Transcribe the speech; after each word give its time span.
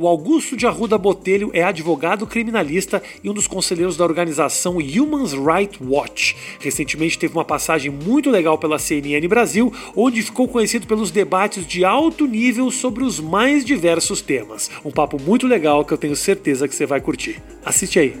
O 0.00 0.08
Augusto 0.08 0.56
de 0.56 0.66
Arruda 0.66 0.96
Botelho 0.96 1.50
é 1.52 1.62
advogado 1.62 2.26
criminalista 2.26 3.02
e 3.22 3.28
um 3.28 3.34
dos 3.34 3.46
conselheiros 3.46 3.98
da 3.98 4.04
organização 4.04 4.78
Human 4.78 5.26
Rights 5.26 5.78
Watch. 5.78 6.34
Recentemente 6.58 7.18
teve 7.18 7.34
uma 7.34 7.44
passagem 7.44 7.90
muito 7.90 8.30
legal 8.30 8.56
pela 8.56 8.78
CNN 8.78 9.28
Brasil, 9.28 9.70
onde 9.94 10.22
ficou 10.22 10.48
conhecido 10.48 10.86
pelos 10.86 11.10
debates 11.10 11.66
de 11.66 11.84
alto 11.84 12.26
nível 12.26 12.70
sobre 12.70 13.04
os 13.04 13.20
mais 13.20 13.62
diversos 13.62 14.22
temas. 14.22 14.70
Um 14.82 14.90
papo 14.90 15.20
muito 15.20 15.46
legal 15.46 15.84
que 15.84 15.92
eu 15.92 15.98
tenho 15.98 16.16
certeza 16.16 16.66
que 16.66 16.74
você 16.74 16.86
vai 16.86 17.02
curtir. 17.02 17.38
Assiste 17.62 17.98
aí. 17.98 18.16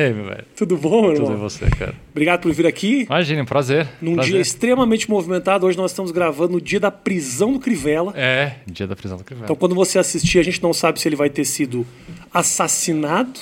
Aí, 0.00 0.12
meu 0.12 0.24
velho? 0.24 0.44
Tudo 0.56 0.76
bom, 0.76 1.02
meu 1.02 1.14
Tudo 1.14 1.24
irmão? 1.32 1.36
e 1.36 1.40
você, 1.40 1.66
cara? 1.70 1.94
Obrigado 2.10 2.40
por 2.42 2.52
vir 2.52 2.66
aqui. 2.66 3.02
Imagina, 3.02 3.42
um 3.42 3.46
prazer. 3.46 3.88
Num 4.00 4.14
prazer. 4.14 4.32
dia 4.32 4.40
extremamente 4.40 5.08
movimentado, 5.10 5.66
hoje 5.66 5.76
nós 5.76 5.90
estamos 5.90 6.10
gravando 6.10 6.54
no 6.54 6.60
dia 6.60 6.80
da 6.80 6.90
prisão 6.90 7.52
do 7.52 7.58
Crivella. 7.58 8.12
É, 8.16 8.56
dia 8.66 8.86
da 8.86 8.96
prisão 8.96 9.16
do 9.18 9.24
Crivella. 9.24 9.46
Então, 9.46 9.56
quando 9.56 9.74
você 9.74 9.98
assistir, 9.98 10.38
a 10.38 10.42
gente 10.42 10.62
não 10.62 10.72
sabe 10.72 11.00
se 11.00 11.08
ele 11.08 11.16
vai 11.16 11.30
ter 11.30 11.44
sido 11.44 11.86
assassinado, 12.32 13.40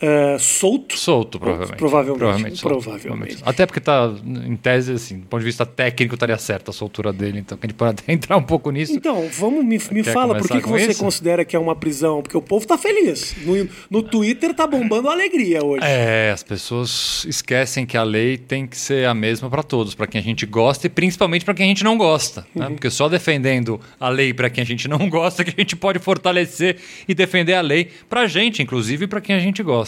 é, 0.00 0.36
solto. 0.38 0.96
Solto, 0.96 1.40
provavelmente. 1.40 1.76
Provavelmente. 1.76 2.56
solto, 2.56 2.82
Provavelmente. 2.82 3.38
Até 3.44 3.66
porque 3.66 3.80
tá, 3.80 4.14
em 4.24 4.56
tese, 4.56 4.92
assim, 4.92 5.18
do 5.18 5.26
ponto 5.26 5.40
de 5.40 5.46
vista 5.46 5.66
técnico, 5.66 6.14
estaria 6.14 6.38
certo 6.38 6.70
a 6.70 6.72
soltura 6.72 7.12
dele. 7.12 7.40
Então, 7.40 7.58
que 7.58 7.66
a 7.66 7.68
gente 7.68 7.76
pode 7.76 7.90
até 8.00 8.12
entrar 8.12 8.36
um 8.36 8.42
pouco 8.42 8.70
nisso. 8.70 8.92
Então, 8.92 9.28
vamos, 9.32 9.64
me, 9.64 9.78
me 9.90 10.02
Quer 10.02 10.12
fala, 10.12 10.38
por 10.38 10.48
que, 10.48 10.60
que 10.60 10.68
você 10.68 10.92
isso? 10.92 11.00
considera 11.00 11.44
que 11.44 11.56
é 11.56 11.58
uma 11.58 11.74
prisão? 11.74 12.22
Porque 12.22 12.36
o 12.36 12.42
povo 12.42 12.66
tá 12.66 12.78
feliz. 12.78 13.34
No, 13.44 13.68
no 13.90 14.02
Twitter 14.02 14.54
tá 14.54 14.66
bombando 14.66 15.08
alegria 15.08 15.64
hoje. 15.64 15.84
É, 15.84 16.30
as 16.32 16.42
pessoas 16.42 17.24
esquecem 17.24 17.84
que 17.84 17.96
a 17.96 18.04
lei 18.04 18.38
tem 18.38 18.66
que 18.66 18.76
ser 18.76 19.06
a 19.06 19.14
mesma 19.14 19.50
para 19.50 19.62
todos, 19.64 19.94
para 19.94 20.06
quem 20.06 20.20
a 20.20 20.24
gente 20.24 20.46
gosta 20.46 20.86
e 20.86 20.90
principalmente 20.90 21.44
para 21.44 21.54
quem 21.54 21.66
a 21.66 21.68
gente 21.68 21.82
não 21.82 21.98
gosta. 21.98 22.46
Uhum. 22.54 22.62
Né? 22.62 22.70
Porque 22.70 22.88
só 22.88 23.08
defendendo 23.08 23.80
a 23.98 24.08
lei 24.08 24.32
para 24.32 24.48
quem 24.48 24.62
a 24.62 24.66
gente 24.66 24.86
não 24.86 24.98
gosta 25.10 25.42
que 25.42 25.50
a 25.50 25.60
gente 25.60 25.74
pode 25.74 25.98
fortalecer 25.98 26.76
e 27.08 27.14
defender 27.14 27.54
a 27.54 27.60
lei 27.60 27.90
para 28.08 28.22
a 28.22 28.26
gente, 28.28 28.62
inclusive 28.62 29.06
para 29.08 29.20
quem 29.20 29.34
a 29.34 29.40
gente 29.40 29.62
gosta. 29.62 29.87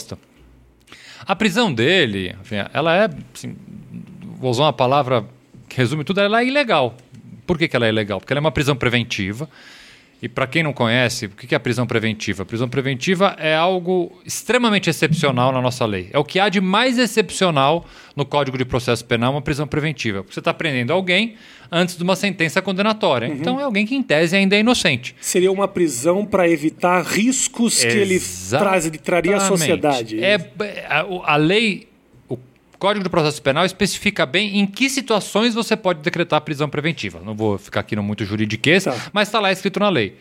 A 1.25 1.35
prisão 1.35 1.73
dele, 1.73 2.35
enfim, 2.41 2.55
ela 2.73 2.95
é, 2.95 3.09
assim, 3.33 3.55
vou 4.39 4.49
usar 4.49 4.63
uma 4.63 4.73
palavra 4.73 5.25
que 5.69 5.77
resume 5.77 6.03
tudo, 6.03 6.19
ela 6.19 6.41
é 6.41 6.45
ilegal. 6.45 6.95
Por 7.45 7.57
que, 7.57 7.67
que 7.67 7.75
ela 7.75 7.85
é 7.85 7.89
ilegal? 7.89 8.19
Porque 8.19 8.33
ela 8.33 8.39
é 8.39 8.41
uma 8.41 8.51
prisão 8.51 8.75
preventiva. 8.75 9.49
E 10.21 10.29
para 10.29 10.45
quem 10.45 10.61
não 10.61 10.71
conhece, 10.71 11.25
o 11.25 11.29
que 11.29 11.55
é 11.55 11.57
a 11.57 11.59
prisão 11.59 11.87
preventiva? 11.87 12.43
A 12.43 12.45
prisão 12.45 12.69
preventiva 12.69 13.35
é 13.39 13.55
algo 13.55 14.11
extremamente 14.23 14.87
excepcional 14.87 15.51
na 15.51 15.59
nossa 15.59 15.83
lei. 15.83 16.09
É 16.13 16.19
o 16.19 16.23
que 16.23 16.39
há 16.39 16.47
de 16.47 16.61
mais 16.61 16.99
excepcional 16.99 17.83
no 18.15 18.23
Código 18.23 18.55
de 18.55 18.63
Processo 18.63 19.03
Penal, 19.03 19.31
uma 19.31 19.41
prisão 19.41 19.65
preventiva. 19.65 20.19
Porque 20.21 20.33
você 20.35 20.39
está 20.39 20.53
prendendo 20.53 20.93
alguém 20.93 21.35
antes 21.71 21.97
de 21.97 22.03
uma 22.03 22.15
sentença 22.15 22.61
condenatória. 22.61 23.25
Então 23.25 23.59
é 23.59 23.63
alguém 23.63 23.83
que, 23.85 23.95
em 23.95 24.03
tese, 24.03 24.35
ainda 24.35 24.55
é 24.55 24.59
inocente. 24.59 25.15
Seria 25.19 25.51
uma 25.51 25.67
prisão 25.67 26.23
para 26.23 26.47
evitar 26.47 27.01
riscos 27.03 27.79
que 27.83 27.87
ele 27.87 28.21
traz, 28.49 28.85
ele 28.85 28.99
traria 28.99 29.31
à 29.33 29.35
Exatamente. 29.37 29.57
sociedade. 29.59 30.23
É, 30.23 30.35
a, 30.87 31.03
o- 31.03 31.23
a 31.23 31.35
lei, 31.35 31.87
Código 32.81 33.03
de 33.03 33.11
Processo 33.11 33.39
Penal 33.43 33.63
especifica 33.63 34.25
bem 34.25 34.57
em 34.59 34.65
que 34.65 34.89
situações 34.89 35.53
você 35.53 35.77
pode 35.77 36.01
decretar 36.01 36.41
prisão 36.41 36.67
preventiva. 36.67 37.21
Não 37.23 37.35
vou 37.35 37.55
ficar 37.59 37.81
aqui 37.81 37.95
no 37.95 38.01
muito 38.01 38.25
juridiquês, 38.25 38.85
Tá. 38.85 38.95
mas 39.13 39.27
está 39.27 39.39
lá 39.39 39.51
escrito 39.51 39.79
na 39.79 39.87
lei. 39.87 40.15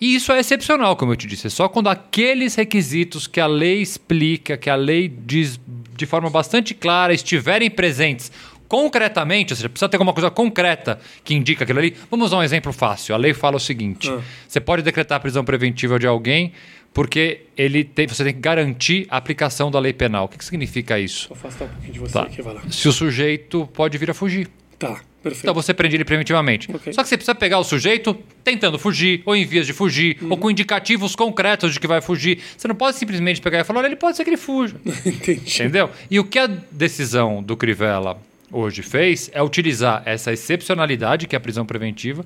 E 0.00 0.14
isso 0.14 0.30
é 0.30 0.38
excepcional, 0.38 0.94
como 0.94 1.10
eu 1.10 1.16
te 1.16 1.26
disse. 1.26 1.48
É 1.48 1.50
só 1.50 1.68
quando 1.68 1.88
aqueles 1.88 2.54
requisitos 2.54 3.26
que 3.26 3.40
a 3.40 3.48
lei 3.48 3.82
explica, 3.82 4.56
que 4.56 4.70
a 4.70 4.76
lei 4.76 5.08
diz 5.08 5.58
de 5.96 6.06
forma 6.06 6.30
bastante 6.30 6.74
clara, 6.74 7.12
estiverem 7.12 7.68
presentes 7.68 8.30
concretamente, 8.68 9.52
ou 9.52 9.56
seja, 9.56 9.68
precisa 9.68 9.88
ter 9.88 9.96
alguma 9.96 10.12
coisa 10.12 10.30
concreta 10.30 11.00
que 11.24 11.34
indica 11.34 11.64
aquilo 11.64 11.78
ali. 11.78 11.96
Vamos 12.10 12.26
usar 12.26 12.36
um 12.38 12.42
exemplo 12.42 12.72
fácil. 12.72 13.14
A 13.14 13.18
lei 13.18 13.32
fala 13.34 13.56
o 13.56 13.60
seguinte: 13.60 14.10
Ah. 14.10 14.20
você 14.46 14.60
pode 14.60 14.82
decretar 14.82 15.16
a 15.16 15.20
prisão 15.20 15.44
preventiva 15.44 15.98
de 15.98 16.06
alguém 16.06 16.52
porque 16.92 17.42
ele 17.56 17.84
tem, 17.84 18.06
você 18.06 18.24
tem 18.24 18.32
que 18.34 18.40
garantir 18.40 19.06
a 19.10 19.16
aplicação 19.16 19.70
da 19.70 19.78
lei 19.78 19.92
penal. 19.92 20.24
O 20.24 20.28
que, 20.28 20.38
que 20.38 20.44
significa 20.44 20.98
isso? 20.98 21.28
Vou 21.28 21.36
afastar 21.38 21.64
um 21.64 21.68
pouquinho 21.68 21.92
de 21.92 21.98
você 22.00 22.12
Tá. 22.12 22.22
aqui, 22.22 22.42
vai 22.42 22.54
lá. 22.54 22.62
Se 22.70 22.88
o 22.88 22.92
sujeito 22.92 23.68
pode 23.74 23.96
vir 23.98 24.10
a 24.10 24.14
fugir. 24.14 24.48
Tá, 24.78 25.00
perfeito. 25.22 25.40
Então 25.42 25.54
você 25.54 25.74
prende 25.74 25.96
ele 25.96 26.04
preventivamente. 26.04 26.68
Ok. 26.74 26.92
Só 26.92 27.02
que 27.02 27.08
você 27.08 27.16
precisa 27.16 27.34
pegar 27.34 27.58
o 27.58 27.64
sujeito 27.64 28.14
tentando 28.42 28.78
fugir, 28.78 29.22
ou 29.26 29.34
em 29.36 29.44
vias 29.44 29.66
de 29.66 29.72
fugir, 29.72 30.16
Uhum. 30.22 30.30
ou 30.30 30.36
com 30.38 30.50
indicativos 30.50 31.14
concretos 31.14 31.74
de 31.74 31.80
que 31.80 31.86
vai 31.86 32.00
fugir. 32.00 32.38
Você 32.56 32.66
não 32.66 32.74
pode 32.74 32.96
simplesmente 32.96 33.40
pegar 33.40 33.60
e 33.60 33.64
falar, 33.64 33.80
olha, 33.80 33.86
ele 33.88 33.96
pode 33.96 34.16
ser 34.16 34.24
que 34.24 34.30
ele 34.30 34.36
fuja. 34.36 34.76
Entendi. 35.04 35.42
Entendeu? 35.54 35.90
E 36.10 36.18
o 36.18 36.24
que 36.24 36.38
a 36.38 36.46
decisão 36.46 37.42
do 37.42 37.56
Crivella 37.56 38.18
hoje 38.52 38.82
fez 38.82 39.30
é 39.32 39.42
utilizar 39.42 40.02
essa 40.04 40.32
excepcionalidade, 40.32 41.26
que 41.26 41.36
é 41.36 41.38
a 41.38 41.40
prisão 41.40 41.66
preventiva, 41.66 42.24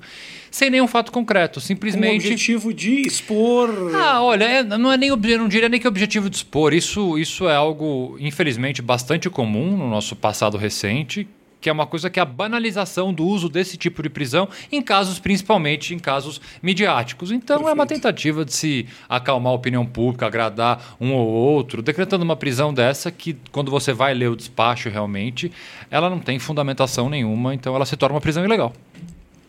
sem 0.50 0.70
nenhum 0.70 0.86
fato 0.86 1.10
concreto. 1.12 1.54
Com 1.54 1.58
o 1.58 1.62
Simplesmente. 1.62 2.16
objetivo 2.26 2.72
de 2.72 3.02
expor. 3.06 3.68
Ah, 3.94 4.22
olha, 4.22 4.44
é- 4.44 4.62
não 4.62 4.92
é 4.92 4.96
nem 4.96 5.10
não 5.10 5.48
diria 5.48 5.68
nem 5.68 5.80
que 5.80 5.88
objetivo 5.88 6.28
de 6.30 6.36
expor. 6.36 6.72
Isso, 6.72 7.18
isso 7.18 7.48
é 7.48 7.54
algo, 7.54 8.16
infelizmente, 8.20 8.80
bastante 8.82 9.28
comum 9.30 9.76
no 9.76 9.88
nosso 9.88 10.14
passado 10.16 10.56
recente, 10.56 11.26
que 11.62 11.70
é 11.70 11.72
uma 11.72 11.86
coisa 11.86 12.10
que 12.10 12.18
é 12.18 12.22
a 12.22 12.26
banalização 12.26 13.14
do 13.14 13.24
uso 13.24 13.48
desse 13.48 13.76
tipo 13.76 14.02
de 14.02 14.10
prisão 14.10 14.48
em 14.70 14.82
casos, 14.82 15.20
principalmente 15.20 15.94
em 15.94 15.98
casos 15.98 16.40
midiáticos. 16.60 17.30
Então 17.30 17.68
é 17.68 17.72
uma 17.72 17.86
tentativa 17.86 18.44
de 18.44 18.52
se 18.52 18.86
acalmar 19.08 19.52
a 19.52 19.56
opinião 19.56 19.86
pública, 19.86 20.26
agradar 20.26 20.96
um 21.00 21.12
ou 21.12 21.28
outro, 21.28 21.80
decretando 21.80 22.24
uma 22.24 22.36
prisão 22.36 22.74
dessa 22.74 23.12
que, 23.12 23.36
quando 23.52 23.70
você 23.70 23.92
vai 23.92 24.12
ler 24.12 24.28
o 24.28 24.36
despacho 24.36 24.90
realmente, 24.90 25.52
ela 25.88 26.10
não 26.10 26.18
tem 26.18 26.38
fundamentação 26.38 27.08
nenhuma, 27.08 27.54
então 27.54 27.74
ela 27.76 27.86
se 27.86 27.96
torna 27.96 28.16
uma 28.16 28.20
prisão 28.20 28.44
ilegal. 28.44 28.72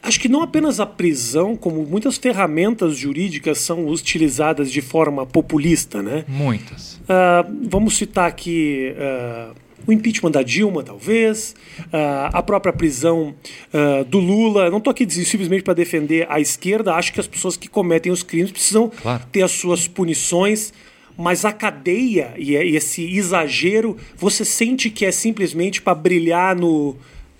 Acho 0.03 0.19
que 0.19 0.27
não 0.27 0.43
apenas 0.43 0.81
a 0.81 0.85
prisão, 0.85 1.55
como 1.55 1.83
muitas 1.85 2.17
ferramentas 2.17 2.97
jurídicas 2.97 3.59
são 3.59 3.87
utilizadas 3.87 4.69
de 4.69 4.81
forma 4.81 5.25
populista, 5.25 6.03
né? 6.03 6.25
Muitas. 6.27 6.99
Ah, 7.07 7.45
vamos 7.69 7.95
citar 7.95 8.27
aqui 8.27 8.93
ah, 8.99 9.51
o 9.85 9.91
impeachment 9.91 10.31
da 10.31 10.41
Dilma, 10.41 10.83
talvez, 10.83 11.55
ah, 11.91 12.29
a 12.33 12.41
própria 12.41 12.73
prisão 12.73 13.33
ah, 13.73 14.03
do 14.07 14.19
Lula. 14.19 14.69
Não 14.69 14.77
estou 14.77 14.91
aqui 14.91 15.09
simplesmente 15.09 15.63
para 15.63 15.73
defender 15.73 16.25
a 16.29 16.39
esquerda, 16.39 16.93
acho 16.93 17.13
que 17.13 17.19
as 17.19 17.27
pessoas 17.27 17.57
que 17.57 17.67
cometem 17.67 18.11
os 18.11 18.23
crimes 18.23 18.51
precisam 18.51 18.91
Claro. 19.01 19.23
ter 19.31 19.41
as 19.41 19.51
suas 19.51 19.87
punições. 19.87 20.73
Mas 21.15 21.45
a 21.45 21.51
cadeia 21.51 22.33
e 22.37 22.55
esse 22.55 23.03
exagero, 23.15 23.95
você 24.17 24.43
sente 24.43 24.89
que 24.89 25.05
é 25.05 25.11
simplesmente 25.11 25.79
para 25.79 25.93
brilhar 25.93 26.55
no, 26.55 26.95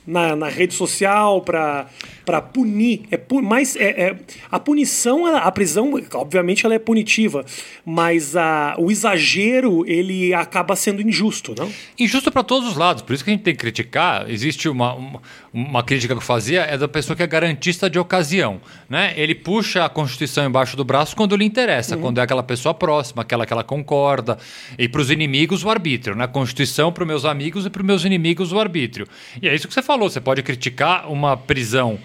na, 0.05 0.35
na 0.35 0.49
rede 0.49 0.73
social, 0.73 1.41
para 1.41 2.41
punir. 2.53 3.03
É 3.11 3.17
pu 3.17 3.41
mas 3.41 3.75
é, 3.75 4.09
é- 4.09 4.15
a 4.51 4.59
punição, 4.59 5.25
a 5.25 5.51
prisão, 5.51 5.93
obviamente, 6.13 6.65
ela 6.65 6.75
é 6.75 6.79
punitiva, 6.79 7.45
mas 7.85 8.35
a, 8.35 8.75
o 8.77 8.91
exagero 8.91 9.85
ele 9.87 10.33
acaba 10.33 10.75
sendo 10.75 11.01
injusto, 11.01 11.55
não? 11.57 11.71
Injusto 11.97 12.31
para 12.31 12.43
todos 12.43 12.69
os 12.69 12.77
lados, 12.77 13.01
por 13.01 13.13
isso 13.13 13.23
que 13.23 13.29
a 13.29 13.33
gente 13.33 13.43
tem 13.43 13.53
que 13.53 13.59
criticar. 13.59 14.29
Existe 14.29 14.69
uma, 14.69 14.93
uma, 14.93 15.21
uma 15.53 15.83
crítica 15.83 16.13
que 16.13 16.17
eu 16.17 16.21
fazia, 16.21 16.61
é 16.61 16.77
da 16.77 16.87
pessoa 16.87 17.15
que 17.15 17.23
é 17.23 17.27
garantista 17.27 17.89
de 17.89 17.99
ocasião. 17.99 18.61
Né? 18.89 19.13
Ele 19.15 19.35
puxa 19.35 19.85
a 19.85 19.89
Constituição 19.89 20.45
embaixo 20.45 20.75
do 20.75 20.83
braço 20.83 21.15
quando 21.15 21.35
lhe 21.35 21.45
interessa, 21.45 21.97
quando 21.97 22.19
é 22.19 22.21
aquela 22.21 22.43
pessoa 22.43 22.73
próxima, 22.73 23.21
aquela 23.21 23.45
que 23.45 23.53
ela 23.53 23.63
concorda. 23.63 24.37
E 24.77 24.87
para 24.87 25.01
os 25.01 25.11
inimigos, 25.11 25.63
o 25.63 25.69
arbítrio. 25.69 26.15
Né? 26.15 26.27
Constituição 26.27 26.91
para 26.91 27.03
os 27.03 27.07
meus 27.07 27.25
amigos 27.25 27.65
e 27.65 27.69
para 27.69 27.81
os 27.81 27.85
meus 27.85 28.03
inimigos, 28.03 28.51
o 28.51 28.59
arbítrio. 28.59 29.07
E 29.41 29.47
é 29.47 29.55
isso 29.55 29.67
que 29.67 29.73
você 29.73 29.81
falou, 29.93 30.09
você 30.09 30.19
pode 30.19 30.41
criticar 30.41 31.11
uma 31.11 31.37
prisão 31.37 31.99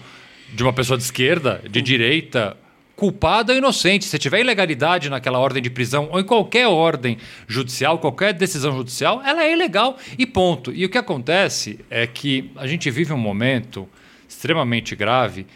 de 0.53 0.61
uma 0.61 0.71
pessoa 0.71 0.95
de 0.95 1.03
esquerda, 1.03 1.61
de 1.67 1.81
direita, 1.81 2.55
culpado 2.95 3.51
ou 3.51 3.57
inocente. 3.57 4.05
Se 4.05 4.19
tiver 4.19 4.41
ilegalidade 4.41 5.09
naquela 5.09 5.39
ordem 5.39 5.61
de 5.61 5.71
prisão 5.71 6.07
ou 6.11 6.19
em 6.19 6.23
qualquer 6.23 6.67
ordem 6.67 7.17
judicial, 7.47 7.97
qualquer 7.97 8.33
decisão 8.33 8.75
judicial, 8.75 9.21
ela 9.25 9.43
é 9.43 9.53
ilegal 9.53 9.97
e 10.17 10.25
ponto. 10.25 10.71
E 10.71 10.85
o 10.85 10.89
que 10.89 10.97
acontece 10.99 11.79
é 11.89 12.05
que 12.05 12.51
a 12.55 12.67
gente 12.67 12.91
vive 12.91 13.11
um 13.11 13.17
momento 13.17 13.89
extremamente 14.27 14.95
grave 14.95 15.47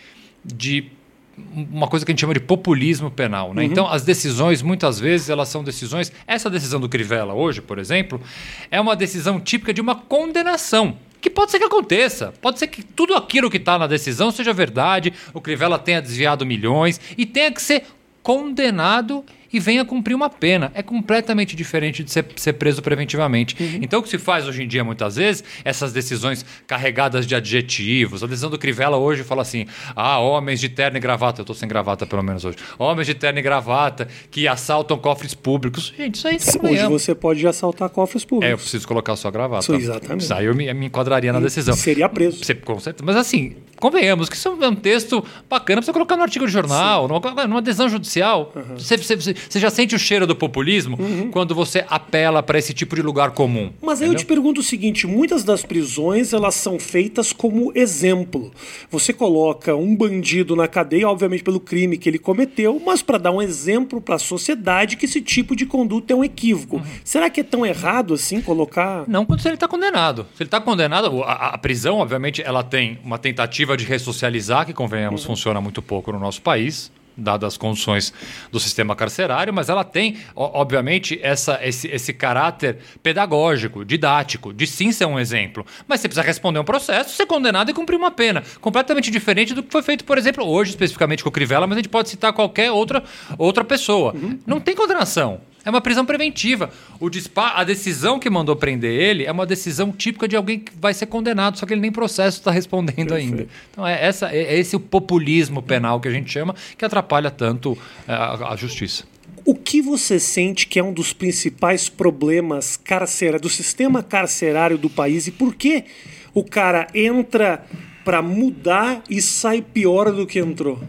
de 0.44 0.86
uma 1.36 1.88
coisa 1.88 2.06
que 2.06 2.12
a 2.12 2.14
gente 2.14 2.22
chama 2.22 2.34
de 2.34 2.40
populismo 2.40 3.10
penal, 3.10 3.54
né? 3.54 3.64
Então, 3.64 3.88
as 3.88 4.04
decisões 4.04 4.62
muitas 4.62 5.00
vezes 5.00 5.30
elas 5.30 5.50
são 5.50 5.64
decisões. 5.64 6.12
Essa 6.28 6.50
decisão 6.50 6.80
do 6.80 6.88
Crivella 6.88 7.34
hoje, 7.34 7.62
por 7.62 7.80
exemplo, 7.80 8.22
é 8.70 8.80
uma 8.80 8.96
decisão 8.96 9.40
típica 9.40 9.74
de 9.74 9.82
uma 9.82 9.96
condenação. 9.96 10.98
Que 11.20 11.30
pode 11.30 11.52
ser 11.52 11.58
que 11.58 11.66
aconteça. 11.66 12.34
Pode 12.42 12.60
ser 12.60 12.68
que 12.68 12.84
tudo 12.84 13.16
aquilo 13.16 13.50
que 13.50 13.58
está 13.58 13.80
na 13.80 13.88
decisão 13.88 14.30
seja 14.30 14.52
verdade, 14.52 15.14
o 15.34 15.40
Crivella 15.40 15.80
tenha 15.80 16.02
desviado 16.02 16.46
milhões 16.46 17.00
e 17.18 17.26
tenha 17.26 17.52
que 17.52 17.62
ser 17.62 17.86
condenado 18.22 19.24
e 19.54 19.60
venha 19.60 19.86
cumprir 19.86 20.16
uma 20.16 20.30
pena. 20.30 20.72
É 20.74 20.82
completamente 20.82 21.56
diferente 21.56 22.04
de 22.04 22.12
ser, 22.12 22.26
ser 22.36 22.54
preso 22.54 22.82
preventivamente. 22.82 23.56
Uhum. 23.62 23.80
Então, 23.82 24.00
o 24.00 24.04
que 24.04 24.10
se 24.10 24.18
faz 24.18 24.48
hoje 24.48 24.64
em 24.64 24.68
dia, 24.68 24.84
muitas 24.84 25.16
vezes, 25.16 25.44
essas 25.64 25.94
decisões 25.94 26.44
carregadas 26.66 27.28
de 27.28 27.36
adjetivos. 27.36 28.24
A 28.24 28.28
decisão 28.28 28.50
do 28.50 28.58
Crivella 28.58 28.98
hoje 28.98 29.24
fala 29.24 29.44
assim: 29.44 29.68
ah, 29.96 30.20
homens 30.20 30.60
de 30.60 30.70
terno 30.70 30.98
e 30.98 31.00
gravata. 31.00 31.42
Eu 31.42 31.44
estou 31.44 31.56
sem 31.56 31.70
gravata, 31.70 32.06
pelo 32.06 32.24
menos 32.24 32.44
hoje. 32.44 32.58
Homens 32.80 33.08
de 33.08 33.14
terno 33.14 33.40
e 33.40 33.42
gravata 33.42 34.08
que 34.32 34.48
assaltam 34.48 34.98
cofres 34.98 35.34
públicos. 35.34 35.94
Gente, 35.96 36.16
isso 36.16 36.28
aí 36.28 36.74
Hoje 36.74 36.88
você 36.88 37.14
pode 37.14 37.46
assaltar 37.46 37.90
cofres 37.90 38.26
públicos. 38.26 38.50
É, 38.50 38.54
eu 38.54 38.58
preciso 38.58 38.88
colocar 38.88 39.14
a 39.14 39.16
sua 39.16 39.30
gravata. 39.30 39.64
Isso, 39.64 39.76
exatamente. 39.76 40.22
Isso 40.22 40.34
aí 40.34 40.46
eu 40.46 40.56
me, 40.56 40.74
me 40.74 40.88
enquadraria 40.88 41.32
na 41.32 41.40
decisão. 41.40 41.76
Seria 41.76 42.10
preso. 42.10 42.44
Você, 42.44 42.56
com 42.56 42.80
certeza. 42.80 43.06
Mas 43.06 43.16
assim, 43.16 43.56
convenhamos 43.84 44.30
que 44.30 44.38
isso 44.38 44.48
é 44.62 44.68
um 44.70 44.76
texto 44.76 45.22
bacana 45.50 45.82
para 45.82 45.86
você 45.88 45.92
colocar 45.92 46.16
no 46.16 46.24
artigo 46.24 46.46
de 46.46 46.54
jornal, 46.54 47.06
numa, 47.06 47.46
numa, 47.46 47.62
decisão 47.62 47.90
judicial. 47.90 48.54
Uhum. 48.56 48.78
Você, 48.78 48.96
você, 48.96 49.18
você, 49.18 49.60
já 49.60 49.70
sente 49.70 49.94
o 49.94 50.00
cheiro 50.00 50.26
do 50.26 50.34
populismo 50.34 50.96
uhum. 50.98 51.30
quando 51.30 51.54
você 51.54 51.84
apela 51.90 52.42
para 52.42 52.58
esse 52.58 52.74
tipo 52.74 52.96
de 52.96 53.02
lugar 53.02 53.32
comum. 53.32 53.74
Mas 53.82 54.02
aí 54.02 54.08
eu 54.08 54.16
te 54.16 54.26
pergunto 54.26 54.62
o 54.62 54.64
seguinte: 54.64 55.06
muitas 55.06 55.44
das 55.44 55.64
prisões 55.64 56.32
elas 56.32 56.56
são 56.56 56.80
feitas 56.80 57.34
como 57.34 57.74
exemplo. 57.76 58.54
Você 58.90 59.12
coloca 59.12 59.76
um 59.76 59.94
bandido 59.94 60.56
na 60.56 60.68
cadeia, 60.68 61.10
obviamente 61.10 61.44
pelo 61.44 61.60
crime 61.60 61.98
que 61.98 62.08
ele 62.08 62.20
cometeu, 62.20 62.82
mas 62.86 63.02
para 63.02 63.18
dar 63.18 63.32
um 63.32 63.42
exemplo 63.42 64.00
para 64.00 64.16
a 64.16 64.20
sociedade 64.20 64.96
que 64.96 65.04
esse 65.04 65.20
tipo 65.20 65.58
de 65.58 65.66
conduta 65.66 66.14
é 66.14 66.16
um 66.16 66.24
equívoco. 66.24 66.78
Uhum. 66.78 66.84
Será 67.04 67.30
que 67.30 67.42
é 67.42 67.44
tão 67.44 67.66
errado 67.66 68.14
assim 68.14 68.40
colocar? 68.40 69.04
Não, 69.10 69.26
quando 69.26 69.46
ele 69.46 69.56
está 69.56 69.68
condenado. 69.68 70.26
Se 70.36 70.44
ele 70.44 70.48
está 70.48 70.62
condenado, 70.62 71.22
a, 71.24 71.50
a, 71.50 71.58
prisão, 71.58 71.98
obviamente, 71.98 72.42
ela 72.42 72.64
tem 72.64 72.98
uma 73.04 73.18
tentativa 73.18 73.73
de 73.76 73.86
ressocializar, 73.86 74.66
que 74.66 74.74
convenhamos, 74.74 75.22
uhum. 75.22 75.28
funciona 75.28 75.62
muito 75.62 75.82
pouco 75.82 76.12
no 76.12 76.20
nosso 76.20 76.42
país 76.42 76.92
dadas 77.18 77.54
as 77.54 77.58
condições 77.58 78.14
do 78.52 78.60
sistema 78.60 78.96
carcerário, 78.96 79.54
mas 79.54 79.70
ela 79.70 79.84
tem, 79.84 80.18
obviamente, 80.36 81.20
essa, 81.22 81.60
esse, 81.64 81.88
esse 81.88 82.14
caráter 82.14 82.80
pedagógico, 83.02 83.86
didático, 83.86 84.54
de 84.54 84.66
sim 84.66 84.92
ser 84.92 85.06
um 85.06 85.20
exemplo. 85.20 85.66
Mas 85.88 86.02
você 86.02 86.08
precisa 86.08 86.26
responder 86.26 86.60
um 86.60 86.64
processo, 86.64 87.16
ser 87.16 87.26
condenado 87.26 87.70
e 87.70 87.74
cumprir 87.74 87.96
uma 87.96 88.12
pena. 88.12 88.44
Completamente 88.60 89.12
diferente 89.12 89.54
do 89.54 89.64
que 89.64 89.72
foi 89.72 89.84
feito, 89.84 90.04
por 90.04 90.18
exemplo, 90.18 90.46
hoje, 90.46 90.72
especificamente 90.72 91.24
com 91.24 91.30
o 91.30 91.32
Crivella, 91.32 91.68
mas 91.68 91.78
a 91.78 91.80
gente 91.80 91.90
pode 91.90 92.10
citar 92.10 92.34
qualquer 92.34 92.72
outra, 92.72 93.04
outra 93.38 93.64
pessoa. 93.64 94.14
Uhum. 94.14 94.40
Não 94.46 94.60
tem 94.60 94.76
condenação. 94.76 95.42
É 95.66 95.70
uma 95.70 95.82
prisão 95.82 96.06
preventiva. 96.06 96.70
O 97.00 97.10
dispar, 97.10 97.54
a 97.56 97.64
decisão 97.64 98.20
que 98.20 98.30
mandou 98.30 98.56
prender 98.56 98.92
ele 98.92 99.24
é 99.26 99.32
uma 99.32 99.46
decisão 99.46 99.92
típica 99.92 100.28
de 100.28 100.36
alguém 100.36 100.60
que 100.60 100.72
vai 100.80 100.94
ser 100.94 101.06
condenado, 101.06 101.58
só 101.58 101.66
que 101.66 101.74
ele 101.74 101.82
nem 101.82 101.92
processo 101.92 102.40
está 102.40 102.52
respondendo 102.52 102.96
Perfeito. 102.96 103.14
ainda. 103.14 103.48
Então 103.72 103.88
é, 103.88 104.06
essa, 104.06 104.30
é, 104.34 104.56
é 104.56 104.60
esse 104.60 104.76
o 104.76 104.80
populismo 104.80 105.62
penal 105.62 106.00
que 106.00 106.08
a 106.08 106.12
gente 106.12 106.32
chama, 106.32 106.54
que 106.78 106.84
atrapalha 106.84 107.32
tanto 107.32 107.78
é, 108.08 108.14
a, 108.14 108.50
a 108.52 108.56
justiça. 108.56 109.06
O 109.46 109.56
que 109.56 109.82
você 109.82 110.20
sente 110.20 110.68
que 110.68 110.80
é 110.80 110.84
um 110.84 110.94
dos 110.94 111.12
principais 111.12 111.90
problemas 111.90 112.78
carcerários 112.78 113.42
do 113.42 113.50
sistema 113.50 114.02
carcerário 114.02 114.78
do 114.78 114.90
país 114.90 115.28
e 115.28 115.32
por 115.32 115.56
que 115.56 115.86
o 116.34 116.44
cara 116.44 116.88
entra 116.94 117.66
para 118.06 118.22
mudar 118.22 119.04
e 119.10 119.22
sai 119.22 119.62
pior 119.62 120.12
do 120.12 120.26
que 120.26 120.40
entrou? 120.40 120.82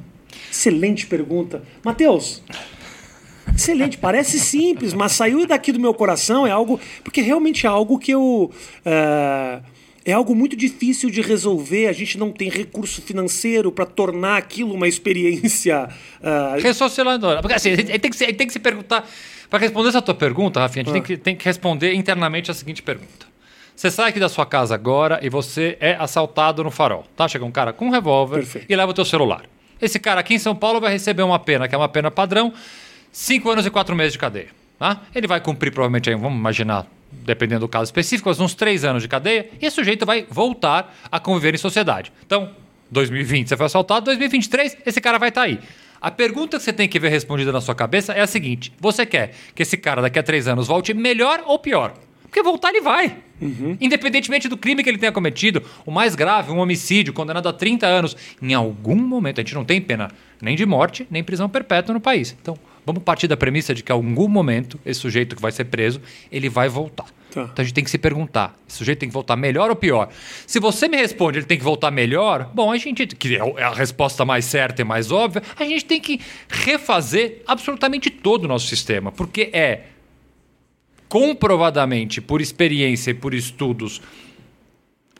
Excelente 0.50 1.06
pergunta. 1.06 1.64
Matheus, 1.84 2.42
Excelente, 3.54 3.98
parece 3.98 4.38
simples, 4.38 4.94
mas 4.94 5.12
saiu 5.12 5.46
daqui 5.46 5.72
do 5.72 5.80
meu 5.80 5.92
coração, 5.92 6.46
é 6.46 6.50
algo. 6.50 6.80
Porque 7.02 7.20
realmente 7.20 7.66
é 7.66 7.68
algo 7.68 7.98
que 7.98 8.12
eu. 8.12 8.50
Uh, 8.86 9.74
é 10.04 10.12
algo 10.12 10.34
muito 10.34 10.54
difícil 10.54 11.10
de 11.10 11.22
resolver. 11.22 11.86
A 11.86 11.92
gente 11.92 12.18
não 12.18 12.30
tem 12.30 12.50
recurso 12.50 13.00
financeiro 13.00 13.72
para 13.72 13.86
tornar 13.86 14.36
aquilo 14.36 14.74
uma 14.74 14.86
experiência. 14.86 15.88
Uh... 16.20 16.60
Ressocializadora. 16.60 17.40
Porque 17.40 17.54
assim, 17.54 17.70
ele 17.70 17.98
tem 17.98 18.10
que 18.10 18.16
se, 18.16 18.32
tem 18.32 18.46
que 18.46 18.52
se 18.52 18.58
perguntar. 18.58 19.08
Para 19.48 19.58
responder 19.58 19.88
essa 19.88 20.02
tua 20.02 20.14
pergunta, 20.14 20.60
Rafinha, 20.60 20.82
a 20.82 20.84
gente 20.84 20.90
ah. 20.90 20.92
tem, 20.94 21.02
que, 21.02 21.16
tem 21.16 21.36
que 21.36 21.44
responder 21.44 21.94
internamente 21.94 22.50
a 22.50 22.54
seguinte 22.54 22.82
pergunta. 22.82 23.26
Você 23.74 23.90
sai 23.90 24.10
aqui 24.10 24.20
da 24.20 24.28
sua 24.28 24.46
casa 24.46 24.74
agora 24.74 25.18
e 25.22 25.28
você 25.28 25.76
é 25.80 25.94
assaltado 25.94 26.62
no 26.62 26.70
farol. 26.70 27.04
Tá? 27.16 27.26
Chega 27.26 27.44
um 27.44 27.50
cara 27.50 27.72
com 27.72 27.86
um 27.86 27.90
revólver 27.90 28.46
e 28.68 28.76
leva 28.76 28.90
o 28.90 28.94
teu 28.94 29.04
celular. 29.04 29.44
Esse 29.80 29.98
cara 29.98 30.20
aqui 30.20 30.34
em 30.34 30.38
São 30.38 30.54
Paulo 30.54 30.80
vai 30.80 30.92
receber 30.92 31.22
uma 31.22 31.38
pena, 31.38 31.66
que 31.66 31.74
é 31.74 31.78
uma 31.78 31.88
pena 31.88 32.10
padrão, 32.10 32.52
Cinco 33.14 33.48
anos 33.48 33.64
e 33.64 33.70
quatro 33.70 33.94
meses 33.94 34.12
de 34.12 34.18
cadeia. 34.18 34.48
Tá? 34.76 35.02
Ele 35.14 35.28
vai 35.28 35.40
cumprir, 35.40 35.70
provavelmente, 35.70 36.10
aí, 36.10 36.16
vamos 36.16 36.36
imaginar, 36.36 36.84
dependendo 37.12 37.60
do 37.60 37.68
caso 37.68 37.84
específico, 37.84 38.28
uns 38.28 38.54
três 38.54 38.84
anos 38.84 39.04
de 39.04 39.08
cadeia, 39.08 39.48
e 39.62 39.64
esse 39.64 39.76
sujeito 39.76 40.04
vai 40.04 40.26
voltar 40.28 40.92
a 41.12 41.20
conviver 41.20 41.54
em 41.54 41.56
sociedade. 41.56 42.12
Então, 42.26 42.50
2020 42.90 43.48
você 43.48 43.56
foi 43.56 43.66
assaltado, 43.66 44.06
2023 44.06 44.78
esse 44.84 45.00
cara 45.00 45.16
vai 45.16 45.28
estar 45.28 45.42
tá 45.42 45.46
aí. 45.46 45.60
A 46.00 46.10
pergunta 46.10 46.56
que 46.56 46.64
você 46.64 46.72
tem 46.72 46.88
que 46.88 46.98
ver 46.98 47.08
respondida 47.08 47.52
na 47.52 47.60
sua 47.60 47.74
cabeça 47.76 48.12
é 48.12 48.20
a 48.20 48.26
seguinte: 48.26 48.72
você 48.80 49.06
quer 49.06 49.32
que 49.54 49.62
esse 49.62 49.76
cara 49.76 50.02
daqui 50.02 50.18
a 50.18 50.22
três 50.22 50.48
anos 50.48 50.66
volte 50.66 50.92
melhor 50.92 51.40
ou 51.46 51.56
pior? 51.56 51.94
Porque 52.24 52.42
voltar 52.42 52.70
ele 52.70 52.80
vai. 52.80 53.16
Uhum. 53.40 53.78
Independentemente 53.80 54.48
do 54.48 54.56
crime 54.56 54.82
que 54.82 54.90
ele 54.90 54.98
tenha 54.98 55.12
cometido, 55.12 55.62
o 55.86 55.92
mais 55.92 56.16
grave, 56.16 56.50
um 56.50 56.58
homicídio, 56.58 57.12
condenado 57.12 57.48
a 57.48 57.52
30 57.52 57.86
anos, 57.86 58.16
em 58.42 58.54
algum 58.54 58.96
momento, 58.96 59.40
a 59.40 59.44
gente 59.44 59.54
não 59.54 59.64
tem 59.64 59.80
pena 59.80 60.10
nem 60.42 60.56
de 60.56 60.66
morte, 60.66 61.06
nem 61.08 61.22
prisão 61.22 61.48
perpétua 61.48 61.94
no 61.94 62.00
país. 62.00 62.36
Então, 62.42 62.58
Vamos 62.86 63.02
partir 63.02 63.26
da 63.26 63.36
premissa 63.36 63.74
de 63.74 63.82
que 63.82 63.90
em 63.90 63.94
algum 63.94 64.28
momento 64.28 64.78
esse 64.84 65.00
sujeito 65.00 65.34
que 65.34 65.42
vai 65.42 65.52
ser 65.52 65.64
preso, 65.64 66.00
ele 66.30 66.48
vai 66.48 66.68
voltar. 66.68 67.06
Tá. 67.30 67.48
Então 67.52 67.62
a 67.62 67.64
gente 67.64 67.74
tem 67.74 67.84
que 67.84 67.90
se 67.90 67.98
perguntar: 67.98 68.56
esse 68.68 68.78
sujeito 68.78 69.00
tem 69.00 69.08
que 69.08 69.12
voltar 69.14 69.36
melhor 69.36 69.70
ou 69.70 69.76
pior? 69.76 70.08
Se 70.46 70.60
você 70.60 70.86
me 70.86 70.96
responde 70.96 71.38
ele 71.38 71.46
tem 71.46 71.58
que 71.58 71.64
voltar 71.64 71.90
melhor, 71.90 72.50
bom, 72.54 72.70
a 72.70 72.76
gente, 72.76 73.06
que 73.06 73.36
é, 73.36 73.38
é 73.38 73.62
a 73.64 73.72
resposta 73.72 74.24
mais 74.24 74.44
certa 74.44 74.82
e 74.82 74.84
mais 74.84 75.10
óbvia, 75.10 75.42
a 75.56 75.64
gente 75.64 75.84
tem 75.84 76.00
que 76.00 76.20
refazer 76.48 77.42
absolutamente 77.46 78.10
todo 78.10 78.44
o 78.44 78.48
nosso 78.48 78.66
sistema, 78.68 79.10
porque 79.10 79.50
é 79.52 79.86
comprovadamente, 81.08 82.20
por 82.20 82.40
experiência 82.40 83.12
e 83.12 83.14
por 83.14 83.34
estudos, 83.34 84.02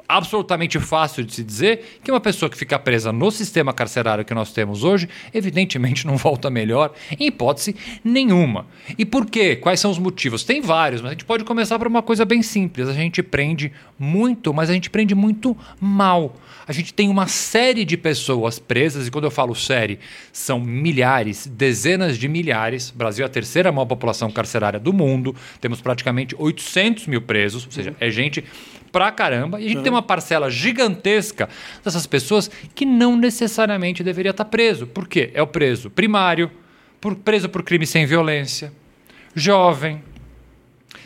absolutamente 0.08 0.78
fácil 0.78 1.24
de 1.24 1.34
se 1.34 1.42
dizer 1.42 1.98
que 2.02 2.10
uma 2.10 2.20
pessoa 2.20 2.50
que 2.50 2.56
fica 2.56 2.78
presa 2.78 3.12
no 3.12 3.30
sistema 3.30 3.72
carcerário 3.72 4.24
que 4.24 4.34
nós 4.34 4.52
temos 4.52 4.84
hoje, 4.84 5.08
evidentemente 5.32 6.06
não 6.06 6.16
volta 6.16 6.50
melhor, 6.50 6.92
em 7.18 7.26
hipótese 7.26 7.74
nenhuma. 8.02 8.66
E 8.98 9.04
por 9.04 9.26
quê? 9.26 9.56
Quais 9.56 9.80
são 9.80 9.90
os 9.90 9.98
motivos? 9.98 10.44
Tem 10.44 10.60
vários, 10.60 11.00
mas 11.00 11.10
a 11.10 11.14
gente 11.14 11.24
pode 11.24 11.44
começar 11.44 11.78
por 11.78 11.86
uma 11.86 12.02
coisa 12.02 12.24
bem 12.24 12.42
simples. 12.42 12.88
A 12.88 12.92
gente 12.92 13.22
prende 13.22 13.72
muito, 13.98 14.52
mas 14.52 14.70
a 14.70 14.72
gente 14.72 14.90
prende 14.90 15.14
muito 15.14 15.56
mal. 15.80 16.34
A 16.66 16.72
gente 16.72 16.94
tem 16.94 17.10
uma 17.10 17.26
série 17.26 17.84
de 17.84 17.96
pessoas 17.96 18.58
presas, 18.58 19.06
e 19.06 19.10
quando 19.10 19.24
eu 19.24 19.30
falo 19.30 19.54
série, 19.54 19.98
são 20.32 20.58
milhares, 20.58 21.46
dezenas 21.46 22.16
de 22.16 22.26
milhares. 22.26 22.90
O 22.90 22.96
Brasil 22.96 23.24
é 23.24 23.26
a 23.26 23.30
terceira 23.30 23.70
maior 23.70 23.84
população 23.86 24.30
carcerária 24.30 24.80
do 24.80 24.92
mundo, 24.92 25.34
temos 25.60 25.80
praticamente 25.80 26.34
800 26.38 27.06
mil 27.06 27.20
presos, 27.20 27.66
ou 27.66 27.72
seja, 27.72 27.94
é 28.00 28.10
gente 28.10 28.44
pra 28.94 29.10
caramba. 29.10 29.60
E 29.60 29.64
a 29.64 29.66
gente 29.66 29.78
uhum. 29.78 29.82
tem 29.82 29.92
uma 29.92 30.02
parcela 30.02 30.48
gigantesca 30.48 31.48
dessas 31.82 32.06
pessoas 32.06 32.48
que 32.76 32.86
não 32.86 33.16
necessariamente 33.16 34.04
deveria 34.04 34.30
estar 34.30 34.44
preso. 34.44 34.86
Por 34.86 35.08
quê? 35.08 35.32
É 35.34 35.42
o 35.42 35.48
preso 35.48 35.90
primário, 35.90 36.48
por, 37.00 37.16
preso 37.16 37.48
por 37.48 37.64
crime 37.64 37.88
sem 37.88 38.06
violência, 38.06 38.72
jovem, 39.34 40.00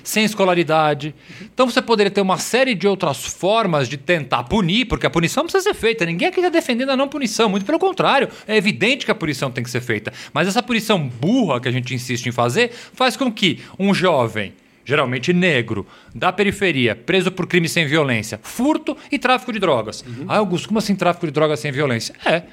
sem 0.04 0.22
escolaridade. 0.22 1.14
Então 1.40 1.64
você 1.64 1.80
poderia 1.80 2.10
ter 2.10 2.20
uma 2.20 2.36
série 2.36 2.74
de 2.74 2.86
outras 2.86 3.24
formas 3.24 3.88
de 3.88 3.96
tentar 3.96 4.44
punir, 4.44 4.84
porque 4.84 5.06
a 5.06 5.10
punição 5.10 5.44
precisa 5.44 5.64
ser 5.64 5.74
feita. 5.74 6.04
Ninguém 6.04 6.28
aqui 6.28 6.40
está 6.40 6.50
defendendo 6.50 6.90
a 6.90 6.96
não 6.96 7.08
punição, 7.08 7.48
muito 7.48 7.64
pelo 7.64 7.78
contrário. 7.78 8.28
É 8.46 8.54
evidente 8.54 9.06
que 9.06 9.10
a 9.10 9.14
punição 9.14 9.50
tem 9.50 9.64
que 9.64 9.70
ser 9.70 9.80
feita. 9.80 10.12
Mas 10.34 10.46
essa 10.46 10.62
punição 10.62 11.08
burra 11.08 11.58
que 11.58 11.68
a 11.68 11.72
gente 11.72 11.94
insiste 11.94 12.26
em 12.26 12.32
fazer 12.32 12.70
faz 12.92 13.16
com 13.16 13.32
que 13.32 13.62
um 13.78 13.94
jovem 13.94 14.52
geralmente 14.88 15.34
negro, 15.34 15.86
da 16.14 16.32
periferia, 16.32 16.96
preso 16.96 17.30
por 17.30 17.46
crime 17.46 17.68
sem 17.68 17.86
violência, 17.86 18.40
furto 18.42 18.96
e 19.12 19.18
tráfico 19.18 19.52
de 19.52 19.58
drogas. 19.58 20.00
Uhum. 20.00 20.24
Ah, 20.26 20.38
Augusto, 20.38 20.66
como 20.66 20.78
assim 20.78 20.96
tráfico 20.96 21.26
de 21.26 21.32
drogas 21.32 21.60
sem 21.60 21.70
violência? 21.70 22.14
É. 22.24 22.44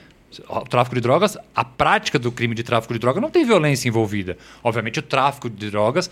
O 0.50 0.66
tráfico 0.66 0.96
de 0.96 1.02
drogas, 1.02 1.38
a 1.56 1.64
prática 1.64 2.20
do 2.20 2.30
crime 2.34 2.54
de 2.54 2.62
tráfico 2.62 2.94
de 2.94 3.00
drogas 3.00 3.22
não 3.22 3.30
tem 3.30 3.46
violência 3.46 3.88
envolvida. 3.88 4.38
Obviamente, 4.62 5.00
o 5.00 5.02
tráfico 5.02 5.50
de 5.50 5.72
drogas 5.72 6.12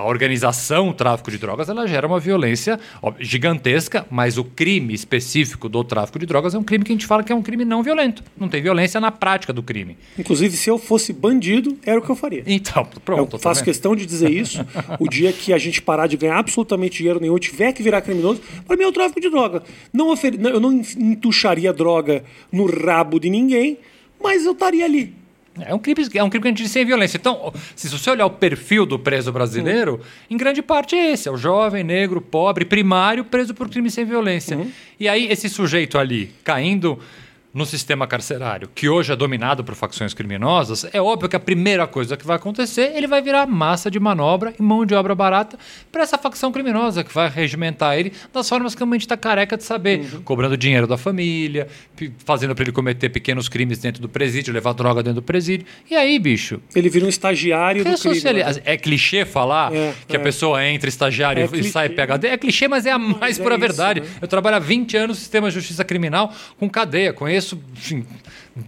a 0.00 0.04
organização 0.06 0.88
o 0.88 0.94
tráfico 0.94 1.30
de 1.30 1.38
drogas 1.38 1.68
ela 1.68 1.86
gera 1.86 2.06
uma 2.06 2.18
violência 2.18 2.80
gigantesca, 3.18 4.06
mas 4.10 4.38
o 4.38 4.44
crime 4.44 4.94
específico 4.94 5.68
do 5.68 5.84
tráfico 5.84 6.18
de 6.18 6.26
drogas 6.26 6.54
é 6.54 6.58
um 6.58 6.62
crime 6.62 6.84
que 6.84 6.92
a 6.92 6.94
gente 6.94 7.06
fala 7.06 7.22
que 7.22 7.30
é 7.30 7.34
um 7.34 7.42
crime 7.42 7.64
não 7.64 7.82
violento. 7.82 8.22
Não 8.36 8.48
tem 8.48 8.62
violência 8.62 9.00
na 9.00 9.10
prática 9.10 9.52
do 9.52 9.62
crime. 9.62 9.98
Inclusive, 10.18 10.56
se 10.56 10.70
eu 10.70 10.78
fosse 10.78 11.12
bandido, 11.12 11.76
era 11.84 11.98
o 11.98 12.02
que 12.02 12.10
eu 12.10 12.16
faria. 12.16 12.42
Então, 12.46 12.86
pronto. 13.04 13.36
Eu 13.36 13.40
faço 13.40 13.62
questão 13.62 13.94
de 13.94 14.06
dizer 14.06 14.30
isso. 14.30 14.64
o 14.98 15.08
dia 15.08 15.32
que 15.32 15.52
a 15.52 15.58
gente 15.58 15.82
parar 15.82 16.06
de 16.06 16.16
ganhar 16.16 16.38
absolutamente 16.38 16.98
dinheiro 16.98 17.20
nenhum, 17.20 17.38
tiver 17.38 17.72
que 17.72 17.82
virar 17.82 18.00
criminoso, 18.00 18.40
para 18.66 18.76
mim 18.76 18.84
é 18.84 18.88
o 18.88 18.92
tráfico 18.92 19.20
de 19.20 19.28
droga. 19.28 19.62
Não 19.92 20.10
ofer... 20.10 20.34
Eu 20.40 20.60
não 20.60 20.72
entucharia 20.72 21.72
droga 21.72 22.24
no 22.50 22.64
rabo 22.64 23.20
de 23.20 23.28
ninguém, 23.28 23.78
mas 24.22 24.44
eu 24.46 24.52
estaria 24.52 24.84
ali 24.84 25.19
é 25.58 25.74
um 25.74 25.78
crime, 25.78 26.08
é 26.14 26.22
um 26.22 26.30
crime 26.30 26.42
que 26.42 26.48
a 26.48 26.50
gente 26.50 26.62
diz 26.62 26.70
sem 26.70 26.84
violência. 26.84 27.16
Então, 27.16 27.52
se 27.74 27.88
você 27.88 28.10
olhar 28.10 28.26
o 28.26 28.30
perfil 28.30 28.86
do 28.86 28.98
preso 28.98 29.32
brasileiro, 29.32 29.94
uhum. 29.94 30.00
em 30.30 30.36
grande 30.36 30.62
parte 30.62 30.94
é 30.94 31.12
esse: 31.12 31.28
é 31.28 31.32
o 31.32 31.36
jovem, 31.36 31.82
negro, 31.82 32.20
pobre, 32.20 32.64
primário, 32.64 33.24
preso 33.24 33.52
por 33.52 33.68
crime 33.68 33.90
sem 33.90 34.04
violência. 34.04 34.56
Uhum. 34.56 34.70
E 34.98 35.08
aí, 35.08 35.26
esse 35.26 35.48
sujeito 35.48 35.98
ali, 35.98 36.32
caindo 36.44 36.98
no 37.52 37.66
sistema 37.66 38.06
carcerário, 38.06 38.68
que 38.72 38.88
hoje 38.88 39.12
é 39.12 39.16
dominado 39.16 39.64
por 39.64 39.74
facções 39.74 40.14
criminosas, 40.14 40.86
é 40.92 41.00
óbvio 41.00 41.28
que 41.28 41.34
a 41.34 41.40
primeira 41.40 41.86
coisa 41.86 42.16
que 42.16 42.24
vai 42.24 42.36
acontecer, 42.36 42.92
ele 42.94 43.08
vai 43.08 43.20
virar 43.20 43.46
massa 43.46 43.90
de 43.90 43.98
manobra 43.98 44.54
e 44.58 44.62
mão 44.62 44.86
de 44.86 44.94
obra 44.94 45.14
barata 45.14 45.58
para 45.90 46.02
essa 46.02 46.16
facção 46.16 46.52
criminosa 46.52 47.02
que 47.02 47.12
vai 47.12 47.28
regimentar 47.28 47.98
ele 47.98 48.12
das 48.32 48.48
formas 48.48 48.74
que 48.74 48.82
a 48.82 48.86
gente 48.86 49.00
está 49.00 49.16
careca 49.16 49.56
de 49.56 49.64
saber, 49.64 50.00
uhum. 50.00 50.22
cobrando 50.22 50.56
dinheiro 50.56 50.86
da 50.86 50.96
família, 50.96 51.66
fazendo 52.24 52.54
para 52.54 52.62
ele 52.62 52.72
cometer 52.72 53.08
pequenos 53.08 53.48
crimes 53.48 53.78
dentro 53.78 54.00
do 54.00 54.08
presídio, 54.08 54.54
levar 54.54 54.72
droga 54.72 55.02
dentro 55.02 55.20
do 55.20 55.24
presídio. 55.24 55.66
E 55.90 55.96
aí, 55.96 56.18
bicho? 56.18 56.60
Ele 56.74 56.88
vira 56.88 57.04
um 57.04 57.08
estagiário 57.08 57.84
do 57.84 57.98
crime. 57.98 58.32
Né? 58.32 58.42
É 58.64 58.76
clichê 58.76 59.24
falar 59.24 59.74
é, 59.74 59.92
que 60.06 60.16
é. 60.16 60.20
a 60.20 60.22
pessoa 60.22 60.64
entra 60.64 60.88
estagiário 60.88 61.42
é 61.42 61.46
e 61.46 61.48
clichê. 61.48 61.70
sai 61.70 61.88
PHD? 61.88 62.28
É 62.28 62.36
clichê, 62.38 62.68
mas 62.68 62.86
é 62.86 62.92
a 62.92 62.98
mais 62.98 63.38
pura 63.38 63.56
é 63.56 63.58
verdade. 63.58 64.00
Né? 64.00 64.06
Eu 64.22 64.28
trabalho 64.28 64.56
há 64.56 64.60
20 64.60 64.96
anos 64.96 65.10
no 65.10 65.14
sistema 65.16 65.48
de 65.48 65.54
justiça 65.54 65.84
criminal 65.84 66.32
com 66.58 66.68
cadeia, 66.68 67.12
conheço 67.12 67.39
conheço 67.40 67.58
enfim, 67.74 68.06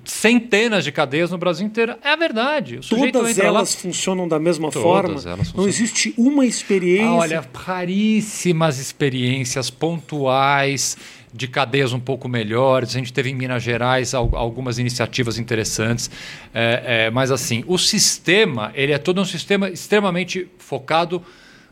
centenas 0.05 0.85
de 0.85 0.91
cadeias 0.91 1.31
no 1.31 1.39
Brasil 1.39 1.67
inteiro. 1.67 1.97
É 2.03 2.13
a 2.13 2.17
verdade. 2.17 2.81
Todas 2.89 3.39
elas 3.39 3.75
lá... 3.75 3.81
funcionam 3.81 4.27
da 4.27 4.39
mesma 4.39 4.71
Todas 4.71 4.83
forma. 4.83 5.45
Não 5.55 5.69
existe 5.69 6.15
uma 6.17 6.47
experiência. 6.47 7.07
Ah, 7.07 7.15
olha, 7.17 7.45
raríssimas 7.55 8.79
experiências 8.79 9.71
pontuais 9.71 10.97
de 11.35 11.47
cadeias 11.49 11.93
um 11.93 12.01
pouco 12.01 12.29
melhores. 12.29 12.91
A 12.91 12.99
gente 12.99 13.13
teve 13.13 13.31
em 13.31 13.35
Minas 13.35 13.63
Gerais 13.63 14.15
algumas 14.15 14.79
iniciativas 14.79 15.39
interessantes. 15.39 16.11
É, 16.53 17.07
é, 17.07 17.11
mas 17.11 17.31
assim, 17.31 17.63
o 17.67 17.79
sistema 17.79 18.73
ele 18.75 18.93
é 18.93 18.99
todo 18.99 19.21
um 19.21 19.25
sistema 19.25 19.69
extremamente 19.69 20.49
focado 20.59 21.23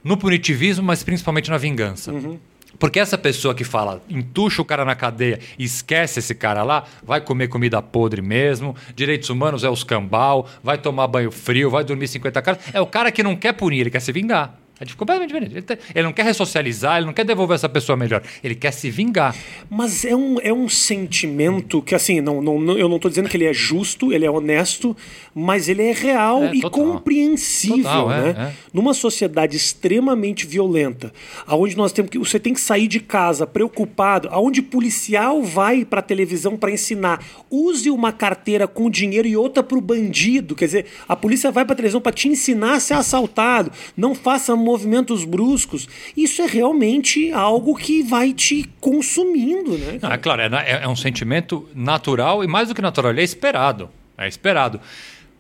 no 0.02 0.16
punitivismo, 0.16 0.84
mas 0.84 1.02
principalmente 1.02 1.50
na 1.50 1.58
vingança. 1.58 2.12
Uhum. 2.12 2.38
Porque 2.78 2.98
essa 2.98 3.18
pessoa 3.18 3.54
que 3.54 3.64
fala, 3.64 4.02
entuxa 4.08 4.62
o 4.62 4.64
cara 4.64 4.84
na 4.84 4.94
cadeia 4.94 5.38
e 5.58 5.64
esquece 5.64 6.20
esse 6.20 6.34
cara 6.34 6.62
lá, 6.62 6.84
vai 7.02 7.20
comer 7.20 7.48
comida 7.48 7.82
podre 7.82 8.22
mesmo, 8.22 8.74
direitos 8.94 9.28
humanos 9.30 9.64
é 9.64 9.68
os 9.68 9.84
cambal, 9.84 10.48
vai 10.62 10.78
tomar 10.78 11.06
banho 11.06 11.30
frio, 11.30 11.70
vai 11.70 11.84
dormir 11.84 12.08
50 12.08 12.42
caras. 12.42 12.60
É 12.72 12.80
o 12.80 12.86
cara 12.86 13.10
que 13.12 13.22
não 13.22 13.36
quer 13.36 13.52
punir, 13.52 13.80
ele 13.80 13.90
quer 13.90 14.00
se 14.00 14.12
vingar. 14.12 14.58
É 14.80 14.86
completamente 14.96 15.28
diferente. 15.28 15.52
Ele, 15.52 15.62
tá, 15.62 15.76
ele, 15.94 16.04
não 16.04 16.12
quer 16.12 16.24
ressocializar, 16.24 16.96
ele 16.96 17.06
não 17.06 17.12
quer 17.12 17.24
devolver 17.24 17.54
essa 17.54 17.68
pessoa 17.68 17.96
melhor. 17.96 18.22
Ele 18.42 18.54
quer 18.54 18.70
se 18.70 18.90
vingar. 18.90 19.36
Mas 19.68 20.06
é 20.06 20.16
um, 20.16 20.38
é 20.40 20.52
um 20.52 20.70
sentimento 20.70 21.82
que, 21.82 21.94
assim, 21.94 22.22
não, 22.22 22.40
não, 22.40 22.78
eu 22.78 22.88
não 22.88 22.96
estou 22.96 23.10
dizendo 23.10 23.28
que 23.28 23.36
ele 23.36 23.44
é 23.44 23.52
justo, 23.52 24.10
ele 24.10 24.24
é 24.24 24.30
honesto, 24.30 24.96
mas 25.34 25.68
ele 25.68 25.82
é 25.82 25.92
real 25.92 26.44
é, 26.44 26.54
e 26.54 26.62
total. 26.62 26.70
compreensível. 26.80 27.82
Total, 27.82 28.12
é, 28.12 28.20
né? 28.20 28.28
É, 28.38 28.52
Numa 28.72 28.94
sociedade 28.94 29.54
extremamente 29.54 30.46
violenta, 30.46 31.12
aonde 31.46 31.76
nós 31.76 31.92
temos 31.92 32.10
que. 32.10 32.18
Você 32.18 32.40
tem 32.40 32.54
que 32.54 32.60
sair 32.60 32.88
de 32.88 33.00
casa 33.00 33.46
preocupado, 33.46 34.28
aonde 34.30 34.62
policial 34.62 35.42
vai 35.42 35.84
para 35.84 36.00
a 36.00 36.02
televisão 36.02 36.56
para 36.56 36.70
ensinar. 36.70 37.22
Use 37.50 37.90
uma 37.90 38.12
carteira 38.12 38.66
com 38.66 38.88
dinheiro 38.88 39.28
e 39.28 39.36
outra 39.36 39.62
para 39.62 39.76
o 39.76 39.80
bandido. 39.80 40.54
Quer 40.54 40.64
dizer, 40.64 40.86
a 41.06 41.14
polícia 41.14 41.50
vai 41.50 41.66
para 41.66 41.74
a 41.74 41.76
televisão 41.76 42.00
para 42.00 42.12
te 42.12 42.28
ensinar 42.28 42.74
a 42.74 42.80
ser 42.80 42.94
assaltado. 42.94 43.70
Não 43.94 44.14
faça 44.14 44.56
movimentos 44.70 45.24
bruscos, 45.24 45.88
isso 46.16 46.40
é 46.42 46.46
realmente 46.46 47.32
algo 47.32 47.74
que 47.74 48.02
vai 48.02 48.32
te 48.32 48.68
consumindo, 48.80 49.76
né? 49.76 49.98
Não, 50.00 50.12
é 50.12 50.18
claro, 50.18 50.42
é, 50.42 50.46
é, 50.46 50.82
é 50.84 50.88
um 50.88 50.96
sentimento 50.96 51.68
natural 51.74 52.44
e 52.44 52.46
mais 52.46 52.68
do 52.68 52.74
que 52.74 52.82
natural, 52.82 53.10
ele 53.10 53.20
é 53.20 53.24
esperado. 53.24 53.90
É 54.16 54.28
esperado. 54.28 54.80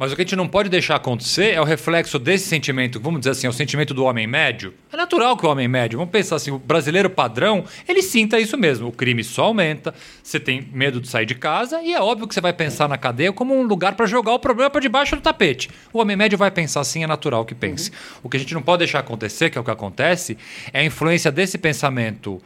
Mas 0.00 0.10
o 0.10 0.16
que 0.16 0.22
a 0.22 0.24
gente 0.24 0.34
não 0.34 0.48
pode 0.48 0.70
deixar 0.70 0.94
acontecer 0.94 1.52
é 1.52 1.60
o 1.60 1.64
reflexo 1.64 2.18
desse 2.18 2.46
sentimento, 2.46 2.98
vamos 2.98 3.20
dizer 3.20 3.32
assim, 3.32 3.46
é 3.46 3.50
o 3.50 3.52
sentimento 3.52 3.92
do 3.92 4.02
homem 4.06 4.26
médio. 4.26 4.72
É 4.90 4.96
natural 4.96 5.36
que 5.36 5.44
o 5.44 5.50
homem 5.50 5.68
médio, 5.68 5.98
vamos 5.98 6.10
pensar 6.10 6.36
assim, 6.36 6.50
o 6.50 6.58
brasileiro 6.58 7.10
padrão, 7.10 7.66
ele 7.86 8.00
sinta 8.00 8.40
isso 8.40 8.56
mesmo. 8.56 8.88
O 8.88 8.92
crime 8.92 9.22
só 9.22 9.44
aumenta, 9.44 9.94
você 10.22 10.40
tem 10.40 10.66
medo 10.72 11.02
de 11.02 11.06
sair 11.06 11.26
de 11.26 11.34
casa 11.34 11.82
e 11.82 11.92
é 11.92 12.00
óbvio 12.00 12.26
que 12.26 12.32
você 12.32 12.40
vai 12.40 12.54
pensar 12.54 12.88
na 12.88 12.96
cadeia 12.96 13.30
como 13.30 13.54
um 13.54 13.62
lugar 13.62 13.94
para 13.94 14.06
jogar 14.06 14.32
o 14.32 14.38
problema 14.38 14.70
para 14.70 14.80
debaixo 14.80 15.16
do 15.16 15.20
tapete. 15.20 15.68
O 15.92 15.98
homem 15.98 16.16
médio 16.16 16.38
vai 16.38 16.50
pensar 16.50 16.80
assim, 16.80 17.04
é 17.04 17.06
natural 17.06 17.44
que 17.44 17.54
pense. 17.54 17.90
Uhum. 17.90 18.20
O 18.22 18.30
que 18.30 18.38
a 18.38 18.40
gente 18.40 18.54
não 18.54 18.62
pode 18.62 18.78
deixar 18.78 19.00
acontecer, 19.00 19.50
que 19.50 19.58
é 19.58 19.60
o 19.60 19.64
que 19.64 19.70
acontece, 19.70 20.38
é 20.72 20.80
a 20.80 20.84
influência 20.84 21.30
desse 21.30 21.58
pensamento 21.58 22.40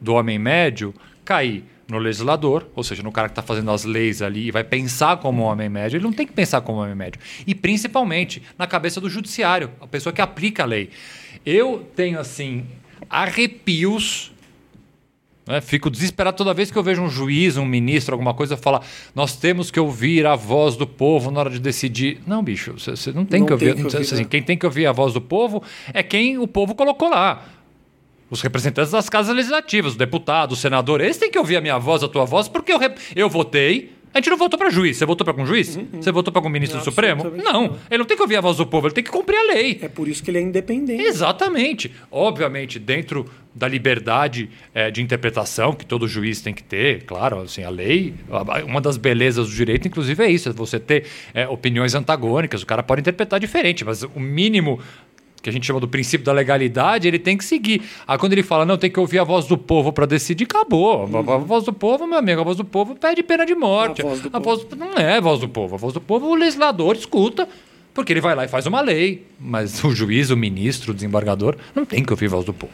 do 0.00 0.14
homem 0.14 0.38
médio 0.38 0.94
cair 1.24 1.64
no 1.88 1.98
legislador, 1.98 2.66
ou 2.74 2.82
seja, 2.82 3.02
no 3.02 3.12
cara 3.12 3.28
que 3.28 3.32
está 3.32 3.42
fazendo 3.42 3.70
as 3.70 3.84
leis 3.84 4.22
ali 4.22 4.48
e 4.48 4.50
vai 4.50 4.64
pensar 4.64 5.18
como 5.18 5.42
um 5.42 5.46
homem 5.46 5.68
médio, 5.68 5.96
ele 5.96 6.04
não 6.04 6.12
tem 6.12 6.26
que 6.26 6.32
pensar 6.32 6.60
como 6.60 6.78
um 6.78 6.82
homem 6.82 6.94
médio. 6.94 7.20
E 7.46 7.54
principalmente 7.54 8.42
na 8.58 8.66
cabeça 8.66 9.00
do 9.00 9.10
judiciário, 9.10 9.70
a 9.80 9.86
pessoa 9.86 10.12
que 10.12 10.20
aplica 10.20 10.62
a 10.62 10.66
lei. 10.66 10.90
Eu 11.44 11.86
tenho, 11.94 12.18
assim, 12.18 12.64
arrepios. 13.08 14.32
Né? 15.46 15.60
Fico 15.60 15.90
desesperado 15.90 16.38
toda 16.38 16.54
vez 16.54 16.70
que 16.70 16.78
eu 16.78 16.82
vejo 16.82 17.02
um 17.02 17.10
juiz, 17.10 17.58
um 17.58 17.66
ministro, 17.66 18.14
alguma 18.14 18.32
coisa 18.32 18.56
falar: 18.56 18.82
nós 19.14 19.36
temos 19.36 19.70
que 19.70 19.78
ouvir 19.78 20.24
a 20.26 20.34
voz 20.34 20.76
do 20.76 20.86
povo 20.86 21.30
na 21.30 21.40
hora 21.40 21.50
de 21.50 21.58
decidir. 21.58 22.18
Não, 22.26 22.42
bicho, 22.42 22.72
você 22.78 23.12
não 23.12 23.26
tem 23.26 23.40
não 23.40 23.46
que 23.46 23.52
ouvir. 23.52 23.74
Tem 23.74 23.76
que 23.76 23.84
ouvir 23.84 23.96
assim, 23.98 24.16
né? 24.16 24.24
Quem 24.24 24.42
tem 24.42 24.56
que 24.56 24.64
ouvir 24.64 24.86
a 24.86 24.92
voz 24.92 25.12
do 25.12 25.20
povo 25.20 25.62
é 25.92 26.02
quem 26.02 26.38
o 26.38 26.48
povo 26.48 26.74
colocou 26.74 27.10
lá 27.10 27.44
os 28.34 28.42
representantes 28.42 28.90
das 28.90 29.08
casas 29.08 29.34
legislativas, 29.34 29.94
o 29.94 29.98
deputado, 29.98 30.52
o 30.52 30.56
senador, 30.56 31.00
eles 31.00 31.16
têm 31.16 31.30
que 31.30 31.38
ouvir 31.38 31.56
a 31.56 31.60
minha 31.60 31.78
voz, 31.78 32.02
a 32.02 32.08
tua 32.08 32.24
voz, 32.24 32.48
porque 32.48 32.72
eu, 32.72 32.78
eu 33.14 33.30
votei. 33.30 33.92
A 34.12 34.18
gente 34.18 34.30
não 34.30 34.36
votou 34.36 34.56
para 34.56 34.70
juiz. 34.70 34.96
Você 34.96 35.04
votou 35.04 35.24
para 35.24 35.32
algum 35.32 35.44
juiz? 35.44 35.74
Uhum, 35.74 35.88
uhum. 35.92 36.02
Você 36.02 36.12
votou 36.12 36.30
para 36.30 36.38
algum 36.38 36.48
ministro 36.48 36.78
não, 36.78 36.84
do 36.84 36.88
Supremo? 36.88 37.24
Não. 37.24 37.52
não. 37.52 37.76
Ele 37.90 37.98
não 37.98 38.04
tem 38.04 38.16
que 38.16 38.22
ouvir 38.22 38.36
a 38.36 38.40
voz 38.40 38.56
do 38.56 38.66
povo, 38.66 38.86
ele 38.86 38.94
tem 38.94 39.02
que 39.02 39.10
cumprir 39.10 39.36
a 39.36 39.54
lei. 39.54 39.80
É 39.82 39.88
por 39.88 40.06
isso 40.06 40.22
que 40.22 40.30
ele 40.30 40.38
é 40.38 40.40
independente. 40.40 41.02
Exatamente. 41.02 41.92
Obviamente, 42.12 42.78
dentro 42.78 43.26
da 43.52 43.66
liberdade 43.66 44.50
é, 44.72 44.88
de 44.90 45.02
interpretação 45.02 45.72
que 45.72 45.84
todo 45.84 46.06
juiz 46.06 46.40
tem 46.40 46.54
que 46.54 46.62
ter, 46.62 47.04
claro, 47.04 47.40
assim, 47.40 47.64
a 47.64 47.70
lei, 47.70 48.14
uma 48.66 48.80
das 48.80 48.96
belezas 48.96 49.48
do 49.48 49.54
direito, 49.54 49.88
inclusive, 49.88 50.24
é 50.24 50.30
isso, 50.30 50.48
é 50.48 50.52
você 50.52 50.78
ter 50.78 51.06
é, 51.32 51.48
opiniões 51.48 51.94
antagônicas, 51.94 52.62
o 52.62 52.66
cara 52.66 52.82
pode 52.82 53.00
interpretar 53.00 53.38
diferente, 53.40 53.84
mas 53.84 54.02
o 54.02 54.20
mínimo 54.20 54.80
que 55.44 55.50
a 55.50 55.52
gente 55.52 55.66
chama 55.66 55.78
do 55.78 55.86
princípio 55.86 56.24
da 56.24 56.32
legalidade, 56.32 57.06
ele 57.06 57.18
tem 57.18 57.36
que 57.36 57.44
seguir. 57.44 57.82
Aí 58.08 58.16
quando 58.16 58.32
ele 58.32 58.42
fala, 58.42 58.64
não, 58.64 58.78
tem 58.78 58.90
que 58.90 58.98
ouvir 58.98 59.18
a 59.18 59.24
voz 59.24 59.46
do 59.46 59.58
povo 59.58 59.92
para 59.92 60.06
decidir, 60.06 60.44
acabou. 60.44 61.04
Uhum. 61.04 61.18
A 61.18 61.36
voz 61.36 61.64
do 61.64 61.72
povo, 61.72 62.06
meu 62.06 62.18
amigo, 62.18 62.40
a 62.40 62.44
voz 62.44 62.56
do 62.56 62.64
povo 62.64 62.96
pede 62.96 63.22
pena 63.22 63.44
de 63.44 63.54
morte. 63.54 64.00
A 64.00 64.06
voz 64.06 64.20
do 64.20 64.28
a 64.32 64.40
povo. 64.40 64.56
Voz, 64.56 64.78
não 64.78 64.94
é 64.94 65.18
a 65.18 65.20
voz 65.20 65.40
do 65.40 65.48
povo. 65.48 65.74
A 65.74 65.78
voz 65.78 65.92
do 65.92 66.00
povo, 66.00 66.28
o 66.28 66.34
legislador 66.34 66.96
escuta, 66.96 67.46
porque 67.92 68.10
ele 68.14 68.22
vai 68.22 68.34
lá 68.34 68.46
e 68.46 68.48
faz 68.48 68.64
uma 68.66 68.80
lei. 68.80 69.26
Mas 69.38 69.84
o 69.84 69.94
juiz, 69.94 70.30
o 70.30 70.36
ministro, 70.36 70.92
o 70.92 70.94
desembargador, 70.94 71.56
não 71.74 71.84
tem 71.84 72.02
que 72.02 72.10
ouvir 72.10 72.26
a 72.26 72.30
voz 72.30 72.46
do 72.46 72.54
povo. 72.54 72.72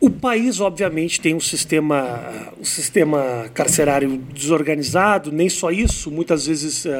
O 0.00 0.10
país, 0.10 0.58
obviamente, 0.60 1.20
tem 1.20 1.34
um 1.34 1.40
sistema, 1.40 2.52
um 2.58 2.64
sistema 2.64 3.48
carcerário 3.54 4.16
desorganizado, 4.34 5.30
nem 5.30 5.48
só 5.48 5.70
isso, 5.70 6.10
muitas 6.10 6.46
vezes 6.46 6.86
uh, 6.86 6.88
uh, 6.88 6.92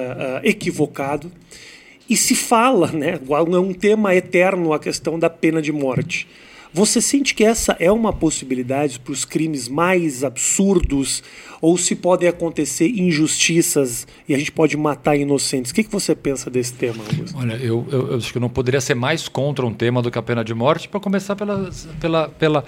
equivocado. 0.44 1.32
E 2.10 2.16
se 2.16 2.34
fala, 2.34 2.88
né, 2.88 3.20
é 3.20 3.58
um 3.60 3.72
tema 3.72 4.12
eterno 4.12 4.72
a 4.72 4.80
questão 4.80 5.16
da 5.16 5.30
pena 5.30 5.62
de 5.62 5.70
morte. 5.70 6.26
Você 6.72 7.00
sente 7.00 7.34
que 7.34 7.44
essa 7.44 7.76
é 7.78 7.90
uma 7.90 8.12
possibilidade 8.12 8.98
para 8.98 9.12
os 9.12 9.24
crimes 9.24 9.68
mais 9.68 10.24
absurdos? 10.24 11.22
Ou 11.60 11.78
se 11.78 11.94
podem 11.94 12.28
acontecer 12.28 12.88
injustiças 12.88 14.08
e 14.28 14.34
a 14.34 14.38
gente 14.38 14.50
pode 14.50 14.76
matar 14.76 15.16
inocentes? 15.16 15.70
O 15.70 15.74
que, 15.74 15.84
que 15.84 15.90
você 15.90 16.14
pensa 16.14 16.50
desse 16.50 16.72
tema, 16.72 17.02
Augusto? 17.04 17.36
Olha, 17.38 17.54
eu, 17.54 17.86
eu, 17.90 18.08
eu 18.08 18.16
acho 18.16 18.32
que 18.32 18.40
não 18.40 18.48
poderia 18.48 18.80
ser 18.80 18.94
mais 18.94 19.28
contra 19.28 19.64
um 19.64 19.72
tema 19.72 20.02
do 20.02 20.10
que 20.10 20.18
a 20.18 20.22
pena 20.22 20.44
de 20.44 20.54
morte, 20.54 20.88
para 20.88 20.98
começar 20.98 21.36
pela, 21.36 21.70
pela, 22.00 22.28
pela, 22.28 22.64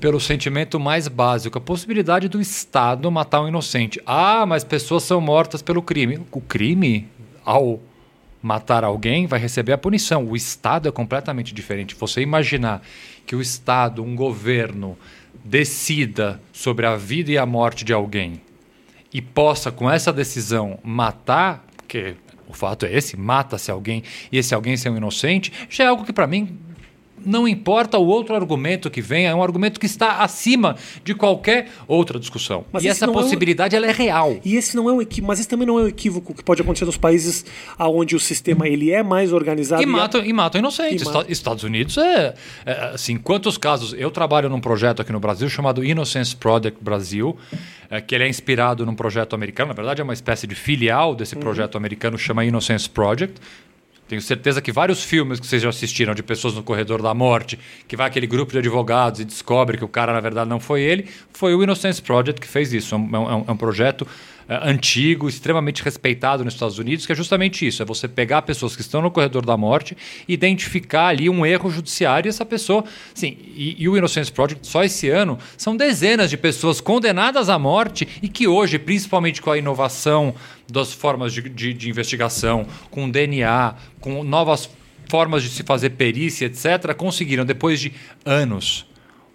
pelo 0.00 0.20
sentimento 0.20 0.80
mais 0.80 1.06
básico, 1.06 1.56
a 1.56 1.60
possibilidade 1.60 2.28
do 2.28 2.40
Estado 2.40 3.10
matar 3.10 3.42
um 3.42 3.48
inocente. 3.48 4.00
Ah, 4.06 4.44
mas 4.46 4.64
pessoas 4.64 5.04
são 5.04 5.20
mortas 5.20 5.62
pelo 5.62 5.82
crime. 5.82 6.20
O 6.30 6.40
crime, 6.40 7.08
ao 7.44 7.80
matar 8.42 8.84
alguém, 8.84 9.26
vai 9.26 9.38
receber 9.38 9.72
a 9.72 9.78
punição. 9.78 10.26
O 10.26 10.36
Estado 10.36 10.88
é 10.88 10.92
completamente 10.92 11.54
diferente. 11.54 11.94
Você 11.94 12.20
imaginar 12.20 12.82
que 13.24 13.36
o 13.36 13.40
Estado, 13.40 14.02
um 14.02 14.16
governo, 14.16 14.98
decida 15.44 16.40
sobre 16.52 16.84
a 16.84 16.96
vida 16.96 17.30
e 17.30 17.38
a 17.38 17.46
morte 17.46 17.84
de 17.84 17.92
alguém 17.92 18.40
e 19.12 19.20
possa, 19.20 19.70
com 19.70 19.90
essa 19.90 20.12
decisão, 20.12 20.78
matar, 20.82 21.64
porque 21.76 22.16
o 22.48 22.52
fato 22.52 22.86
é 22.86 22.94
esse, 22.94 23.16
mata-se 23.16 23.70
alguém 23.70 24.02
e 24.30 24.38
esse 24.38 24.54
alguém 24.54 24.76
ser 24.76 24.90
um 24.90 24.96
inocente, 24.96 25.52
já 25.68 25.84
é 25.84 25.86
algo 25.88 26.04
que 26.04 26.12
para 26.12 26.26
mim 26.26 26.58
não 27.24 27.46
importa 27.46 27.98
o 27.98 28.06
outro 28.06 28.34
argumento 28.34 28.90
que 28.90 29.00
venha, 29.00 29.30
é 29.30 29.34
um 29.34 29.42
argumento 29.42 29.78
que 29.78 29.86
está 29.86 30.18
acima 30.18 30.76
de 31.04 31.14
qualquer 31.14 31.68
outra 31.86 32.18
discussão. 32.18 32.64
Mas 32.72 32.84
e 32.84 32.88
essa 32.88 33.06
possibilidade 33.08 33.74
é 33.74 33.78
um... 33.78 33.82
ela 33.82 33.92
é 33.92 33.94
real. 33.94 34.36
E 34.44 34.56
esse 34.56 34.76
não 34.76 34.88
é 34.88 34.92
um 34.92 35.02
equívoco, 35.02 35.28
mas 35.28 35.40
esse 35.40 35.48
também 35.48 35.66
não 35.66 35.78
é 35.78 35.82
um 35.84 35.88
equívoco 35.88 36.34
que 36.34 36.42
pode 36.42 36.62
acontecer 36.62 36.84
nos 36.84 36.96
países 36.96 37.44
onde 37.78 38.16
o 38.16 38.20
sistema 38.20 38.68
ele 38.68 38.90
é 38.90 39.02
mais 39.02 39.32
organizado. 39.32 39.82
E, 39.82 39.86
matam, 39.86 40.24
e... 40.24 40.32
matam 40.32 40.58
inocentes. 40.58 41.06
E 41.28 41.32
Estados 41.32 41.64
Unidos 41.64 41.96
é, 41.98 42.34
é, 42.64 42.72
assim, 42.94 43.16
quantos 43.16 43.58
casos. 43.58 43.94
Eu 43.96 44.10
trabalho 44.10 44.48
num 44.48 44.60
projeto 44.60 45.02
aqui 45.02 45.12
no 45.12 45.20
Brasil 45.20 45.48
chamado 45.48 45.84
Innocence 45.84 46.34
Project 46.34 46.82
Brasil, 46.82 47.36
é, 47.90 48.00
que 48.00 48.14
ele 48.14 48.24
é 48.24 48.28
inspirado 48.28 48.84
num 48.86 48.94
projeto 48.94 49.34
americano. 49.34 49.68
Na 49.68 49.74
verdade, 49.74 50.00
é 50.00 50.04
uma 50.04 50.12
espécie 50.12 50.46
de 50.46 50.54
filial 50.54 51.14
desse 51.14 51.34
uhum. 51.34 51.40
projeto 51.40 51.76
americano, 51.76 52.18
chama 52.18 52.44
Innocence 52.44 52.88
Project 52.88 53.40
tenho 54.12 54.20
certeza 54.20 54.60
que 54.60 54.70
vários 54.70 55.02
filmes 55.02 55.40
que 55.40 55.46
vocês 55.46 55.62
já 55.62 55.70
assistiram 55.70 56.14
de 56.14 56.22
pessoas 56.22 56.52
no 56.52 56.62
corredor 56.62 57.00
da 57.00 57.14
morte, 57.14 57.58
que 57.88 57.96
vai 57.96 58.06
aquele 58.06 58.26
grupo 58.26 58.52
de 58.52 58.58
advogados 58.58 59.20
e 59.20 59.24
descobre 59.24 59.78
que 59.78 59.84
o 59.84 59.88
cara, 59.88 60.12
na 60.12 60.20
verdade, 60.20 60.50
não 60.50 60.60
foi 60.60 60.82
ele, 60.82 61.08
foi 61.32 61.54
o 61.54 61.62
Innocence 61.62 62.02
Project 62.02 62.38
que 62.38 62.46
fez 62.46 62.74
isso. 62.74 62.94
É 62.94 62.98
um, 62.98 63.16
é 63.16 63.18
um, 63.18 63.44
é 63.48 63.52
um 63.52 63.56
projeto 63.56 64.06
antigo, 64.48 65.28
extremamente 65.28 65.82
respeitado 65.82 66.44
nos 66.44 66.54
Estados 66.54 66.78
Unidos, 66.78 67.06
que 67.06 67.12
é 67.12 67.14
justamente 67.14 67.66
isso: 67.66 67.82
é 67.82 67.84
você 67.84 68.08
pegar 68.08 68.42
pessoas 68.42 68.74
que 68.74 68.82
estão 68.82 69.02
no 69.02 69.10
corredor 69.10 69.44
da 69.44 69.56
morte, 69.56 69.96
identificar 70.28 71.08
ali 71.08 71.28
um 71.28 71.44
erro 71.44 71.70
judiciário 71.70 72.28
e 72.28 72.30
essa 72.30 72.44
pessoa. 72.44 72.84
Sim, 73.14 73.36
e, 73.54 73.76
e 73.78 73.88
o 73.88 73.96
Innocence 73.96 74.30
Project, 74.30 74.66
só 74.66 74.84
esse 74.84 75.08
ano, 75.08 75.38
são 75.56 75.76
dezenas 75.76 76.30
de 76.30 76.36
pessoas 76.36 76.80
condenadas 76.80 77.48
à 77.48 77.58
morte 77.58 78.06
e 78.22 78.28
que 78.28 78.46
hoje, 78.48 78.78
principalmente 78.78 79.40
com 79.40 79.50
a 79.50 79.58
inovação 79.58 80.34
das 80.70 80.92
formas 80.92 81.32
de, 81.32 81.42
de, 81.42 81.74
de 81.74 81.90
investigação, 81.90 82.66
com 82.90 83.10
DNA, 83.10 83.74
com 84.00 84.22
novas 84.22 84.68
formas 85.08 85.42
de 85.42 85.50
se 85.50 85.62
fazer 85.62 85.90
perícia, 85.90 86.46
etc., 86.46 86.94
conseguiram, 86.94 87.44
depois 87.44 87.80
de 87.80 87.92
anos. 88.24 88.86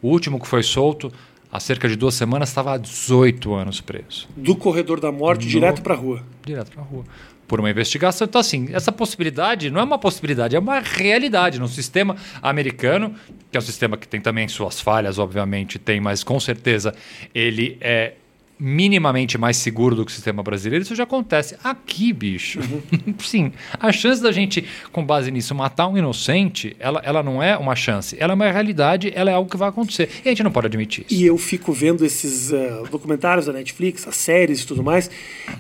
O 0.02 0.10
último 0.10 0.40
que 0.40 0.48
foi 0.48 0.64
solto, 0.64 1.12
há 1.52 1.60
cerca 1.60 1.88
de 1.88 1.96
duas 1.96 2.16
semanas, 2.16 2.50
estava 2.50 2.74
há 2.74 2.78
18 2.78 3.54
anos 3.54 3.82
preso. 3.82 4.28
Do 4.36 4.56
corredor 4.56 5.00
da 5.00 5.12
morte, 5.12 5.48
direto 5.48 5.82
para 5.82 5.94
a 5.94 5.98
rua. 5.98 6.24
Direto 6.46 6.72
para 6.72 6.82
a 6.82 6.86
rua. 6.86 7.04
Por 7.48 7.60
uma 7.60 7.70
investigação. 7.70 8.26
Então, 8.26 8.42
assim, 8.42 8.68
essa 8.74 8.92
possibilidade 8.92 9.70
não 9.70 9.80
é 9.80 9.84
uma 9.84 9.98
possibilidade, 9.98 10.56
é 10.56 10.60
uma 10.60 10.80
realidade. 10.80 11.60
No 11.60 11.68
sistema 11.68 12.16
americano, 12.42 13.16
que 13.50 13.58
é 13.58 13.60
um 13.60 13.64
sistema 13.64 13.96
que 13.96 14.08
tem 14.08 14.20
também 14.20 14.48
suas 14.48 14.82
falhas, 14.82 15.18
obviamente, 15.18 15.80
tem, 15.80 16.02
mas 16.02 16.24
com 16.24 16.40
certeza 16.40 16.94
ele 17.34 17.78
é 17.80 18.16
minimamente 18.60 19.38
mais 19.38 19.58
seguro 19.58 19.96
do 19.96 20.06
que 20.06 20.12
o 20.12 20.14
sistema 20.14 20.42
brasileiro, 20.42 20.84
isso 20.84 20.96
já 20.96 21.04
acontece. 21.04 21.56
Aqui, 21.64 22.12
bicho, 22.12 22.60
uhum. 22.60 23.14
sim, 23.20 23.52
a 23.80 23.92
chance 23.92 24.22
da 24.22 24.32
gente, 24.32 24.66
com 24.92 25.06
base 25.06 25.30
nisso, 25.30 25.54
matar 25.54 25.88
um 25.88 25.98
inocente, 25.98 26.76
ela, 26.80 27.02
ela 27.04 27.22
não 27.22 27.42
é 27.42 27.58
uma 27.58 27.76
chance, 27.76 28.16
ela 28.20 28.34
é 28.34 28.36
uma 28.36 28.52
realidade, 28.52 29.12
ela 29.16 29.30
é 29.30 29.34
algo 29.34 29.50
que 29.50 29.58
vai 29.58 29.70
acontecer. 29.70 30.10
E 30.24 30.28
a 30.28 30.32
gente 30.32 30.44
não 30.44 30.52
pode 30.52 30.68
admitir 30.68 31.06
isso. 31.08 31.22
E 31.22 31.26
eu 31.26 31.38
fico 31.38 31.72
vendo 31.72 32.06
esses 32.06 32.52
uh, 32.52 32.88
documentários 32.90 33.46
da 33.46 33.54
Netflix, 33.54 34.08
as 34.08 34.16
séries 34.16 34.62
e 34.62 34.68
tudo 34.68 34.84
mais, 34.84 35.10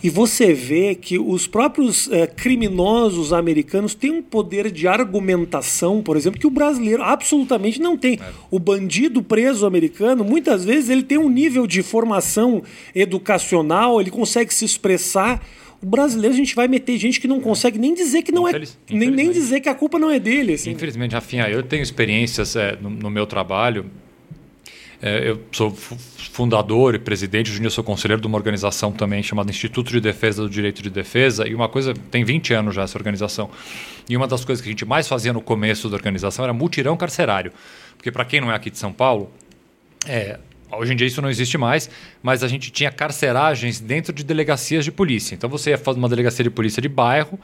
e 0.03 0.09
você 0.09 0.53
vê 0.53 0.95
que 0.95 1.19
os 1.19 1.45
próprios 1.47 2.07
uh, 2.07 2.27
criminosos 2.35 3.31
americanos 3.31 3.93
têm 3.93 4.11
um 4.11 4.21
poder 4.21 4.71
de 4.71 4.87
argumentação, 4.87 6.01
por 6.01 6.17
exemplo, 6.17 6.39
que 6.39 6.47
o 6.47 6.51
brasileiro 6.51 7.03
absolutamente 7.03 7.79
não 7.79 7.97
tem. 7.97 8.15
É. 8.15 8.31
O 8.49 8.59
bandido 8.59 9.21
preso 9.21 9.65
americano, 9.65 10.23
muitas 10.23 10.65
vezes, 10.65 10.89
ele 10.89 11.03
tem 11.03 11.17
um 11.17 11.29
nível 11.29 11.67
de 11.67 11.83
formação 11.83 12.63
educacional, 12.93 13.99
ele 13.99 14.11
consegue 14.11 14.53
se 14.53 14.65
expressar. 14.65 15.43
O 15.81 15.85
brasileiro, 15.85 16.33
a 16.33 16.37
gente 16.37 16.55
vai 16.55 16.67
meter 16.67 16.97
gente 16.97 17.19
que 17.19 17.27
não 17.27 17.39
consegue 17.39 17.77
nem 17.77 17.93
dizer 17.93 18.23
que 18.23 18.31
não 18.31 18.47
é. 18.47 18.61
Nem, 18.89 19.11
nem 19.11 19.31
dizer 19.31 19.59
que 19.61 19.69
a 19.69 19.75
culpa 19.75 19.99
não 19.99 20.09
é 20.09 20.19
dele. 20.19 20.53
Assim. 20.53 20.71
Infelizmente, 20.71 21.11
Rafinha, 21.11 21.47
eu 21.49 21.61
tenho 21.61 21.83
experiências 21.83 22.55
é, 22.55 22.75
no, 22.81 22.89
no, 22.89 23.09
meu 23.09 23.27
trabalho. 23.27 23.85
É, 24.99 25.29
eu 25.29 25.39
sou 25.51 25.71
fundador 25.71 26.95
e 26.95 26.99
presidente, 26.99 27.51
hoje 27.51 27.59
em 27.59 27.61
dia 27.61 27.69
sou 27.69 27.83
conselheiro 27.83 28.19
de 28.19 28.25
uma 28.25 28.35
organização 28.35 28.91
também 28.91 29.21
chamada 29.21 29.51
Instituto 29.51 29.91
de 29.91 30.01
Defesa 30.01 30.41
do 30.41 30.49
Direito 30.49 30.81
de 30.81 30.89
Defesa. 30.89 31.47
E 31.47 31.53
uma 31.53 31.69
coisa, 31.69 31.93
tem 32.09 32.23
20 32.23 32.53
anos 32.55 32.73
já 32.73 32.81
essa 32.81 32.97
organização. 32.97 33.49
E 34.09 34.17
uma 34.17 34.27
das 34.27 34.43
coisas 34.43 34.63
que 34.63 34.69
a 34.69 34.71
gente 34.71 34.85
mais 34.85 35.07
fazia 35.07 35.31
no 35.31 35.41
começo 35.41 35.89
da 35.89 35.95
organização 35.95 36.43
era 36.43 36.53
mutirão 36.53 36.97
carcerário. 36.97 37.51
Porque, 37.95 38.11
para 38.11 38.25
quem 38.25 38.41
não 38.41 38.51
é 38.51 38.55
aqui 38.55 38.71
de 38.71 38.77
São 38.79 38.91
Paulo, 38.91 39.31
é, 40.07 40.39
Hoje 40.71 40.93
em 40.93 40.95
dia 40.95 41.07
isso 41.07 41.21
não 41.21 41.29
existe 41.29 41.57
mais, 41.57 41.89
mas 42.21 42.43
a 42.43 42.47
gente 42.47 42.71
tinha 42.71 42.91
carceragens 42.91 43.79
dentro 43.79 44.11
de 44.11 44.23
delegacias 44.23 44.83
de 44.83 44.91
polícia. 44.91 45.33
Então 45.33 45.49
você 45.49 45.71
ia 45.71 45.77
fazer 45.77 45.97
uma 45.97 46.09
delegacia 46.09 46.43
de 46.43 46.49
polícia 46.49 46.81
de 46.81 46.89
bairro, 46.89 47.39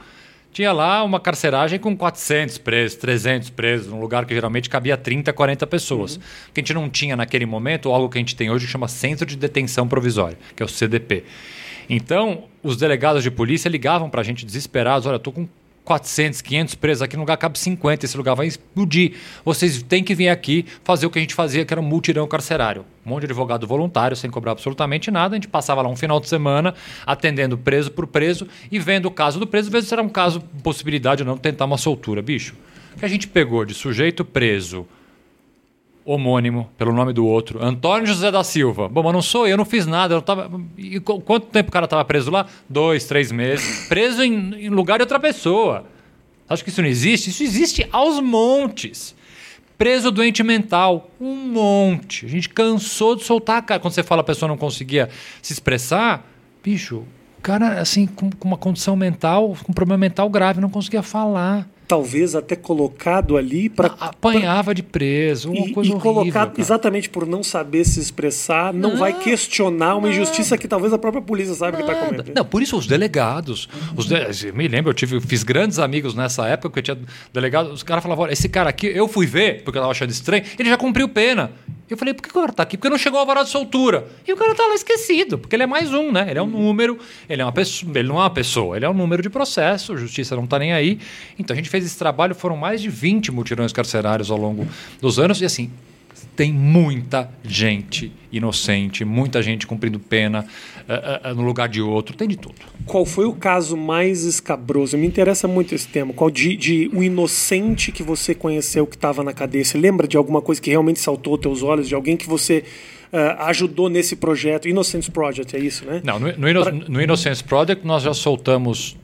tinha 0.52 0.72
lá 0.72 1.02
uma 1.02 1.18
carceragem 1.18 1.80
com 1.80 1.96
400 1.96 2.58
presos, 2.58 2.96
300 2.98 3.50
presos, 3.50 3.88
num 3.88 3.98
lugar 3.98 4.24
que 4.24 4.32
geralmente 4.32 4.70
cabia 4.70 4.96
30, 4.96 5.32
40 5.32 5.66
pessoas. 5.66 6.14
Uhum. 6.14 6.22
O 6.48 6.52
que 6.52 6.60
a 6.60 6.62
gente 6.62 6.74
não 6.74 6.88
tinha 6.88 7.16
naquele 7.16 7.44
momento, 7.44 7.90
algo 7.90 8.08
que 8.08 8.18
a 8.18 8.20
gente 8.20 8.36
tem 8.36 8.50
hoje 8.50 8.66
que 8.66 8.70
chama 8.70 8.86
Centro 8.86 9.26
de 9.26 9.36
Detenção 9.36 9.88
Provisória, 9.88 10.38
que 10.54 10.62
é 10.62 10.66
o 10.66 10.68
CDP. 10.68 11.24
Então, 11.90 12.44
os 12.62 12.76
delegados 12.76 13.24
de 13.24 13.32
polícia 13.32 13.68
ligavam 13.68 14.08
para 14.08 14.20
a 14.20 14.24
gente 14.24 14.46
desesperados: 14.46 15.06
olha, 15.06 15.16
estou 15.16 15.32
com 15.32 15.48
400, 15.84 16.40
500 16.40 16.74
presos 16.76 17.02
aqui 17.02 17.14
no 17.14 17.22
lugar 17.22 17.36
cabe 17.36 17.58
50, 17.58 18.06
esse 18.06 18.16
lugar 18.16 18.34
vai 18.34 18.46
explodir. 18.46 19.14
Vocês 19.44 19.82
têm 19.82 20.02
que 20.02 20.14
vir 20.14 20.30
aqui 20.30 20.64
fazer 20.82 21.06
o 21.06 21.10
que 21.10 21.18
a 21.18 21.22
gente 21.22 21.34
fazia, 21.34 21.64
que 21.64 21.74
era 21.74 21.80
um 21.80 21.84
multirão 21.84 22.26
carcerário. 22.26 22.86
Um 23.04 23.10
monte 23.10 23.20
de 23.20 23.26
advogado 23.26 23.66
voluntário, 23.66 24.16
sem 24.16 24.30
cobrar 24.30 24.52
absolutamente 24.52 25.10
nada. 25.10 25.34
A 25.34 25.36
gente 25.36 25.48
passava 25.48 25.82
lá 25.82 25.88
um 25.88 25.96
final 25.96 26.18
de 26.18 26.28
semana 26.28 26.74
atendendo 27.04 27.58
preso 27.58 27.90
por 27.90 28.06
preso 28.06 28.48
e 28.72 28.78
vendo 28.78 29.06
o 29.06 29.10
caso 29.10 29.38
do 29.38 29.46
preso, 29.46 29.70
vendo 29.70 29.84
se 29.84 29.92
era 29.92 30.02
um 30.02 30.08
caso, 30.08 30.40
possibilidade 30.62 31.22
ou 31.22 31.26
não, 31.26 31.36
tentar 31.36 31.66
uma 31.66 31.76
soltura. 31.76 32.22
Bicho, 32.22 32.54
o 32.96 32.98
que 32.98 33.04
a 33.04 33.08
gente 33.08 33.28
pegou 33.28 33.64
de 33.64 33.74
sujeito 33.74 34.24
preso, 34.24 34.86
homônimo, 36.04 36.68
pelo 36.76 36.92
nome 36.92 37.12
do 37.12 37.26
outro, 37.26 37.64
Antônio 37.64 38.06
José 38.06 38.30
da 38.30 38.44
Silva. 38.44 38.88
Bom, 38.88 39.02
mas 39.02 39.12
não 39.12 39.22
sou 39.22 39.46
eu, 39.46 39.56
não 39.56 39.64
fiz 39.64 39.86
nada. 39.86 40.14
Eu 40.14 40.22
tava... 40.22 40.50
E 40.76 41.00
quanto 41.00 41.46
tempo 41.46 41.70
o 41.70 41.72
cara 41.72 41.86
estava 41.86 42.04
preso 42.04 42.30
lá? 42.30 42.46
Dois, 42.68 43.04
três 43.06 43.32
meses. 43.32 43.88
Preso 43.88 44.22
em, 44.22 44.66
em 44.66 44.68
lugar 44.68 44.98
de 44.98 45.02
outra 45.02 45.18
pessoa. 45.18 45.86
Acho 46.48 46.62
que 46.62 46.70
isso 46.70 46.82
não 46.82 46.88
existe? 46.88 47.30
Isso 47.30 47.42
existe 47.42 47.88
aos 47.90 48.20
montes. 48.20 49.14
Preso 49.78 50.10
doente 50.10 50.42
mental, 50.42 51.10
um 51.20 51.34
monte. 51.34 52.26
A 52.26 52.28
gente 52.28 52.48
cansou 52.48 53.16
de 53.16 53.24
soltar 53.24 53.58
a 53.58 53.62
cara. 53.62 53.80
Quando 53.80 53.94
você 53.94 54.02
fala 54.02 54.20
a 54.20 54.24
pessoa 54.24 54.48
não 54.48 54.56
conseguia 54.56 55.08
se 55.42 55.52
expressar, 55.52 56.24
bicho, 56.62 56.98
o 57.38 57.42
cara, 57.42 57.80
assim, 57.80 58.06
com, 58.06 58.30
com 58.30 58.46
uma 58.46 58.58
condição 58.58 58.94
mental, 58.94 59.56
com 59.64 59.72
um 59.72 59.74
problema 59.74 59.98
mental 59.98 60.28
grave, 60.28 60.60
não 60.60 60.70
conseguia 60.70 61.02
falar 61.02 61.66
talvez 61.86 62.34
até 62.34 62.56
colocado 62.56 63.36
ali 63.36 63.68
para 63.68 63.88
apanhava 64.00 64.64
pra... 64.64 64.74
de 64.74 64.82
preso, 64.82 65.50
uma 65.50 65.66
e, 65.66 65.72
coisa 65.72 65.90
e 65.90 65.92
horrível, 65.92 66.14
colocado 66.14 66.50
cara. 66.50 66.60
exatamente 66.60 67.08
por 67.08 67.26
não 67.26 67.42
saber 67.42 67.84
se 67.84 68.00
expressar, 68.00 68.72
não, 68.72 68.90
não 68.90 68.96
vai 68.96 69.12
questionar 69.18 69.96
uma 69.96 70.08
injustiça 70.08 70.56
que 70.56 70.66
talvez 70.66 70.92
a 70.92 70.98
própria 70.98 71.22
polícia 71.22 71.54
sabe 71.54 71.78
Nada. 71.78 71.84
que 71.84 71.90
está 71.92 72.06
cometendo. 72.06 72.34
Não, 72.36 72.44
por 72.44 72.62
isso 72.62 72.76
os 72.76 72.86
delegados, 72.86 73.68
os 73.96 74.06
de... 74.06 74.52
me 74.52 74.66
lembro, 74.66 74.90
eu 74.90 74.94
tive, 74.94 75.20
fiz 75.20 75.42
grandes 75.42 75.78
amigos 75.78 76.14
nessa 76.14 76.46
época 76.46 76.70
que 76.70 76.78
eu 76.78 76.94
tinha 76.94 77.06
delegado, 77.32 77.72
os 77.72 77.82
caras 77.82 78.02
falavam, 78.02 78.28
esse 78.28 78.48
cara 78.48 78.70
aqui, 78.70 78.86
eu 78.86 79.06
fui 79.06 79.26
ver 79.26 79.62
porque 79.62 79.78
eu 79.78 79.80
estava 79.80 79.92
achando 79.92 80.10
estranho, 80.10 80.44
ele 80.58 80.68
já 80.68 80.76
cumpriu 80.76 81.08
pena. 81.08 81.52
Eu 81.88 81.98
falei, 81.98 82.14
por 82.14 82.22
que 82.22 82.30
o 82.30 82.40
cara 82.40 82.52
tá 82.52 82.62
aqui? 82.62 82.78
Porque 82.78 82.88
não 82.88 82.96
chegou 82.96 83.20
a 83.20 83.24
vara 83.24 83.42
de 83.42 83.50
soltura. 83.50 84.06
E 84.26 84.32
o 84.32 84.36
cara 84.36 84.54
tá 84.54 84.66
lá 84.66 84.74
esquecido, 84.74 85.38
porque 85.38 85.54
ele 85.54 85.64
é 85.64 85.66
mais 85.66 85.92
um, 85.92 86.10
né? 86.10 86.26
Ele 86.30 86.38
é 86.38 86.42
um 86.42 86.46
número, 86.46 86.98
ele 87.28 87.42
é 87.42 87.44
uma 87.44 87.52
pessoa, 87.52 87.92
ele 87.94 88.08
não 88.08 88.16
é 88.16 88.20
uma 88.20 88.30
pessoa, 88.30 88.76
ele 88.76 88.86
é 88.86 88.88
um 88.88 88.94
número 88.94 89.22
de 89.22 89.28
processo, 89.28 89.92
a 89.92 89.96
justiça 89.96 90.34
não 90.34 90.46
tá 90.46 90.58
nem 90.58 90.72
aí. 90.72 90.98
Então 91.38 91.52
a 91.52 91.56
gente 91.56 91.68
fez 91.74 91.86
esse 91.86 91.98
trabalho, 91.98 92.36
foram 92.36 92.56
mais 92.56 92.80
de 92.80 92.88
20 92.88 93.32
mutirões 93.32 93.72
carcerários 93.72 94.30
ao 94.30 94.38
longo 94.38 94.64
dos 95.00 95.18
anos, 95.18 95.40
e 95.40 95.44
assim, 95.44 95.72
tem 96.36 96.52
muita 96.52 97.28
gente 97.42 98.12
inocente, 98.30 99.04
muita 99.04 99.42
gente 99.42 99.66
cumprindo 99.66 99.98
pena 99.98 100.46
uh, 100.88 101.32
uh, 101.32 101.34
no 101.34 101.42
lugar 101.42 101.68
de 101.68 101.82
outro, 101.82 102.16
tem 102.16 102.28
de 102.28 102.36
tudo. 102.36 102.54
Qual 102.86 103.04
foi 103.04 103.24
o 103.24 103.32
caso 103.32 103.76
mais 103.76 104.22
escabroso? 104.22 104.96
Me 104.96 105.04
interessa 105.04 105.48
muito 105.48 105.74
esse 105.74 105.88
tema. 105.88 106.12
Qual 106.12 106.30
de, 106.30 106.54
de 106.54 106.88
um 106.94 107.02
inocente 107.02 107.90
que 107.90 108.04
você 108.04 108.36
conheceu 108.36 108.86
que 108.86 108.94
estava 108.94 109.24
na 109.24 109.32
cadeia? 109.32 109.64
Você 109.64 109.76
lembra 109.76 110.06
de 110.06 110.16
alguma 110.16 110.40
coisa 110.40 110.62
que 110.62 110.70
realmente 110.70 111.00
saltou 111.00 111.32
aos 111.32 111.40
teus 111.40 111.62
olhos, 111.64 111.88
de 111.88 111.94
alguém 111.96 112.16
que 112.16 112.28
você 112.28 112.62
uh, 113.12 113.42
ajudou 113.46 113.88
nesse 113.88 114.14
projeto? 114.14 114.68
Innocence 114.68 115.10
Project, 115.10 115.56
é 115.56 115.58
isso, 115.58 115.84
né? 115.84 116.00
Não, 116.04 116.20
no, 116.20 116.28
no, 116.28 116.62
pra... 116.62 116.70
no 116.72 117.02
Innocence 117.02 117.42
Project 117.42 117.84
nós 117.84 118.04
já 118.04 118.14
soltamos 118.14 118.96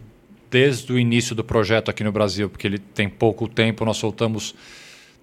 desde 0.51 0.93
o 0.93 0.99
início 0.99 1.35
do 1.35 1.45
projeto 1.45 1.91
aqui 1.91 2.03
no 2.03 2.11
Brasil, 2.11 2.51
porque 2.51 2.67
ele 2.67 2.79
tem 2.79 3.09
pouco 3.09 3.49
tempo, 3.49 3.85
nós 3.85 3.97
soltamos 3.97 4.55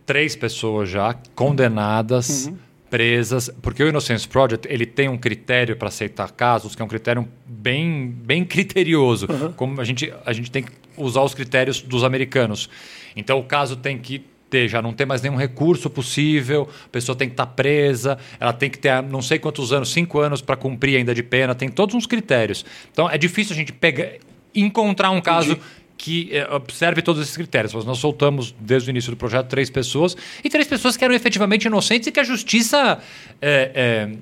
três 0.06 0.36
pessoas 0.36 0.90
já 0.90 1.14
condenadas, 1.36 2.46
uhum. 2.46 2.58
presas, 2.90 3.50
porque 3.62 3.84
o 3.84 3.90
Innocence 3.90 4.26
Project 4.26 4.66
ele 4.72 4.86
tem 4.86 5.10
um 5.10 5.18
critério 5.18 5.76
para 5.76 5.90
aceitar 5.90 6.32
casos, 6.32 6.76
que 6.76 6.82
é 6.82 6.86
um 6.86 6.88
critério 6.88 7.28
bem, 7.46 8.08
bem 8.08 8.46
criterioso, 8.46 9.28
uhum. 9.30 9.52
como 9.52 9.82
a 9.82 9.84
gente, 9.84 10.12
a 10.26 10.32
gente 10.32 10.50
tem 10.50 10.64
que 10.64 10.72
usar 10.96 11.22
os 11.22 11.34
critérios 11.34 11.82
dos 11.82 12.06
americanos. 12.06 12.70
Então 13.16 13.38
o 13.38 13.44
caso 13.44 13.76
tem 13.76 13.98
que 13.98 14.24
ter, 14.50 14.68
já 14.68 14.82
não 14.82 14.94
tem 14.94 15.06
mais 15.06 15.22
nenhum 15.22 15.36
recurso 15.36 15.90
possível, 15.90 16.70
a 16.86 16.90
pessoa 16.90 17.16
tem 17.16 17.28
que 17.28 17.34
estar 17.34 17.46
tá 17.46 17.52
presa, 17.52 18.18
ela 18.40 18.54
tem 18.54 18.70
que 18.70 18.80
ter 18.80 19.02
não 19.04 19.22
sei 19.22 19.38
quantos 19.38 19.74
anos, 19.74 19.92
cinco 19.92 20.20
anos 20.20 20.42
para 20.42 20.56
cumprir 20.56 20.98
ainda 20.98 21.14
de 21.14 21.22
pena, 21.22 21.54
tem 21.54 21.70
todos 21.70 21.96
uns 21.96 22.06
critérios. 22.06 22.66
Então 22.92 23.10
é 23.10 23.18
difícil 23.18 23.54
a 23.54 23.58
gente 23.58 23.74
pegar, 23.74 24.14
encontrar 24.62 25.12
um 25.12 25.22
caso 25.22 25.52
Entendi 25.52 25.78
que 25.98 26.30
é, 26.32 26.48
observe 26.54 27.02
todos 27.02 27.22
esses 27.22 27.36
critérios. 27.36 27.74
Nós 27.84 27.98
soltamos 27.98 28.56
desde 28.60 28.90
o 28.90 28.92
início 28.92 29.12
do 29.12 29.18
projeto 29.18 29.48
três 29.48 29.70
pessoas 29.70 30.16
e 30.44 30.50
três 30.50 30.68
pessoas 30.68 30.96
que 30.96 31.04
eram 31.04 31.16
efetivamente 31.16 31.66
inocentes 31.66 32.08
e 32.08 32.12
que 32.12 32.20
a 32.20 32.24
justiça. 32.24 33.00
É, 33.42 33.72
é, 33.74 34.18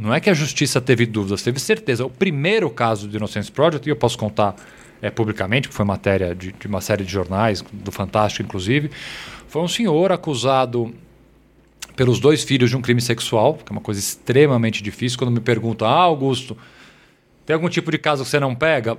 não 0.00 0.14
é 0.14 0.20
que 0.20 0.30
a 0.30 0.34
justiça 0.34 0.80
teve 0.80 1.04
dúvidas, 1.04 1.42
teve 1.42 1.58
certeza. 1.58 2.06
O 2.06 2.10
primeiro 2.10 2.70
caso 2.70 3.08
do 3.08 3.16
Innocence 3.16 3.50
Project, 3.50 3.86
e 3.86 3.90
eu 3.90 3.96
posso 3.96 4.16
contar 4.16 4.54
é, 5.02 5.10
publicamente, 5.10 5.68
que 5.68 5.74
foi 5.74 5.84
matéria 5.84 6.34
de, 6.36 6.52
de 6.52 6.66
uma 6.68 6.80
série 6.80 7.04
de 7.04 7.10
jornais, 7.10 7.64
do 7.72 7.90
Fantástico 7.90 8.44
inclusive, 8.46 8.92
foi 9.48 9.60
um 9.60 9.68
senhor 9.68 10.12
acusado 10.12 10.94
pelos 11.96 12.20
dois 12.20 12.44
filhos 12.44 12.70
de 12.70 12.76
um 12.76 12.80
crime 12.80 13.00
sexual, 13.00 13.54
que 13.54 13.70
é 13.70 13.72
uma 13.72 13.80
coisa 13.80 13.98
extremamente 13.98 14.84
difícil. 14.84 15.18
Quando 15.18 15.32
me 15.32 15.40
perguntam, 15.40 15.88
ah, 15.88 15.94
Augusto, 15.94 16.56
tem 17.48 17.54
algum 17.54 17.70
tipo 17.70 17.90
de 17.90 17.96
caso 17.96 18.24
que 18.24 18.28
você 18.28 18.38
não 18.38 18.54
pega? 18.54 18.98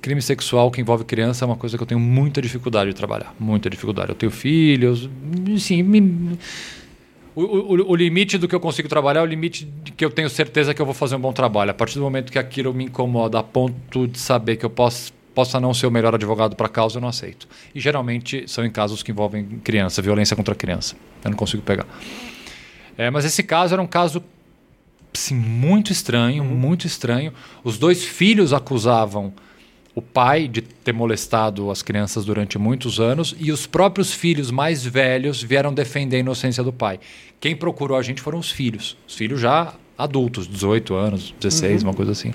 crime 0.00 0.22
sexual 0.22 0.70
que 0.70 0.80
envolve 0.80 1.02
criança 1.02 1.44
é 1.44 1.46
uma 1.46 1.56
coisa 1.56 1.76
que 1.76 1.82
eu 1.82 1.86
tenho 1.86 2.00
muita 2.00 2.40
dificuldade 2.40 2.90
de 2.90 2.96
trabalhar. 2.96 3.34
Muita 3.36 3.68
dificuldade. 3.68 4.10
Eu 4.10 4.14
tenho 4.14 4.30
filhos, 4.30 5.10
sim, 5.58 5.82
me, 5.82 6.38
o, 7.34 7.42
o, 7.42 7.90
o, 7.90 7.96
limite 7.96 8.38
do 8.38 8.46
que 8.46 8.54
eu 8.54 8.60
consigo 8.60 8.88
trabalhar 8.88 9.22
é 9.22 9.22
o 9.24 9.26
limite 9.26 9.64
de 9.64 9.90
que 9.90 10.04
eu 10.04 10.10
tenho 10.10 10.30
certeza 10.30 10.72
que 10.72 10.80
eu 10.80 10.86
vou 10.86 10.94
fazer 10.94 11.16
um 11.16 11.20
bom 11.20 11.32
trabalho. 11.32 11.72
A 11.72 11.74
partir 11.74 11.96
do 11.96 12.02
momento 12.02 12.30
que 12.30 12.38
aquilo 12.38 12.72
me 12.72 12.84
incomoda 12.84 13.40
a 13.40 13.42
ponto 13.42 14.06
de 14.06 14.16
saber 14.16 14.54
que 14.54 14.64
eu 14.64 14.70
posso, 14.70 15.12
possa 15.34 15.58
não 15.58 15.74
ser 15.74 15.88
o 15.88 15.90
melhor 15.90 16.14
advogado 16.14 16.54
para 16.54 16.66
a 16.66 16.70
causa, 16.70 16.98
eu 16.98 17.00
não 17.00 17.08
aceito. 17.08 17.48
E 17.74 17.80
geralmente 17.80 18.44
são 18.46 18.64
em 18.64 18.70
casos 18.70 19.02
que 19.02 19.10
envolvem 19.10 19.44
criança, 19.64 20.00
violência 20.00 20.36
contra 20.36 20.54
criança. 20.54 20.94
Eu 21.24 21.30
não 21.30 21.36
consigo 21.36 21.62
pegar. 21.64 21.86
É, 22.96 23.10
mas 23.10 23.24
esse 23.24 23.42
caso 23.42 23.74
era 23.74 23.82
um 23.82 23.86
caso 23.88 24.22
sim, 25.12 25.34
muito 25.34 25.92
estranho, 25.92 26.42
uhum. 26.42 26.48
muito 26.48 26.86
estranho. 26.86 27.32
Os 27.64 27.78
dois 27.78 28.04
filhos 28.04 28.52
acusavam 28.52 29.32
o 29.94 30.00
pai 30.00 30.46
de 30.46 30.62
ter 30.62 30.92
molestado 30.92 31.70
as 31.70 31.82
crianças 31.82 32.24
durante 32.24 32.58
muitos 32.58 33.00
anos 33.00 33.34
e 33.38 33.50
os 33.50 33.66
próprios 33.66 34.12
filhos 34.12 34.50
mais 34.50 34.84
velhos 34.84 35.42
vieram 35.42 35.74
defender 35.74 36.16
a 36.16 36.20
inocência 36.20 36.62
do 36.62 36.72
pai. 36.72 37.00
Quem 37.40 37.56
procurou 37.56 37.98
a 37.98 38.02
gente 38.02 38.20
foram 38.22 38.38
os 38.38 38.50
filhos, 38.50 38.96
os 39.06 39.14
filhos 39.14 39.40
já 39.40 39.74
adultos, 39.98 40.46
18 40.46 40.94
anos, 40.94 41.34
16, 41.40 41.82
uhum. 41.82 41.88
uma 41.88 41.94
coisa 41.94 42.12
assim. 42.12 42.32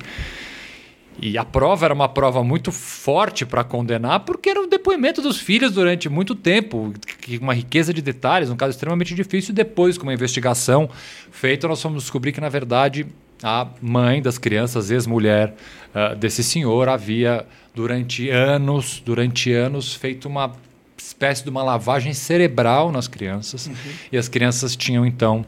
E 1.21 1.37
a 1.37 1.45
prova 1.45 1.85
era 1.85 1.93
uma 1.93 2.09
prova 2.09 2.43
muito 2.43 2.71
forte 2.71 3.45
para 3.45 3.63
condenar, 3.63 4.21
porque 4.21 4.49
era 4.49 4.61
o 4.61 4.67
depoimento 4.67 5.21
dos 5.21 5.39
filhos 5.39 5.71
durante 5.71 6.09
muito 6.09 6.35
tempo, 6.35 6.93
uma 7.39 7.53
riqueza 7.53 7.93
de 7.93 8.01
detalhes, 8.01 8.49
um 8.49 8.55
caso 8.55 8.71
extremamente 8.71 9.15
difícil. 9.15 9.51
E 9.51 9.55
depois, 9.55 9.97
com 9.97 10.03
uma 10.03 10.13
investigação 10.13 10.89
feita, 11.31 11.67
nós 11.67 11.81
fomos 11.81 12.03
descobrir 12.03 12.31
que, 12.31 12.41
na 12.41 12.49
verdade, 12.49 13.07
a 13.41 13.67
mãe 13.81 14.21
das 14.21 14.37
crianças, 14.37 14.91
ex-mulher 14.91 15.55
uh, 15.93 16.15
desse 16.15 16.43
senhor, 16.43 16.89
havia 16.89 17.45
durante 17.73 18.29
anos, 18.29 19.01
durante 19.05 19.51
anos, 19.53 19.93
feito 19.93 20.27
uma 20.27 20.51
espécie 20.97 21.43
de 21.43 21.49
uma 21.49 21.63
lavagem 21.63 22.13
cerebral 22.13 22.91
nas 22.91 23.07
crianças. 23.07 23.67
Uhum. 23.67 23.73
E 24.11 24.17
as 24.17 24.27
crianças 24.27 24.75
tinham 24.75 25.05
então 25.05 25.45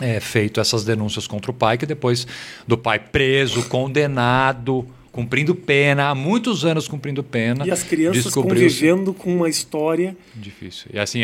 é, 0.00 0.20
feito 0.20 0.60
essas 0.60 0.84
denúncias 0.84 1.26
contra 1.26 1.50
o 1.50 1.54
pai, 1.54 1.78
que 1.78 1.86
depois 1.86 2.26
do 2.66 2.76
pai 2.76 2.98
preso, 2.98 3.66
condenado 3.68 4.86
cumprindo 5.16 5.54
pena, 5.54 6.10
há 6.10 6.14
muitos 6.14 6.62
anos 6.66 6.86
cumprindo 6.86 7.24
pena. 7.24 7.66
E 7.66 7.70
as 7.70 7.82
crianças 7.82 8.34
convivendo 8.34 9.14
com 9.14 9.34
uma 9.34 9.48
história. 9.48 10.14
Difícil. 10.34 10.90
E 10.92 10.98
assim, 10.98 11.22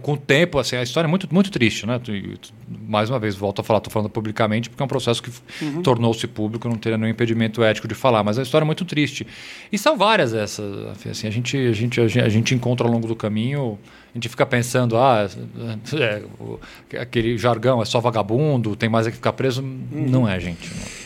com 0.00 0.14
o 0.14 0.16
tempo, 0.16 0.58
assim, 0.58 0.76
a 0.76 0.82
história 0.82 1.06
é 1.06 1.10
muito, 1.10 1.28
muito 1.30 1.50
triste, 1.50 1.86
né? 1.86 2.00
Mais 2.88 3.10
uma 3.10 3.18
vez, 3.18 3.34
volto 3.34 3.60
a 3.60 3.62
falar, 3.62 3.80
estou 3.80 3.92
falando 3.92 4.08
publicamente, 4.08 4.70
porque 4.70 4.82
é 4.82 4.86
um 4.86 4.88
processo 4.88 5.22
que 5.22 5.30
uhum. 5.62 5.82
tornou-se 5.82 6.26
público, 6.26 6.66
não 6.66 6.78
teria 6.78 6.96
nenhum 6.96 7.10
impedimento 7.10 7.62
ético 7.62 7.86
de 7.86 7.94
falar, 7.94 8.24
mas 8.24 8.38
a 8.38 8.42
história 8.42 8.64
é 8.64 8.66
muito 8.66 8.86
triste. 8.86 9.26
E 9.70 9.76
são 9.76 9.98
várias 9.98 10.32
essas. 10.32 10.96
Assim, 11.04 11.28
a, 11.28 11.30
gente, 11.30 11.58
a, 11.58 11.72
gente, 11.72 12.00
a 12.00 12.28
gente 12.30 12.54
encontra 12.54 12.86
ao 12.86 12.90
longo 12.90 13.06
do 13.06 13.14
caminho 13.14 13.78
a 14.14 14.16
gente 14.16 14.28
fica 14.28 14.46
pensando, 14.46 14.96
ah, 14.96 15.28
é, 15.92 17.00
aquele 17.00 17.36
jargão 17.36 17.82
é 17.82 17.84
só 17.84 17.98
vagabundo, 17.98 18.76
tem 18.76 18.88
mais 18.88 19.08
é 19.08 19.10
que 19.10 19.16
ficar 19.16 19.32
preso. 19.32 19.60
Uhum. 19.60 19.84
Não 19.90 20.28
é, 20.28 20.38
gente. 20.38 20.70
Não. 20.72 21.04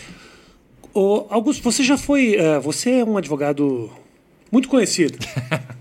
Ô, 0.94 1.26
Augusto, 1.30 1.62
você 1.62 1.82
já 1.82 1.96
foi. 1.96 2.36
Uh, 2.36 2.60
você 2.60 3.00
é 3.00 3.04
um 3.04 3.16
advogado 3.16 3.90
muito 4.50 4.68
conhecido. 4.68 5.18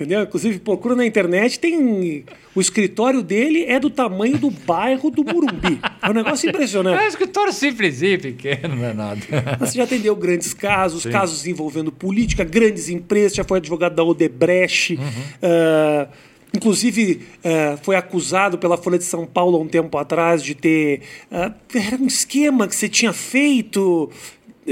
entendeu? 0.00 0.22
Inclusive, 0.22 0.58
procura 0.58 0.96
na 0.96 1.04
internet, 1.04 1.58
tem. 1.58 2.24
O 2.54 2.60
escritório 2.60 3.22
dele 3.22 3.64
é 3.64 3.78
do 3.78 3.90
tamanho 3.90 4.38
do 4.38 4.50
bairro 4.50 5.10
do 5.10 5.22
Murumbi. 5.22 5.78
É 6.02 6.10
um 6.10 6.14
negócio 6.14 6.48
impressionante. 6.48 7.00
É 7.00 7.04
um 7.04 7.08
escritório 7.08 7.52
simplesinho, 7.52 8.18
pequeno, 8.18 8.76
não 8.76 8.84
é 8.84 8.94
nada. 8.94 9.20
Você 9.60 9.76
já 9.76 9.84
atendeu 9.84 10.16
grandes 10.16 10.52
casos, 10.54 11.02
Sim. 11.02 11.10
casos 11.10 11.46
envolvendo 11.46 11.92
política, 11.92 12.42
grandes 12.42 12.88
empresas, 12.88 13.36
já 13.36 13.44
foi 13.44 13.58
advogado 13.58 13.94
da 13.94 14.02
Odebrecht. 14.02 14.94
Uhum. 14.94 15.04
Uh, 15.06 16.30
Inclusive, 16.52 17.22
uh, 17.44 17.78
foi 17.82 17.94
acusado 17.94 18.58
pela 18.58 18.76
Folha 18.76 18.98
de 18.98 19.04
São 19.04 19.24
Paulo 19.24 19.56
há 19.56 19.60
um 19.60 19.68
tempo 19.68 19.96
atrás 19.96 20.42
de 20.42 20.54
ter. 20.54 21.02
Uh, 21.30 21.54
era 21.72 21.96
um 21.96 22.06
esquema 22.06 22.66
que 22.66 22.74
você 22.74 22.88
tinha 22.88 23.12
feito 23.12 24.10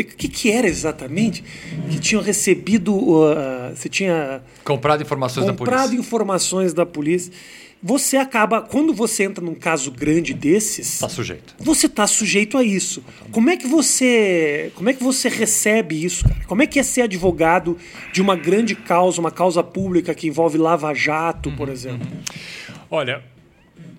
o 0.02 0.04
que, 0.04 0.28
que 0.28 0.50
era 0.50 0.66
exatamente? 0.66 1.42
Que 1.90 1.98
tinham 1.98 2.22
recebido. 2.22 2.94
Uh, 2.94 3.74
você 3.74 3.88
tinha. 3.88 4.42
Comprado 4.64 5.02
informações 5.02 5.46
comprado 5.46 5.56
da 5.56 5.64
polícia. 5.64 5.76
Comprado 5.76 6.00
informações 6.00 6.74
da 6.74 6.86
polícia. 6.86 7.32
Você 7.80 8.16
acaba, 8.16 8.60
quando 8.60 8.92
você 8.92 9.22
entra 9.22 9.44
num 9.44 9.54
caso 9.54 9.92
grande 9.92 10.34
desses, 10.34 10.94
está 10.94 11.08
sujeito. 11.08 11.54
Você 11.60 11.86
está 11.86 12.08
sujeito 12.08 12.58
a 12.58 12.64
isso. 12.64 13.04
Como 13.30 13.50
é 13.50 13.56
que 13.56 13.68
você, 13.68 14.72
como 14.74 14.90
é 14.90 14.92
que 14.92 15.02
você 15.02 15.28
recebe 15.28 16.04
isso? 16.04 16.24
Cara? 16.24 16.40
Como 16.48 16.60
é 16.60 16.66
que 16.66 16.80
é 16.80 16.82
ser 16.82 17.02
advogado 17.02 17.78
de 18.12 18.20
uma 18.20 18.34
grande 18.34 18.74
causa, 18.74 19.20
uma 19.20 19.30
causa 19.30 19.62
pública 19.62 20.12
que 20.12 20.26
envolve 20.26 20.58
lava 20.58 20.92
jato, 20.92 21.50
uhum, 21.50 21.56
por 21.56 21.68
exemplo? 21.68 22.08
Uhum. 22.10 22.74
Olha, 22.90 23.22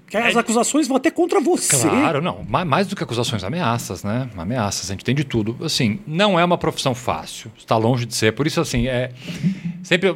que 0.10 0.18
as 0.18 0.36
é... 0.36 0.40
acusações 0.40 0.88
vão 0.88 0.98
até 0.98 1.12
contra 1.12 1.40
você. 1.40 1.88
Claro, 1.88 2.22
não. 2.22 2.44
Mais 2.44 2.88
do 2.88 2.96
que 2.96 3.04
acusações, 3.04 3.44
ameaças, 3.44 4.04
né? 4.04 4.30
Ameaças, 4.36 4.90
a 4.90 4.94
gente 4.94 5.06
tem 5.06 5.14
de 5.14 5.24
tudo. 5.24 5.58
Assim, 5.64 6.00
não 6.08 6.40
é 6.40 6.44
uma 6.44 6.58
profissão 6.58 6.96
fácil. 6.96 7.52
Está 7.58 7.78
longe 7.78 8.06
de 8.06 8.16
ser. 8.16 8.34
Por 8.34 8.48
isso, 8.48 8.60
assim, 8.60 8.88
é. 8.88 9.12
Sempre 9.84 10.16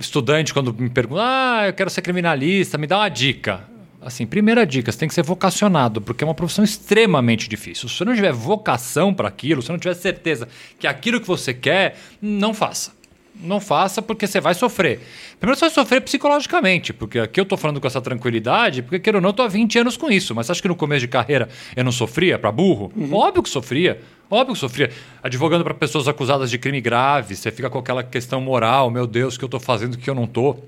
estudante, 0.00 0.54
quando 0.54 0.72
me 0.72 0.88
pergunta, 0.88 1.20
ah, 1.22 1.66
eu 1.66 1.74
quero 1.74 1.90
ser 1.90 2.00
criminalista, 2.00 2.78
me 2.78 2.86
dá 2.86 2.98
uma 2.98 3.08
dica. 3.08 3.68
Assim, 4.00 4.26
primeira 4.26 4.66
dica, 4.66 4.90
você 4.90 4.96
tem 4.96 5.08
que 5.08 5.14
ser 5.14 5.22
vocacionado, 5.22 6.00
porque 6.00 6.24
é 6.24 6.26
uma 6.26 6.34
profissão 6.34 6.64
extremamente 6.64 7.46
difícil. 7.46 7.86
Se 7.86 7.96
você 7.96 8.04
não 8.06 8.14
tiver 8.14 8.32
vocação 8.32 9.12
para 9.12 9.28
aquilo, 9.28 9.60
se 9.60 9.66
você 9.66 9.72
não 9.72 9.78
tiver 9.78 9.92
certeza 9.92 10.48
que 10.78 10.86
aquilo 10.86 11.20
que 11.20 11.26
você 11.26 11.52
quer, 11.52 11.98
não 12.22 12.54
faça 12.54 12.98
não 13.42 13.60
faça 13.60 14.00
porque 14.00 14.26
você 14.26 14.40
vai 14.40 14.54
sofrer. 14.54 15.00
Primeiro 15.38 15.58
você 15.58 15.66
vai 15.66 15.74
sofrer 15.74 16.00
psicologicamente, 16.00 16.92
porque 16.92 17.18
aqui 17.18 17.40
eu 17.40 17.44
estou 17.44 17.56
falando 17.56 17.80
com 17.80 17.86
essa 17.86 18.00
tranquilidade, 18.00 18.82
porque 18.82 18.98
queira 18.98 19.18
ou 19.18 19.22
não, 19.22 19.30
estou 19.30 19.44
há 19.44 19.48
20 19.48 19.78
anos 19.78 19.96
com 19.96 20.10
isso. 20.10 20.34
Mas 20.34 20.46
você 20.46 20.52
acha 20.52 20.62
que 20.62 20.68
no 20.68 20.76
começo 20.76 21.00
de 21.00 21.08
carreira 21.08 21.48
eu 21.74 21.84
não 21.84 21.92
sofria 21.92 22.38
para 22.38 22.52
burro? 22.52 22.92
Uhum. 22.96 23.14
Óbvio 23.14 23.42
que 23.42 23.48
sofria. 23.48 24.00
Óbvio 24.30 24.54
que 24.54 24.60
sofria. 24.60 24.90
Advogando 25.22 25.64
para 25.64 25.74
pessoas 25.74 26.06
acusadas 26.06 26.50
de 26.50 26.58
crime 26.58 26.80
grave, 26.80 27.34
você 27.34 27.50
fica 27.50 27.68
com 27.68 27.78
aquela 27.78 28.02
questão 28.02 28.40
moral, 28.40 28.90
meu 28.90 29.06
Deus, 29.06 29.34
o 29.34 29.38
que 29.38 29.44
eu 29.44 29.48
estou 29.48 29.60
fazendo, 29.60 29.94
o 29.94 29.98
que 29.98 30.08
eu 30.08 30.14
não 30.14 30.24
estou. 30.24 30.64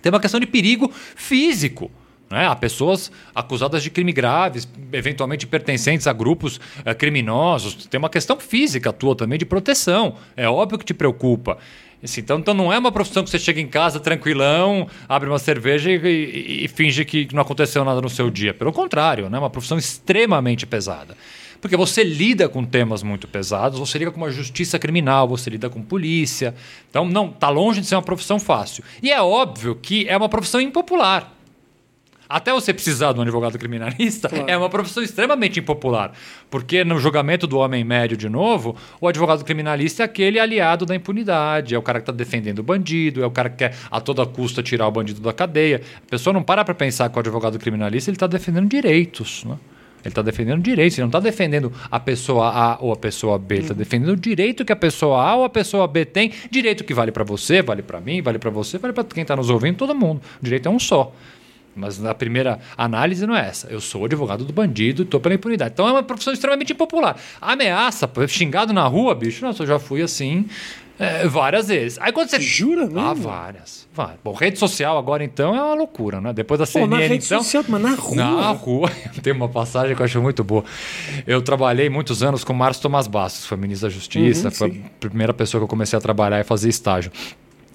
Tem 0.00 0.10
uma 0.10 0.20
questão 0.20 0.40
de 0.40 0.46
perigo 0.46 0.90
físico. 1.14 1.90
Né? 2.32 2.46
Há 2.46 2.56
pessoas 2.56 3.12
acusadas 3.34 3.82
de 3.82 3.90
crime 3.90 4.10
graves, 4.10 4.66
eventualmente 4.90 5.46
pertencentes 5.46 6.06
a 6.06 6.14
grupos 6.14 6.58
é, 6.82 6.94
criminosos. 6.94 7.84
Tem 7.86 7.98
uma 7.98 8.08
questão 8.08 8.40
física 8.40 8.90
tua 8.90 9.14
também 9.14 9.38
de 9.38 9.44
proteção. 9.44 10.16
É 10.34 10.48
óbvio 10.48 10.78
que 10.78 10.84
te 10.86 10.94
preocupa. 10.94 11.58
Assim, 12.02 12.20
então, 12.20 12.38
então 12.38 12.52
não 12.52 12.72
é 12.72 12.78
uma 12.78 12.90
profissão 12.90 13.22
que 13.22 13.30
você 13.30 13.38
chega 13.38 13.60
em 13.60 13.66
casa 13.68 14.00
tranquilão, 14.00 14.88
abre 15.08 15.28
uma 15.28 15.38
cerveja 15.38 15.90
e, 15.90 15.96
e, 15.96 16.64
e 16.64 16.68
finge 16.68 17.04
que 17.04 17.28
não 17.32 17.42
aconteceu 17.42 17.84
nada 17.84 18.00
no 18.00 18.10
seu 18.10 18.28
dia. 18.28 18.52
Pelo 18.52 18.72
contrário, 18.72 19.30
né? 19.30 19.36
é 19.36 19.40
uma 19.40 19.50
profissão 19.50 19.78
extremamente 19.78 20.66
pesada. 20.66 21.16
Porque 21.60 21.76
você 21.76 22.02
lida 22.02 22.48
com 22.48 22.64
temas 22.64 23.04
muito 23.04 23.28
pesados, 23.28 23.78
você 23.78 23.96
lida 23.96 24.10
com 24.10 24.16
uma 24.16 24.32
justiça 24.32 24.80
criminal, 24.80 25.28
você 25.28 25.48
lida 25.48 25.70
com 25.70 25.80
polícia. 25.80 26.56
Então, 26.90 27.04
não, 27.04 27.28
está 27.28 27.48
longe 27.48 27.80
de 27.80 27.86
ser 27.86 27.94
uma 27.94 28.02
profissão 28.02 28.40
fácil. 28.40 28.82
E 29.00 29.12
é 29.12 29.22
óbvio 29.22 29.76
que 29.76 30.08
é 30.08 30.16
uma 30.16 30.28
profissão 30.28 30.60
impopular 30.60 31.32
até 32.32 32.50
você 32.52 32.72
precisar 32.72 33.12
de 33.12 33.18
um 33.18 33.22
advogado 33.22 33.58
criminalista, 33.58 34.28
claro. 34.28 34.46
é 34.48 34.56
uma 34.56 34.70
profissão 34.70 35.02
extremamente 35.02 35.60
impopular. 35.60 36.12
Porque 36.50 36.82
no 36.82 36.98
julgamento 36.98 37.46
do 37.46 37.58
homem 37.58 37.84
médio, 37.84 38.16
de 38.16 38.28
novo, 38.28 38.74
o 39.00 39.06
advogado 39.06 39.44
criminalista 39.44 40.02
é 40.02 40.06
aquele 40.06 40.40
aliado 40.40 40.86
da 40.86 40.94
impunidade, 40.94 41.74
é 41.74 41.78
o 41.78 41.82
cara 41.82 42.00
que 42.00 42.04
está 42.04 42.12
defendendo 42.12 42.60
o 42.60 42.62
bandido, 42.62 43.22
é 43.22 43.26
o 43.26 43.30
cara 43.30 43.50
que 43.50 43.56
quer 43.56 43.76
a 43.90 44.00
toda 44.00 44.24
custa 44.24 44.62
tirar 44.62 44.88
o 44.88 44.90
bandido 44.90 45.20
da 45.20 45.32
cadeia. 45.32 45.82
A 46.06 46.10
pessoa 46.10 46.32
não 46.32 46.42
para 46.42 46.64
para 46.64 46.74
pensar 46.74 47.10
que 47.10 47.16
o 47.16 47.20
advogado 47.20 47.58
criminalista 47.58 48.10
ele 48.10 48.16
está 48.16 48.26
defendendo 48.26 48.68
direitos. 48.68 49.44
Né? 49.44 49.58
Ele 50.02 50.08
está 50.08 50.22
defendendo 50.22 50.62
direitos, 50.62 50.96
ele 50.96 51.02
não 51.02 51.10
está 51.10 51.20
defendendo 51.20 51.70
a 51.90 52.00
pessoa 52.00 52.48
A 52.48 52.78
ou 52.80 52.92
a 52.92 52.96
pessoa 52.96 53.38
B, 53.38 53.56
ele 53.56 53.62
está 53.62 53.74
defendendo 53.74 54.10
o 54.10 54.16
direito 54.16 54.64
que 54.64 54.72
a 54.72 54.76
pessoa 54.76 55.22
A 55.22 55.36
ou 55.36 55.44
a 55.44 55.50
pessoa 55.50 55.86
B 55.86 56.04
tem, 56.04 56.32
direito 56.50 56.82
que 56.82 56.94
vale 56.94 57.12
para 57.12 57.24
você, 57.24 57.62
vale 57.62 57.82
para 57.82 58.00
mim, 58.00 58.20
vale 58.22 58.38
para 58.38 58.50
você, 58.50 58.78
vale 58.78 58.92
para 58.92 59.04
quem 59.04 59.22
está 59.22 59.36
nos 59.36 59.50
ouvindo, 59.50 59.76
todo 59.76 59.94
mundo. 59.94 60.22
O 60.40 60.44
direito 60.44 60.66
é 60.66 60.70
um 60.70 60.78
só. 60.78 61.14
Mas 61.74 61.98
na 61.98 62.14
primeira 62.14 62.58
análise 62.76 63.26
não 63.26 63.34
é 63.34 63.48
essa. 63.48 63.68
Eu 63.68 63.80
sou 63.80 64.04
advogado 64.04 64.44
do 64.44 64.52
bandido 64.52 65.02
e 65.02 65.04
estou 65.04 65.20
pela 65.20 65.34
impunidade. 65.34 65.72
Então 65.72 65.88
é 65.88 65.92
uma 65.92 66.02
profissão 66.02 66.32
extremamente 66.32 66.72
impopular. 66.72 67.16
Ameaça, 67.40 68.10
xingado 68.28 68.72
na 68.72 68.86
rua, 68.86 69.14
bicho, 69.14 69.44
nossa, 69.44 69.62
eu 69.62 69.66
já 69.66 69.78
fui 69.78 70.02
assim 70.02 70.46
é, 70.98 71.26
várias 71.26 71.68
vezes. 71.68 71.98
Aí 72.00 72.12
quando 72.12 72.28
você. 72.28 72.40
Jura 72.40 72.82
mesmo? 72.82 73.00
Ah, 73.00 73.14
várias. 73.14 73.88
várias. 73.92 74.18
Bom, 74.22 74.32
rede 74.32 74.58
social 74.58 74.98
agora 74.98 75.24
então 75.24 75.54
é 75.54 75.62
uma 75.62 75.74
loucura, 75.74 76.20
né? 76.20 76.32
Depois 76.32 76.60
da 76.60 76.66
CNN. 76.66 76.88
Pô, 76.88 76.96
na 76.96 77.02
rede 77.02 77.26
então, 77.26 77.42
social, 77.42 77.64
mas 77.68 77.82
na 77.82 77.94
rua. 77.94 78.16
Na 78.16 78.50
rua. 78.50 78.90
Tem 79.22 79.32
uma 79.32 79.48
passagem 79.48 79.96
que 79.96 80.02
eu 80.02 80.04
acho 80.04 80.20
muito 80.22 80.44
boa. 80.44 80.64
Eu 81.26 81.42
trabalhei 81.42 81.88
muitos 81.88 82.22
anos 82.22 82.44
com 82.44 82.52
Márcio 82.52 82.82
Tomás 82.82 83.06
Bastos, 83.06 83.46
foi 83.46 83.56
ministro 83.56 83.88
da 83.88 83.94
Justiça, 83.94 84.48
uhum, 84.48 84.54
foi 84.54 84.70
sim. 84.72 84.84
a 84.84 84.90
primeira 85.00 85.34
pessoa 85.34 85.60
que 85.60 85.64
eu 85.64 85.68
comecei 85.68 85.98
a 85.98 86.00
trabalhar 86.00 86.40
e 86.40 86.44
fazer 86.44 86.68
estágio. 86.68 87.10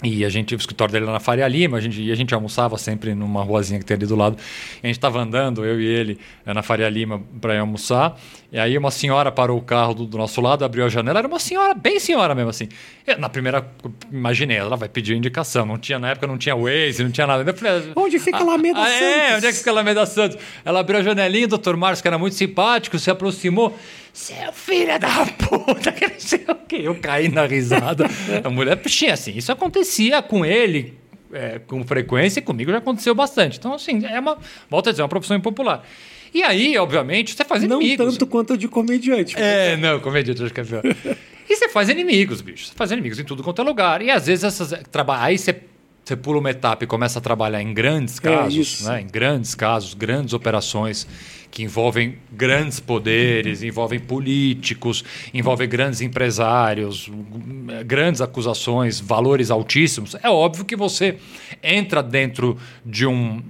E 0.04 0.24
a 0.24 0.30
gente, 0.30 0.54
o 0.54 0.58
escritório 0.58 0.92
dele 0.92 1.06
era 1.06 1.14
na 1.14 1.20
Faria 1.20 1.48
Lima, 1.48 1.78
a 1.78 1.82
gente, 1.82 2.00
e 2.00 2.12
a 2.12 2.16
gente 2.16 2.32
almoçava 2.32 2.78
sempre 2.78 3.16
numa 3.16 3.42
ruazinha 3.42 3.80
que 3.80 3.86
tem 3.86 3.96
ali 3.96 4.06
do 4.06 4.16
lado. 4.16 4.38
E 4.76 4.86
a 4.86 4.88
gente 4.88 4.98
estava 4.98 5.20
andando, 5.20 5.66
eu 5.66 5.82
e 5.82 5.86
ele, 5.86 6.20
eh, 6.46 6.54
na 6.54 6.62
Faria 6.62 6.88
Lima 6.88 7.20
para 7.42 7.60
almoçar. 7.60 8.16
E 8.52 8.60
aí 8.60 8.78
uma 8.78 8.92
senhora 8.92 9.32
parou 9.32 9.58
o 9.58 9.62
carro 9.62 9.96
do, 9.96 10.06
do, 10.06 10.18
nosso 10.18 10.40
lado, 10.40 10.64
abriu 10.64 10.86
a 10.86 10.90
janela, 10.90 11.18
era 11.20 11.28
uma 11.28 11.40
senhora, 11.40 11.74
bem 11.74 12.00
senhora 12.00 12.36
mesmo 12.36 12.52
assim. 12.52 12.70
Eu, 13.08 13.18
na 13.18 13.28
primeira, 13.28 13.68
imaginei, 14.12 14.58
ela 14.58 14.78
vai 14.78 14.88
pedir 14.88 15.16
indicação. 15.16 15.66
Não 15.66 15.80
tinha, 15.80 15.98
na 15.98 16.12
época 16.12 16.28
não 16.28 16.38
tinha 16.38 16.56
Waze, 16.56 17.04
não 17.04 17.12
tinha 17.12 17.26
nada. 17.26 17.54
Falei, 17.54 17.92
onde 17.96 18.20
fica 18.20 18.38
a 18.38 18.42
Alameda 18.42 18.80
ah, 18.80 18.86
Santos? 18.86 19.02
É, 19.02 19.36
onde 19.36 19.46
é 19.48 19.52
que 19.52 19.58
fica 19.58 19.70
a 19.72 19.74
Alameda 19.74 20.06
Santos? 20.06 20.38
Ela 20.64 20.80
abriu 20.80 21.00
a 21.00 21.02
janelinha, 21.02 21.46
o 21.46 21.50
doutor 21.50 21.76
Márcio, 21.76 22.04
que 22.04 22.08
era 22.08 22.20
muito 22.20 22.36
simpático, 22.36 23.00
se 23.00 23.10
aproximou. 23.10 23.76
Seu 24.18 24.52
filho 24.52 24.98
da 25.00 25.28
puta, 25.28 25.92
que 25.94 26.08
não 26.08 26.20
sei 26.20 26.44
o 26.50 26.56
quê. 26.56 26.80
Eu 26.82 26.96
caí 26.96 27.30
na 27.30 27.46
risada. 27.46 28.08
a 28.44 28.50
mulher, 28.50 28.76
puxinha, 28.76 29.14
assim, 29.14 29.38
isso 29.38 29.52
acontecia 29.52 30.24
com 30.24 30.44
ele 30.44 30.98
é, 31.32 31.60
com 31.60 31.84
frequência 31.84 32.40
e 32.40 32.42
comigo 32.42 32.72
já 32.72 32.80
aconteceu 32.80 33.14
bastante. 33.14 33.60
Então, 33.60 33.76
assim, 33.76 34.04
é 34.08 34.20
uma, 34.20 34.40
volta 34.68 34.90
a 34.90 34.92
dizer, 34.92 35.04
é 35.04 35.06
uma 35.06 35.10
profissão 35.10 35.38
impopular. 35.38 35.84
E 36.34 36.42
aí, 36.42 36.76
obviamente, 36.80 37.36
você 37.36 37.46
faz 37.46 37.62
inimigos. 37.62 38.06
Não 38.06 38.12
tanto 38.12 38.26
quanto 38.26 38.58
de 38.58 38.68
comediante. 38.68 39.36
É, 39.38 39.78
não, 39.78 40.00
comediante 40.00 40.44
acho 40.44 40.52
que 40.52 40.62
é 40.62 40.64
pior. 40.64 40.82
e 41.48 41.56
você 41.56 41.70
faz 41.70 41.88
inimigos, 41.88 42.42
bicho. 42.42 42.66
Você 42.66 42.74
faz 42.74 42.92
inimigos 42.92 43.20
em 43.20 43.24
tudo 43.24 43.44
quanto 43.44 43.62
é 43.62 43.66
lugar. 43.66 44.02
E 44.02 44.10
às 44.10 44.26
vezes 44.26 44.44
essas. 44.44 44.74
Traba... 44.92 45.22
Aí 45.22 45.38
você 45.38 45.62
você 46.04 46.16
pula 46.16 46.40
uma 46.40 46.50
etapa 46.50 46.86
e 46.86 46.88
começa 46.88 47.20
a 47.20 47.22
trabalhar 47.22 47.62
em 47.62 47.74
grandes 47.74 48.18
é 48.20 48.22
casos, 48.22 48.88
é 48.88 48.92
né? 48.92 49.02
em 49.02 49.08
grandes 49.08 49.54
casos, 49.54 49.94
grandes 49.94 50.34
operações 50.34 51.06
que 51.50 51.64
envolvem 51.64 52.18
grandes 52.32 52.80
poderes, 52.80 53.64
envolvem 53.64 54.00
políticos, 54.00 55.04
envolvem 55.34 55.68
grandes 55.68 56.02
empresários, 56.02 57.10
grandes 57.86 58.22
acusações, 58.22 59.00
valores 59.00 59.50
altíssimos, 59.50 60.16
é 60.22 60.30
óbvio 60.30 60.66
que 60.66 60.76
você 60.76 61.18
entra 61.64 62.04
dentro 62.04 62.58
de 62.86 63.06
um 63.06 63.42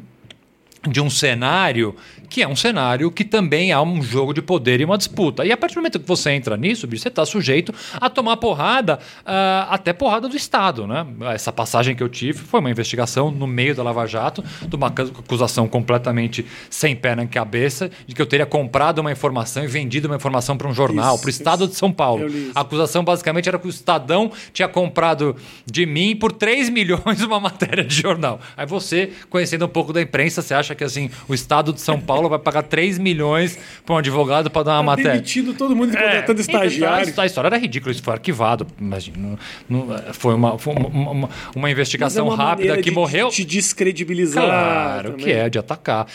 de 0.88 1.02
um 1.02 1.10
cenário 1.10 1.96
que 2.30 2.42
é 2.42 2.48
um 2.48 2.56
cenário 2.56 3.12
que 3.12 3.24
também 3.24 3.72
há 3.72 3.82
um 3.82 4.02
jogo 4.02 4.34
de 4.34 4.42
poder 4.42 4.82
e 4.82 4.86
uma 4.86 4.98
disputa. 4.98 5.46
E 5.46 5.52
a 5.52 5.58
partir 5.58 5.76
do 5.76 5.80
momento 5.80 6.00
que 6.00 6.08
você 6.08 6.32
entra 6.32 6.58
nisso, 6.58 6.88
bicho, 6.88 7.04
você 7.04 7.08
está 7.08 7.26
sujeito 7.26 7.74
a 7.94 8.10
tomar 8.10 8.38
porrada, 8.38 9.00
uh, 9.22 9.70
até 9.70 9.94
porrada 9.94 10.28
do 10.28 10.36
Estado. 10.36 10.86
Né? 10.86 11.06
Essa 11.34 11.52
passagem 11.52 11.96
que 11.96 12.04
eu 12.04 12.10
tive 12.10 12.40
foi 12.40 12.60
uma 12.60 12.70
investigação 12.70 13.32
no 13.32 13.48
meio 13.48 13.76
da 13.76 13.84
Lava 13.84 14.06
Jato, 14.06 14.44
de 14.68 14.76
uma 14.76 14.88
acusação 14.88 15.68
completamente 15.68 16.46
sem 16.70 16.96
pé 16.96 17.16
na 17.16 17.26
cabeça, 17.26 17.90
de 18.06 18.14
que 18.14 18.22
eu 18.22 18.26
teria 18.26 18.46
comprado 18.46 19.00
uma 19.00 19.12
informação 19.12 19.64
e 19.64 19.68
vendido 19.68 20.08
uma 20.08 20.16
informação 20.16 20.58
para 20.58 20.68
um 20.68 20.74
jornal, 20.74 21.18
para 21.18 21.28
o 21.28 21.30
Estado 21.30 21.64
isso. 21.64 21.74
de 21.74 21.78
São 21.78 21.92
Paulo. 21.92 22.26
A 22.54 22.62
acusação 22.62 23.04
basicamente 23.04 23.48
era 23.48 23.58
que 23.58 23.68
o 23.68 23.70
Estadão 23.70 24.32
tinha 24.54 24.68
comprado 24.68 25.36
de 25.66 25.86
mim 25.86 26.16
por 26.16 26.32
3 26.32 26.70
milhões 26.78 27.22
uma 27.22 27.40
matéria 27.40 27.84
de 27.84 27.96
jornal. 27.96 28.40
Aí 28.56 28.66
você, 28.66 29.12
conhecendo 29.30 29.66
um 29.66 29.70
pouco 29.70 29.94
da 29.94 30.02
imprensa, 30.02 30.42
você 30.42 30.54
acha 30.54 30.76
que 30.76 30.84
assim, 30.84 31.10
o 31.28 31.34
Estado 31.34 31.74
de 31.74 31.82
São 31.82 32.00
Paulo 32.00 32.17
Paulo 32.18 32.30
vai 32.30 32.40
pagar 32.40 32.64
3 32.64 32.98
milhões 32.98 33.58
para 33.86 33.96
um 33.96 33.98
advogado 34.00 34.50
para 34.50 34.64
dar 34.64 34.72
uma 34.74 34.78
tá 34.80 34.84
matéria. 34.84 35.12
demitindo 35.14 35.54
todo 35.54 35.76
mundo 35.76 35.92
contratando 35.92 36.40
é, 36.40 36.42
estagiário. 36.42 37.14
A, 37.16 37.26
história 37.26 37.48
era 37.48 37.58
ridícula, 37.58 37.92
isso 37.92 38.02
foi 38.02 38.14
arquivado. 38.14 38.66
Imagina, 38.80 39.38
não, 39.70 39.88
não, 39.88 40.14
foi 40.14 40.34
uma, 40.34 40.58
foi 40.58 40.74
uma, 40.74 41.12
uma, 41.12 41.30
uma 41.56 41.72
investigação 41.72 42.26
é 42.26 42.30
uma 42.30 42.36
rápida 42.36 42.76
que 42.78 42.90
de, 42.90 42.92
morreu. 42.92 43.30
De 43.30 43.46
descredibilizar. 43.46 44.44
Claro 44.44 45.12
também. 45.12 45.26
que 45.26 45.32
é, 45.32 45.48
de 45.50 45.60
atacar. 45.60 46.08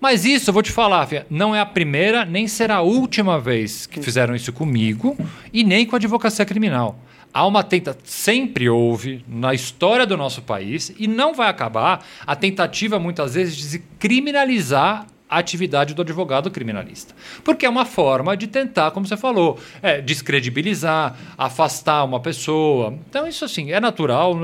Mas 0.00 0.24
isso, 0.24 0.50
eu 0.50 0.54
vou 0.54 0.62
te 0.62 0.72
falar, 0.72 1.08
não 1.30 1.54
é 1.54 1.60
a 1.60 1.66
primeira 1.66 2.24
nem 2.24 2.48
será 2.48 2.76
a 2.76 2.82
última 2.82 3.38
vez 3.38 3.86
que 3.86 4.02
fizeram 4.02 4.34
isso 4.34 4.52
comigo 4.52 5.16
e 5.52 5.62
nem 5.62 5.86
com 5.86 5.94
a 5.94 5.98
advocacia 5.98 6.44
criminal 6.44 6.98
há 7.34 7.44
uma 7.44 7.64
tentativa, 7.64 8.00
sempre 8.04 8.68
houve 8.68 9.24
na 9.26 9.52
história 9.52 10.06
do 10.06 10.16
nosso 10.16 10.40
país 10.40 10.94
e 10.96 11.08
não 11.08 11.34
vai 11.34 11.48
acabar 11.48 12.06
a 12.24 12.36
tentativa 12.36 13.00
muitas 13.00 13.34
vezes 13.34 13.56
de 13.56 13.80
criminalizar 13.98 15.06
atividade 15.38 15.94
do 15.94 16.02
advogado 16.02 16.50
criminalista. 16.50 17.14
Porque 17.42 17.66
é 17.66 17.68
uma 17.68 17.84
forma 17.84 18.36
de 18.36 18.46
tentar, 18.46 18.90
como 18.90 19.06
você 19.06 19.16
falou, 19.16 19.58
é, 19.82 20.00
descredibilizar, 20.00 21.16
afastar 21.36 22.04
uma 22.04 22.20
pessoa. 22.20 22.94
Então, 23.08 23.26
isso 23.26 23.44
assim, 23.44 23.72
é 23.72 23.80
natural, 23.80 24.36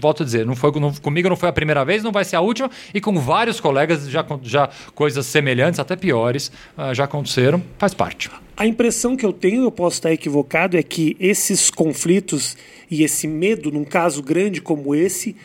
volto 0.00 0.22
a 0.22 0.26
dizer, 0.26 0.46
não 0.46 0.56
foi, 0.56 0.70
não, 0.80 0.92
comigo 0.94 1.28
não 1.28 1.36
foi 1.36 1.48
a 1.48 1.52
primeira 1.52 1.84
vez, 1.84 2.02
não 2.02 2.12
vai 2.12 2.24
ser 2.24 2.36
a 2.36 2.40
última, 2.40 2.70
e 2.92 3.00
com 3.00 3.18
vários 3.18 3.60
colegas 3.60 4.08
já, 4.08 4.24
já 4.42 4.68
coisas 4.94 5.26
semelhantes, 5.26 5.80
até 5.80 5.96
piores, 5.96 6.50
uh, 6.76 6.94
já 6.94 7.04
aconteceram, 7.04 7.62
faz 7.78 7.94
parte. 7.94 8.30
A 8.56 8.66
impressão 8.66 9.16
que 9.16 9.24
eu 9.24 9.32
tenho, 9.32 9.62
eu 9.62 9.70
posso 9.70 9.98
estar 9.98 10.12
equivocado, 10.12 10.76
é 10.76 10.82
que 10.82 11.16
esses 11.20 11.70
conflitos 11.70 12.56
e 12.90 13.04
esse 13.04 13.28
medo, 13.28 13.70
num 13.70 13.84
caso 13.84 14.22
grande 14.22 14.60
como 14.60 14.94
esse, 14.94 15.36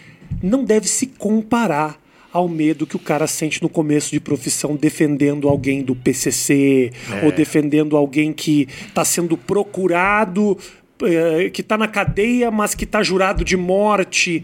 não 0.42 0.64
deve 0.64 0.88
se 0.88 1.08
comparar 1.08 2.03
ao 2.34 2.50
medo 2.50 2.88
que 2.88 2.96
o 2.96 3.00
cara 3.00 3.28
sente 3.28 3.62
no 3.62 3.70
começo 3.70 4.10
de 4.12 4.20
profissão 4.20 4.76
defendendo 4.76 5.48
alguém 5.48 5.84
do 5.84 5.96
PCC 5.96 6.92
é. 7.22 7.26
ou 7.26 7.32
defendendo 7.32 7.96
alguém 7.96 8.34
que 8.34 8.68
está 8.88 9.06
sendo 9.06 9.38
procurado, 9.38 10.58
eh, 11.04 11.52
que 11.52 11.62
está 11.62 11.78
na 11.78 11.88
cadeia, 11.88 12.50
mas 12.50 12.74
que 12.74 12.86
está 12.86 13.04
jurado 13.04 13.46
de 13.46 13.56
morte 13.56 14.44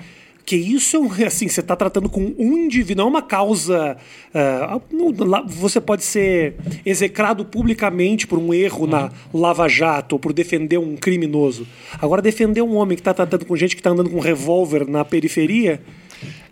que 0.50 0.56
isso 0.56 0.96
é 0.96 1.00
um, 1.00 1.28
assim, 1.28 1.48
você 1.48 1.60
está 1.60 1.76
tratando 1.76 2.10
com 2.10 2.34
um 2.40 2.58
indivíduo, 2.58 3.04
não 3.04 3.04
é 3.04 3.08
uma 3.08 3.22
causa. 3.22 3.96
Uh, 4.34 5.46
você 5.46 5.80
pode 5.80 6.04
ser 6.04 6.56
execrado 6.84 7.46
publicamente 7.46 8.26
por 8.26 8.40
um 8.40 8.52
erro 8.52 8.86
uhum. 8.86 8.90
na 8.90 9.12
Lava 9.32 9.68
Jato 9.68 10.14
ou 10.14 10.20
por 10.20 10.34
defender 10.34 10.80
um 10.80 10.96
criminoso. 10.96 11.68
Agora, 12.02 12.20
defender 12.20 12.64
um 12.64 12.78
homem 12.78 12.96
que 12.96 13.02
está 13.02 13.14
tratando 13.14 13.46
com 13.46 13.56
gente 13.56 13.76
que 13.76 13.80
está 13.80 13.92
andando 13.92 14.10
com 14.10 14.18
um 14.18 14.22
revólver 14.22 14.90
na 14.90 15.06
periferia. 15.06 15.80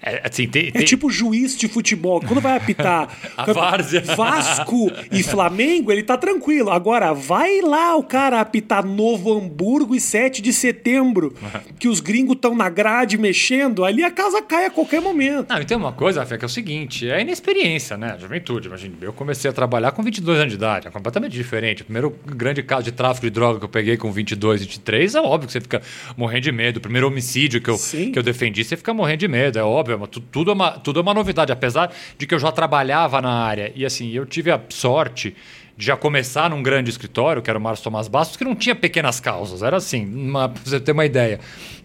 É, 0.02 0.22
assim, 0.24 0.48
tem, 0.48 0.72
tem... 0.72 0.82
é 0.82 0.86
tipo 0.86 1.10
juiz 1.10 1.58
de 1.58 1.68
futebol. 1.68 2.22
Quando 2.22 2.40
vai 2.40 2.56
apitar 2.56 3.10
Vasco 4.16 4.92
e 5.12 5.24
Flamengo, 5.24 5.92
ele 5.92 6.04
tá 6.04 6.18
tranquilo. 6.18 6.70
Agora, 6.70 7.14
vai 7.14 7.62
lá 7.62 7.96
o 7.96 8.04
cara 8.04 8.40
apitar 8.40 8.86
Novo 8.86 9.38
Hamburgo 9.38 9.96
e 9.96 10.00
7 10.00 10.42
de 10.42 10.54
setembro, 10.54 11.34
que 11.80 11.88
os 11.88 12.00
gringos 12.00 12.36
estão 12.36 12.56
na 12.56 12.70
grade 12.70 13.18
mexendo, 13.18 13.84
ali 13.84 14.04
a 14.04 14.12
casa 14.12 14.42
cai 14.42 14.66
a 14.66 14.70
qualquer 14.70 15.02
momento. 15.02 15.48
Não, 15.50 15.62
e 15.62 15.66
tem 15.66 15.76
uma 15.76 15.92
coisa, 15.92 16.26
Fê, 16.26 16.38
que 16.38 16.46
é 16.46 16.48
o 16.48 16.50
seguinte: 16.50 17.08
é 17.10 17.16
a 17.16 17.22
inexperiência, 17.22 17.98
né? 17.98 18.18
Juventude. 18.20 18.68
Imagina, 18.68 18.96
eu 19.02 19.14
comecei 19.14 19.50
a 19.50 19.54
trabalhar 19.54 19.92
com 19.92 20.04
22 20.04 20.40
anos 20.40 20.52
de 20.52 20.58
idade, 20.58 20.88
é 20.88 20.92
completamente 20.92 21.34
diferente. 21.34 21.82
O 21.82 21.86
primeiro 21.86 22.16
grande 22.26 22.64
caso 22.64 22.84
de 22.84 22.92
tráfico 22.92 23.26
de 23.26 23.32
droga 23.32 23.60
que 23.60 23.66
eu 23.66 23.70
peguei 23.70 23.98
com 23.98 24.12
22, 24.12 24.62
23, 24.62 25.16
é 25.16 25.22
óbvio 25.22 25.48
que 25.48 25.54
você 25.54 25.62
fica 25.62 25.82
morrendo 26.16 26.44
de 26.44 26.52
medo. 26.52 26.78
O 26.78 26.82
primeiro 26.82 27.08
homicídio 27.08 27.62
que 27.62 27.70
eu, 27.70 27.78
que 27.78 28.18
eu 28.18 28.24
defendi, 28.24 28.64
você 28.64 28.78
fica 28.78 28.94
morrendo 28.94 29.20
de 29.20 29.28
medo, 29.28 29.57
é 29.58 29.64
óbvio 29.64 30.02
é 30.04 30.08
tudo, 30.32 30.52
é 30.52 30.54
uma, 30.54 30.72
tudo 30.72 31.00
é 31.00 31.02
uma 31.02 31.14
novidade, 31.14 31.52
apesar 31.52 31.92
de 32.18 32.26
que 32.26 32.34
eu 32.34 32.40
já 32.40 32.52
trabalhava 32.52 33.22
na 33.22 33.32
área. 33.32 33.72
E 33.76 33.86
assim, 33.86 34.12
eu 34.12 34.26
tive 34.26 34.52
a 34.52 34.62
sorte 34.70 35.36
de 35.76 35.86
já 35.86 35.96
começar 35.96 36.50
num 36.50 36.64
grande 36.64 36.90
escritório, 36.90 37.42
que 37.42 37.50
era 37.50 37.60
o 37.60 37.62
Márcio 37.62 37.84
Tomás 37.84 38.08
Bastos, 38.08 38.36
que 38.36 38.44
não 38.44 38.56
tinha 38.56 38.76
pequenas 38.76 39.20
causas. 39.20 39.62
Era 39.62 39.78
assim, 39.78 40.32
para 40.32 40.48
você 40.64 40.80
ter 40.80 40.92
uma 40.92 41.06
ideia. 41.06 41.40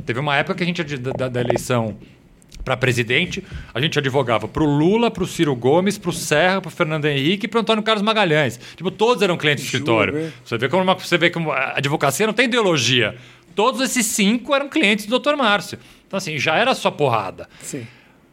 Teve 0.07 0.19
uma 0.19 0.37
época 0.37 0.55
que 0.55 0.63
a 0.63 0.67
gente, 0.67 0.83
da, 0.97 1.29
da 1.29 1.41
eleição 1.41 1.97
para 2.65 2.77
presidente, 2.77 3.45
a 3.75 3.81
gente 3.81 3.99
advogava 3.99 4.47
para 4.49 4.63
o 4.63 4.67
Lula, 4.67 5.11
para 5.11 5.23
o 5.23 5.27
Ciro 5.27 5.55
Gomes, 5.55 5.99
para 5.99 6.11
o 6.11 6.13
Serra, 6.13 6.61
para 6.61 6.69
o 6.69 6.71
Fernando 6.71 7.05
Henrique 7.05 7.47
e 7.47 7.49
para 7.49 7.59
o 7.59 7.61
Antônio 7.61 7.83
Carlos 7.83 8.03
Magalhães. 8.03 8.59
Tipo, 8.77 8.91
todos 8.91 9.23
eram 9.23 9.37
clientes 9.37 9.65
do 9.65 9.67
escritório. 9.67 10.33
Você 10.45 10.57
vê 10.57 10.69
como 10.69 10.83
uma, 10.83 10.95
você 10.95 11.19
vê 11.19 11.29
como 11.29 11.51
a 11.51 11.77
advocacia 11.77 12.27
não 12.27 12.35
tem 12.35 12.47
ideologia. 12.47 13.17
Todos 13.55 13.81
esses 13.81 14.07
cinco 14.07 14.55
eram 14.55 14.69
clientes 14.69 15.07
do 15.07 15.19
Dr. 15.19 15.37
Márcio. 15.37 15.79
Então, 16.12 16.18
assim, 16.18 16.37
já 16.37 16.57
era 16.57 16.75
só 16.75 16.90
porrada. 16.90 17.48
Sim. 17.62 17.87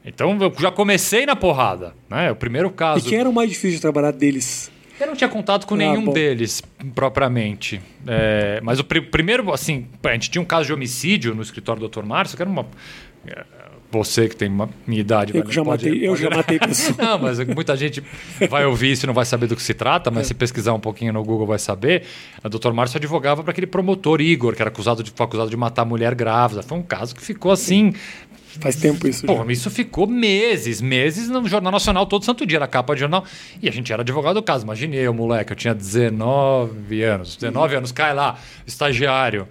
Então, 0.04 0.38
eu 0.42 0.54
já 0.60 0.70
comecei 0.70 1.26
na 1.26 1.34
porrada. 1.34 1.94
Né? 2.10 2.30
O 2.30 2.36
primeiro 2.36 2.70
caso. 2.70 3.08
E 3.08 3.10
quem 3.10 3.20
era 3.20 3.30
o 3.30 3.32
mais 3.32 3.50
difícil 3.50 3.78
de 3.78 3.80
trabalhar 3.80 4.12
deles? 4.12 4.70
Eu 5.00 5.08
não 5.08 5.16
tinha 5.16 5.30
contato 5.30 5.66
com 5.66 5.76
ah, 5.76 5.78
nenhum 5.78 6.04
bom. 6.04 6.12
deles, 6.12 6.62
propriamente. 6.94 7.80
É, 8.06 8.60
mas 8.62 8.82
o 8.82 8.84
pr 8.84 9.00
primeiro, 9.10 9.54
assim, 9.54 9.88
a 10.04 10.12
gente 10.12 10.30
tinha 10.30 10.42
um 10.42 10.46
caso 10.46 10.66
de 10.66 10.74
homicídio 10.74 11.34
no 11.34 11.42
escritório 11.42 11.80
do 11.82 11.88
Dr. 11.88 12.04
Márcio, 12.04 12.36
que 12.36 12.44
era 12.44 12.52
uma. 12.52 12.68
Você 13.92 14.30
que 14.30 14.36
tem 14.36 14.50
uma, 14.50 14.70
minha 14.86 15.02
idade. 15.02 15.36
Eu, 15.36 15.52
já, 15.52 15.64
pode, 15.64 15.86
matei, 15.86 15.92
pode... 15.92 16.06
eu 16.06 16.16
já 16.16 16.30
matei 16.30 16.60
pessoas. 16.60 16.98
não, 16.98 17.18
mas 17.18 17.40
muita 17.40 17.76
gente 17.76 18.04
vai 18.48 18.64
ouvir 18.66 18.92
isso 18.92 19.06
e 19.06 19.08
não 19.08 19.16
vai 19.16 19.26
saber 19.26 19.48
do 19.48 19.56
que 19.56 19.64
se 19.64 19.74
trata, 19.74 20.12
mas 20.12 20.26
é. 20.26 20.28
se 20.28 20.34
pesquisar 20.36 20.74
um 20.74 20.80
pouquinho 20.80 21.12
no 21.12 21.24
Google 21.24 21.48
vai 21.48 21.58
saber. 21.58 22.04
O 22.44 22.50
doutor 22.50 22.72
Márcio 22.72 22.98
advogava 22.98 23.42
para 23.42 23.52
aquele 23.52 23.66
promotor 23.66 24.22
Igor, 24.22 24.56
que 24.56 24.62
era 24.62 24.70
acusado 24.70 25.02
de, 25.02 25.10
foi 25.10 25.26
acusado 25.26 25.50
de 25.50 25.58
matar 25.58 25.86
mulher 25.86 26.14
grávida. 26.14 26.62
Foi 26.62 26.78
um 26.78 26.84
caso 26.84 27.16
que 27.16 27.22
ficou 27.22 27.52
assim. 27.52 27.94
Faz 28.60 28.76
tempo 28.76 29.08
isso. 29.08 29.26
Pô, 29.26 29.38
já. 29.38 29.52
isso 29.52 29.72
ficou 29.72 30.06
meses, 30.06 30.82
meses 30.82 31.28
no 31.28 31.48
Jornal 31.48 31.72
Nacional 31.72 32.06
todo 32.06 32.24
santo 32.24 32.46
dia, 32.46 32.60
na 32.60 32.68
capa 32.68 32.94
de 32.94 33.00
jornal. 33.00 33.24
E 33.62 33.68
a 33.68 33.72
gente 33.72 33.92
era 33.92 34.04
advogado 34.04 34.36
do 34.36 34.44
caso. 34.44 34.66
Imaginei 34.66 35.02
eu, 35.02 35.14
moleque, 35.14 35.52
eu 35.52 35.56
tinha 35.56 35.74
19 35.74 37.02
anos. 37.04 37.38
19 37.38 37.76
anos, 37.76 37.92
cai 37.92 38.14
lá, 38.14 38.38
estagiário. 38.68 39.48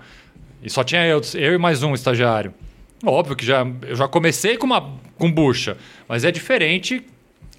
E 0.62 0.70
só 0.70 0.85
tinha 0.85 1.05
eu, 1.05 1.20
eu 1.35 1.55
e 1.55 1.59
mais 1.59 1.83
um 1.83 1.94
estagiário. 1.94 2.53
Óbvio 3.04 3.37
que 3.37 3.46
já, 3.46 3.66
eu 3.87 3.94
já 3.94 4.08
comecei 4.08 4.56
com 4.56 4.66
uma 4.66 4.98
com 5.16 5.30
bucha, 5.30 5.76
mas 6.08 6.24
é 6.24 6.30
diferente 6.30 7.04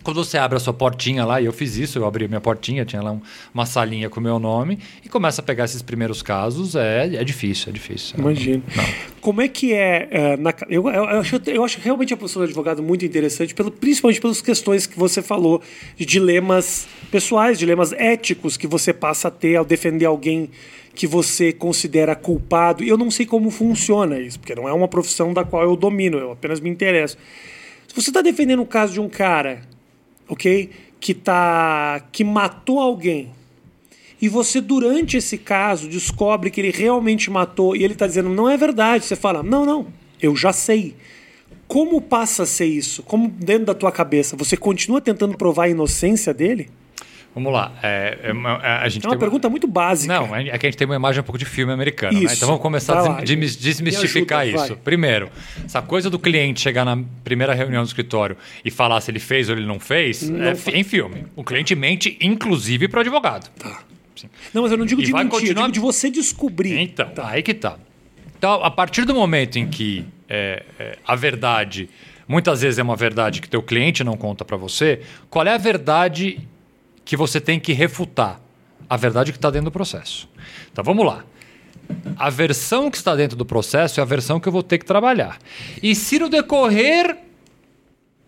Quando 0.02 0.24
você 0.24 0.38
abre 0.38 0.56
a 0.56 0.60
sua 0.60 0.74
portinha 0.74 1.26
lá, 1.26 1.42
e 1.42 1.46
eu 1.46 1.52
fiz 1.54 1.76
isso, 1.76 2.00
eu 2.00 2.06
abri 2.06 2.26
a 2.26 2.28
minha 2.28 2.40
portinha, 2.40 2.86
tinha 2.86 3.02
lá 3.02 3.12
um- 3.12 3.22
uma 3.54 3.66
salinha 3.66 4.10
com 4.10 4.20
o 4.20 4.24
meu 4.24 4.40
nome, 4.40 4.80
e 5.04 5.10
começa 5.10 5.42
a 5.42 5.44
pegar 5.44 5.66
esses 5.66 5.82
primeiros 5.82 6.22
casos, 6.22 6.76
é, 6.76 7.16
é 7.16 7.24
difícil, 7.24 7.70
é 7.70 7.72
difícil. 7.74 8.16
Imagino. 8.18 8.64
Não. 8.76 8.84
Como 9.20 9.42
é 9.42 9.48
que 9.50 9.74
é. 9.74 10.08
é, 10.10 10.38
na 10.38 10.54
eu, 10.70 10.88
eu, 10.88 10.94
eu 11.04 11.20
acho, 11.20 11.42
eu 11.48 11.64
acho 11.66 11.80
realmente 11.82 12.14
a 12.14 12.18
posição 12.18 12.42
do 12.42 12.46
advogado 12.46 12.82
muito 12.82 13.04
interessante, 13.06 13.54
pelo, 13.54 13.70
principalmente 13.72 14.22
pelas 14.22 14.42
questões 14.42 14.86
que 14.88 14.98
você 14.98 15.22
falou 15.22 15.62
de 15.98 16.06
dilemas 16.06 16.88
pessoais, 17.12 17.60
dilemas 17.60 17.92
éticos 17.92 18.56
que 18.56 18.68
você 18.68 18.94
passa 18.94 19.28
a 19.28 19.32
ter 19.32 19.58
ao 19.58 19.66
defender 19.66 20.06
alguém 20.06 20.50
que 20.96 21.06
você 21.06 21.52
considera 21.54 22.16
culpado. 22.16 22.84
E 22.84 22.90
eu 22.90 22.98
não 22.98 23.12
sei 23.12 23.26
como 23.26 23.52
funciona 23.52 24.20
isso, 24.20 24.40
porque 24.40 24.56
não 24.56 24.68
é 24.68 24.74
uma 24.74 24.88
profissão 24.88 25.34
da 25.34 25.44
qual 25.44 25.64
eu 25.64 25.76
domino, 25.76 26.18
eu 26.18 26.32
apenas 26.32 26.60
me 26.60 26.70
interesso. 26.70 27.18
Se 27.88 27.94
você 27.96 28.10
está 28.10 28.22
defendendo 28.22 28.62
o 28.62 28.66
caso 28.66 28.94
de 28.94 29.00
um 29.00 29.10
cara, 29.10 29.62
ok? 30.30 30.70
Que, 31.00 31.14
tá, 31.14 32.02
que 32.12 32.24
matou 32.24 32.80
alguém 32.80 33.32
e 34.22 34.28
você, 34.28 34.60
durante 34.60 35.16
esse 35.16 35.38
caso, 35.38 35.88
descobre 35.88 36.52
que 36.52 36.60
ele 36.60 36.72
realmente 36.72 37.32
matou 37.32 37.76
e 37.76 37.84
ele 37.84 37.94
está 37.94 38.06
dizendo 38.06 38.30
não 38.30 38.50
é 38.50 38.58
verdade, 38.58 39.06
você 39.06 39.16
fala, 39.16 39.42
não, 39.42 39.66
não, 39.66 39.88
eu 40.22 40.36
já 40.36 40.52
sei. 40.52 40.96
Como 41.68 42.02
passa 42.02 42.44
a 42.44 42.46
ser 42.46 42.66
isso? 42.66 43.02
Como 43.04 43.30
dentro 43.30 43.68
da 43.68 43.74
tua 43.74 43.92
cabeça? 43.92 44.36
Você 44.36 44.58
continua 44.58 45.00
tentando 45.00 45.38
provar 45.38 45.66
a 45.66 45.70
inocência 45.70 46.34
dele? 46.34 46.70
Vamos 47.34 47.54
lá. 47.54 47.72
É, 47.84 48.18
é 48.24 48.32
uma- 48.34 48.58
a 48.58 48.90
gente 48.90 49.06
É 49.06 49.08
uma 49.08 49.12
tem 49.14 49.20
pergunta 49.20 49.48
muito 49.50 49.68
básica. 49.68 50.12
Não, 50.14 50.36
é 50.36 50.58
que 50.58 50.66
a 50.66 50.70
gente 50.70 50.78
tem 50.78 50.86
uma 50.86 50.96
imagem 50.96 51.22
um 51.22 51.24
pouco 51.24 51.38
de 51.38 51.46
filme 51.46 51.72
americano, 51.72 52.20
né? 52.20 52.34
Então 52.34 52.48
vamos 52.48 52.62
começar 52.62 53.00
a 53.00 53.22
desmi- 53.22 53.46
desmistificar 53.46 54.40
ajuda, 54.42 54.58
isso. 54.64 54.68
vai. 54.74 54.84
Primeiro, 54.84 55.30
essa 55.64 55.82
coisa 55.82 56.10
do 56.10 56.18
cliente 56.20 56.60
chegar 56.60 56.84
na 56.84 56.98
primeira 57.24 57.54
reunião 57.54 57.84
do 57.84 57.88
escritório 57.88 58.36
e 58.66 58.72
falar 58.72 59.00
se 59.02 59.12
ele 59.12 59.20
fez 59.20 59.48
ou 59.48 59.56
ele 59.56 59.66
não 59.66 59.80
fez, 59.80 60.30
é 60.30 60.56
fa- 60.56 60.72
em 60.72 60.84
filme. 60.84 61.26
O 61.36 61.44
cliente 61.44 61.76
mente, 61.76 62.18
inclusive, 62.20 62.88
para 62.88 62.98
o 62.98 63.02
advogado. 63.02 63.50
Tá. 63.58 63.84
Não, 64.54 64.64
mas 64.64 64.72
eu 64.72 64.78
não 64.78 64.86
digo 64.86 65.02
E 65.02 65.06
de 65.06 65.14
mentir, 65.14 65.30
continuar- 65.30 65.66
eu 65.68 65.72
digo 65.72 65.74
de 65.74 65.80
você 65.80 66.10
descobrir. 66.10 66.78
Então, 66.78 67.10
aí 67.24 67.42
que 67.42 67.54
tá. 67.54 67.78
Então, 68.38 68.64
a 68.64 68.72
partir 68.72 69.06
do 69.06 69.14
momento 69.14 69.58
em 69.58 69.68
que 69.68 70.04
é, 70.28 70.64
é, 70.80 70.98
a 71.08 71.16
verdade, 71.16 71.90
muitas 72.28 72.62
vezes 72.62 72.80
é 72.80 72.84
uma 72.84 72.96
verdade 72.96 73.40
que 73.42 73.48
teu 73.50 73.62
cliente 73.64 74.04
não 74.04 74.18
conta 74.18 74.44
para 74.44 74.58
você, 74.58 75.02
qual 75.30 75.46
é 75.48 75.54
a 75.54 75.58
verdade 75.58 76.40
que 77.10 77.18
você 77.18 77.42
tem 77.42 77.60
que 77.60 77.74
refutar? 77.74 78.40
A 78.88 78.96
verdade 78.96 79.32
que 79.32 79.38
está 79.40 79.50
dentro 79.50 79.66
do 79.66 79.72
processo. 79.72 80.30
Então, 80.72 80.84
vamos 80.84 81.04
lá. 81.04 81.26
A 82.16 82.30
versão 82.30 82.92
que 82.92 82.98
está 82.98 83.16
dentro 83.16 83.36
do 83.36 83.44
processo 83.44 84.00
é 84.00 84.04
a 84.04 84.06
versão 84.06 84.40
que 84.40 84.48
eu 84.48 84.52
vou 84.52 84.62
ter 84.62 84.78
que 84.78 84.86
trabalhar. 84.86 85.40
E 85.82 85.96
se 85.96 86.20
no 86.20 86.30
decorrer 86.30 87.18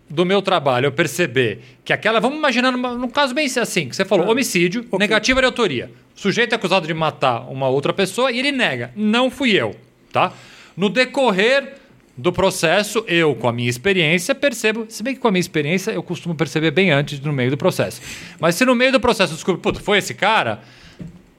do 0.09 0.25
meu 0.25 0.41
trabalho 0.41 0.87
eu 0.87 0.91
perceber 0.91 1.61
que 1.85 1.93
aquela. 1.93 2.19
Vamos 2.19 2.39
imaginar 2.39 2.71
numa- 2.71 2.95
num 2.95 3.07
caso 3.07 3.35
bem 3.35 3.45
assim, 3.45 3.87
que 3.87 3.95
você 3.95 4.03
falou, 4.03 4.27
homicídio, 4.27 4.83
negativa 4.97 5.39
de 5.41 5.45
autoria. 5.45 5.91
O 6.17 6.19
sujeito 6.19 6.53
é 6.53 6.55
acusado 6.55 6.87
de 6.87 6.93
matar 6.95 7.41
uma 7.51 7.67
outra 7.67 7.93
pessoa 7.93 8.31
e 8.31 8.39
ele 8.39 8.51
nega. 8.51 8.91
Não 8.95 9.29
fui 9.29 9.51
eu. 9.51 9.75
Tá? 10.11 10.33
No 10.75 10.89
decorrer 10.89 11.75
do 12.21 12.31
processo, 12.31 13.03
eu, 13.07 13.33
com 13.35 13.47
a 13.47 13.51
minha 13.51 13.69
experiência, 13.69 14.35
percebo. 14.35 14.85
Se 14.87 15.01
bem 15.01 15.15
que 15.15 15.19
com 15.19 15.27
a 15.27 15.31
minha 15.31 15.39
experiência 15.39 15.91
eu 15.91 16.03
costumo 16.03 16.35
perceber 16.35 16.69
bem 16.69 16.91
antes 16.91 17.19
no 17.19 17.33
meio 17.33 17.49
do 17.49 17.57
processo. 17.57 17.99
Mas 18.39 18.55
se 18.55 18.63
no 18.63 18.75
meio 18.75 18.91
do 18.91 18.99
processo 18.99 19.33
eu 19.33 19.35
descubro, 19.35 19.59
puta, 19.59 19.79
foi 19.79 19.97
esse 19.97 20.13
cara, 20.13 20.61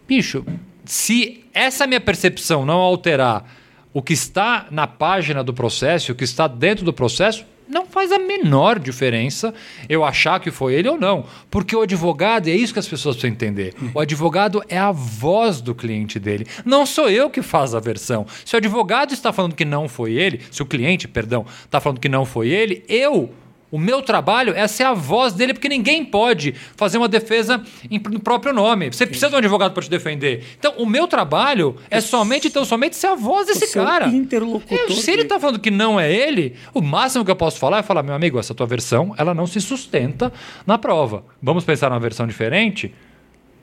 bicho, 0.09 0.45
se 0.85 1.45
essa 1.55 1.87
minha 1.87 2.01
percepção 2.01 2.67
não 2.67 2.81
alterar 2.81 3.49
o 3.93 4.03
que 4.03 4.13
está 4.13 4.67
na 4.73 4.89
página 4.89 5.45
do 5.45 5.55
processo, 5.55 6.11
o 6.11 6.15
que 6.17 6.25
está 6.25 6.49
dentro 6.49 6.85
do 6.85 6.93
processo, 6.93 7.47
não 7.73 7.87
faz 7.87 8.13
a 8.13 8.19
menor 8.19 8.79
diferença 8.79 9.53
eu 9.89 10.05
achar 10.05 10.39
que 10.39 10.51
foi 10.51 10.75
ele 10.75 10.89
ou 10.89 10.99
não. 10.99 11.25
Porque 11.51 11.75
o 11.75 11.81
advogado, 11.83 12.49
é 12.49 12.53
isso 12.53 12.73
que 12.73 12.79
as 12.79 12.87
pessoas 12.87 13.17
precisam 13.17 13.35
entender, 13.35 13.75
o 13.95 14.01
advogado 14.01 14.63
é 14.69 14.79
a 14.79 14.93
voz 14.93 15.61
do 15.61 15.75
cliente 15.75 16.21
dele. 16.21 16.47
Não 16.65 16.85
sou 16.85 17.09
eu 17.09 17.31
que 17.31 17.43
faço 17.43 17.77
a 17.77 17.81
versão. 17.81 18.27
Se 18.45 18.55
o 18.55 18.59
advogado 18.59 19.13
está 19.13 19.33
falando 19.33 19.55
que 19.55 19.65
não 19.65 19.89
foi 19.89 20.13
ele, 20.13 20.41
se 20.51 20.63
o 20.63 20.67
cliente, 20.67 21.09
perdão, 21.09 21.47
está 21.65 21.81
falando 21.81 21.99
que 21.99 22.09
não 22.09 22.25
foi 22.25 22.51
ele, 22.51 22.85
eu 22.89 23.31
o 23.73 23.79
meu 23.79 24.03
trabalho 24.03 24.53
é 24.55 24.69
ser 24.69 24.85
a 24.85 24.93
voz 24.95 25.33
dele, 25.33 25.53
porque 25.55 25.69
ninguém 25.69 26.05
pode 26.05 26.55
fazer 26.77 26.99
uma 26.99 27.09
defesa 27.09 27.61
em- 27.91 27.99
no 27.99 28.21
próprio 28.21 28.53
nome. 28.53 28.93
Você 28.93 29.05
precisa 29.07 29.29
de 29.31 29.35
um 29.35 29.39
advogado 29.39 29.73
para 29.73 29.83
te 29.83 29.91
defender. 29.91 30.45
Então, 30.59 30.75
o 30.77 30.87
meu 30.87 31.09
trabalho 31.09 31.75
é 31.91 32.01
somente, 32.01 32.47
então, 32.49 32.65
somente 32.65 32.95
ser 32.95 33.09
a 33.09 33.15
voz 33.17 33.47
desse 33.49 33.65
é 33.65 33.83
cara. 33.83 34.07
interlocutor 34.09 34.79
Eu- 34.79 34.91
se 34.95 35.11
ele 35.11 35.23
está 35.23 35.41
falando 35.41 35.59
que 35.59 35.71
não 35.71 35.99
é 35.99 36.13
ele, 36.13 36.55
o 36.73 36.81
máximo 36.81 37.25
que 37.25 37.31
eu 37.31 37.37
posso 37.37 37.59
falar 37.59 37.79
é 37.79 37.83
falar, 37.83 38.03
meu 38.05 38.15
amigo, 38.15 38.39
essa 38.39 38.55
tua 38.55 38.67
versão, 38.67 39.15
ela 39.17 39.35
não 39.35 39.47
se 39.47 39.61
sustenta 39.61 40.33
na 40.67 40.77
prova. 40.79 41.25
Vamos 41.43 41.65
pensar 41.65 41.89
numa 41.91 41.99
versão 41.99 42.27
diferente? 42.27 42.95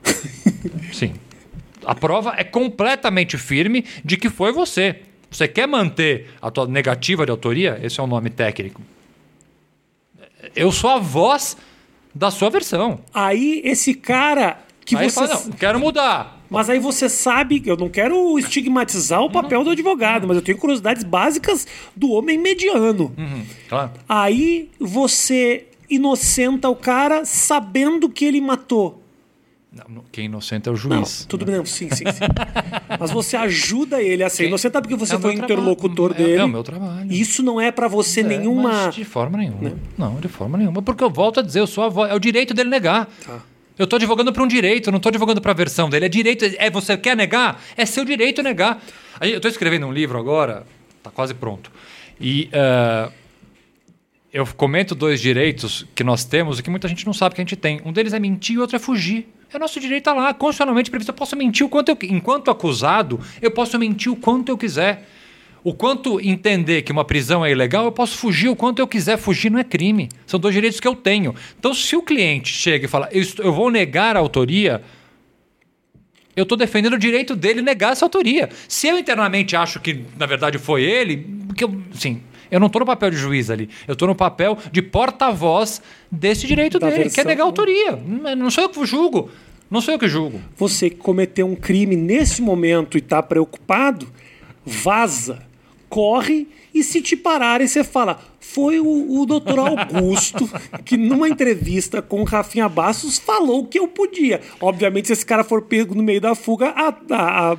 Sim. 0.92 1.14
A 1.86 1.94
prova 1.94 2.34
é 2.36 2.44
completamente 2.44 3.38
firme 3.38 3.84
de 4.04 4.16
que 4.16 4.28
foi 4.28 4.52
você. 4.52 4.96
Você 5.30 5.46
quer 5.46 5.66
manter 5.68 6.28
a 6.42 6.50
tua 6.50 6.66
negativa 6.66 7.24
de 7.24 7.30
autoria? 7.30 7.78
Esse 7.82 8.00
é 8.00 8.02
o 8.02 8.06
nome 8.06 8.28
técnico. 8.30 8.82
Eu 10.54 10.72
sou 10.72 10.90
a 10.90 10.98
voz 10.98 11.56
da 12.14 12.30
sua 12.30 12.50
versão. 12.50 13.00
Aí 13.12 13.60
esse 13.64 13.94
cara 13.94 14.58
que 14.84 14.96
Aí 14.96 15.08
você. 15.08 15.26
fala, 15.26 15.40
não, 15.44 15.52
quero 15.52 15.78
mudar. 15.78 16.40
Mas 16.50 16.68
aí 16.68 16.80
você 16.80 17.08
sabe, 17.08 17.62
eu 17.64 17.76
não 17.76 17.88
quero 17.88 18.36
estigmatizar 18.38 19.22
o 19.22 19.30
papel 19.30 19.62
do 19.62 19.70
advogado, 19.70 20.26
mas 20.26 20.36
eu 20.36 20.42
tenho 20.42 20.58
curiosidades 20.58 21.04
básicas 21.04 21.64
do 21.94 22.10
homem 22.10 22.38
mediano. 22.38 23.14
Uhum, 23.16 23.44
claro. 23.68 23.92
Aí 24.08 24.68
você 24.80 25.68
inocenta 25.88 26.68
o 26.68 26.74
cara 26.74 27.24
sabendo 27.24 28.08
que 28.08 28.24
ele 28.24 28.40
matou. 28.40 28.99
Não, 29.72 29.84
não, 29.96 30.04
quem 30.10 30.22
é 30.22 30.26
inocente 30.26 30.68
é 30.68 30.72
o 30.72 30.74
Não, 30.74 30.80
juiz. 30.80 31.24
tudo 31.28 31.44
bem, 31.44 31.54
não, 31.54 31.64
sim, 31.64 31.88
sim, 31.90 32.04
sim. 32.10 32.24
Mas 32.98 33.12
você 33.12 33.36
ajuda 33.36 34.02
ele 34.02 34.24
a 34.24 34.28
ser 34.28 34.38
Quem- 34.38 34.46
inocentado 34.48 34.82
porque 34.88 34.96
você 34.98 35.14
É 35.14 35.16
o 35.16 35.20
foi 35.20 35.34
interlocutor 35.34 36.08
trabalho. 36.08 36.24
É- 36.24 36.28
dele. 36.30 36.40
é 36.42 36.44
o 36.44 36.48
meu 36.48 36.62
trabalho. 36.64 37.12
Isso 37.12 37.40
não 37.40 37.60
é 37.60 37.70
pra 37.70 37.86
você 37.86 38.20
É, 38.20 38.24
nenhuma. 38.24 38.90
de 38.90 39.04
forma 39.04 39.38
nenhuma. 39.38 39.72
Não, 39.96 40.16
de 40.18 40.26
forma 40.26 40.58
nenhuma. 40.58 40.82
Porque 40.82 41.04
eu 41.04 41.10
volto 41.10 41.38
a 41.38 41.42
dizer, 41.42 41.60
eu 41.60 41.68
sou 41.68 41.84
a 41.84 41.88
voz. 41.88 42.10
É 42.10 42.14
o 42.14 42.18
direito 42.18 42.52
dele 42.52 42.68
negar. 42.68 43.08
Tá. 43.24 43.40
Eu 43.78 43.86
tô 43.86 43.94
advogando 43.94 44.32
para 44.32 44.42
um 44.42 44.46
direito, 44.48 44.90
não 44.90 44.98
tô 44.98 45.08
advogando 45.08 45.40
para 45.40 45.52
a 45.52 45.54
versão 45.54 45.88
dele. 45.88 46.06
É 46.06 46.08
direito. 46.08 46.44
É 46.58 46.68
você 46.68 46.96
quer 46.98 47.16
negar? 47.16 47.62
É 47.76 47.86
seu 47.86 48.04
direito 48.04 48.42
negar. 48.42 48.82
Eu 49.20 49.40
tô 49.40 49.46
escrevendo 49.46 49.86
um 49.86 49.92
livro 49.92 50.18
agora, 50.18 50.66
tá 51.00 51.10
quase 51.12 51.32
pronto. 51.32 51.70
E 52.20 52.48
eh, 52.52 53.08
eu 54.32 54.44
comento 54.56 54.96
dois 54.96 55.20
direitos 55.20 55.86
que 55.94 56.02
nós 56.02 56.24
temos 56.24 56.58
e 56.58 56.62
que 56.62 56.70
muita 56.70 56.88
gente 56.88 57.06
não 57.06 57.12
sabe 57.12 57.36
que 57.36 57.40
a 57.40 57.44
gente 57.44 57.54
tem. 57.56 57.80
Um 57.84 57.92
deles 57.92 58.12
é 58.12 58.18
mentir 58.18 58.56
e 58.56 58.58
o 58.58 58.62
outro 58.62 58.74
é 58.74 58.78
fugir. 58.80 59.28
É 59.52 59.58
nosso 59.58 59.80
direito 59.80 60.04
tá 60.04 60.12
lá, 60.14 60.32
constitucionalmente 60.32 60.90
previsto. 60.90 61.10
Eu 61.10 61.14
posso 61.14 61.36
mentir 61.36 61.66
o 61.66 61.68
quanto 61.68 61.88
eu 61.90 61.98
enquanto 62.04 62.50
acusado, 62.50 63.20
eu 63.42 63.50
posso 63.50 63.78
mentir 63.78 64.10
o 64.12 64.16
quanto 64.16 64.48
eu 64.50 64.56
quiser. 64.58 65.08
O 65.62 65.74
quanto 65.74 66.18
entender 66.20 66.80
que 66.82 66.90
uma 66.92 67.04
prisão 67.04 67.44
é 67.44 67.50
ilegal, 67.50 67.84
eu 67.84 67.92
posso 67.92 68.16
fugir 68.16 68.48
o 68.48 68.56
quanto 68.56 68.78
eu 68.78 68.86
quiser. 68.86 69.18
Fugir 69.18 69.50
não 69.50 69.58
é 69.58 69.64
crime. 69.64 70.08
São 70.26 70.40
dois 70.40 70.54
direitos 70.54 70.80
que 70.80 70.88
eu 70.88 70.94
tenho. 70.94 71.34
Então, 71.58 71.74
se 71.74 71.94
o 71.96 72.02
cliente 72.02 72.50
chega 72.52 72.86
e 72.86 72.88
fala, 72.88 73.08
eu, 73.12 73.20
estou- 73.20 73.44
eu 73.44 73.52
vou 73.52 73.70
negar 73.70 74.16
a 74.16 74.20
autoria, 74.20 74.82
eu 76.34 76.44
estou 76.44 76.56
defendendo 76.56 76.94
o 76.94 76.98
direito 76.98 77.36
dele 77.36 77.60
negar 77.60 77.92
essa 77.92 78.06
autoria. 78.06 78.48
Se 78.68 78.86
eu 78.86 78.98
internamente 78.98 79.54
acho 79.54 79.80
que, 79.80 80.04
na 80.18 80.24
verdade, 80.24 80.56
foi 80.58 80.82
ele, 80.82 81.26
porque 81.48 81.64
eu, 81.64 81.82
sim, 81.92 82.22
eu 82.50 82.58
não 82.60 82.66
estou 82.66 82.80
no 82.80 82.86
papel 82.86 83.10
de 83.10 83.16
juiz 83.16 83.50
ali. 83.50 83.68
Eu 83.86 83.92
estou 83.92 84.08
no 84.08 84.14
papel 84.14 84.56
de 84.72 84.82
porta-voz 84.82 85.80
desse 86.10 86.46
direito 86.46 86.78
Da 86.78 86.86
dele, 86.88 86.96
que 86.96 87.00
é 87.02 87.04
versão. 87.10 87.24
negar 87.24 87.44
a 87.44 87.46
autoria. 87.46 87.92
Não- 88.36 88.50
sou 88.50 88.64
eu 88.64 88.70
que 88.70 88.84
julgo. 88.86 89.30
Não 89.70 89.80
sou 89.80 89.94
eu 89.94 89.98
que 89.98 90.08
julgo. 90.08 90.40
Você 90.56 90.90
que 90.90 90.96
cometeu 90.96 91.46
um 91.46 91.54
crime 91.54 91.94
nesse 91.94 92.42
momento 92.42 92.98
e 92.98 93.00
tá 93.00 93.22
preocupado, 93.22 94.08
vaza, 94.66 95.38
corre 95.88 96.48
e 96.74 96.82
se 96.82 97.00
te 97.00 97.16
pararem, 97.16 97.66
você 97.66 97.82
fala. 97.84 98.18
Foi 98.38 98.80
o, 98.80 99.20
o 99.20 99.26
doutor 99.26 99.58
Augusto 99.60 100.48
que, 100.84 100.96
numa 100.96 101.28
entrevista 101.28 102.00
com 102.02 102.20
o 102.20 102.24
Rafinha 102.24 102.68
Bastos, 102.68 103.18
falou 103.18 103.64
que 103.66 103.78
eu 103.78 103.86
podia. 103.86 104.40
Obviamente, 104.60 105.06
se 105.06 105.12
esse 105.12 105.24
cara 105.26 105.44
for 105.44 105.62
pego 105.62 105.94
no 105.94 106.02
meio 106.02 106.20
da 106.20 106.34
fuga, 106.34 106.70
a, 106.70 106.88
a, 107.14 107.52
a- 107.52 107.58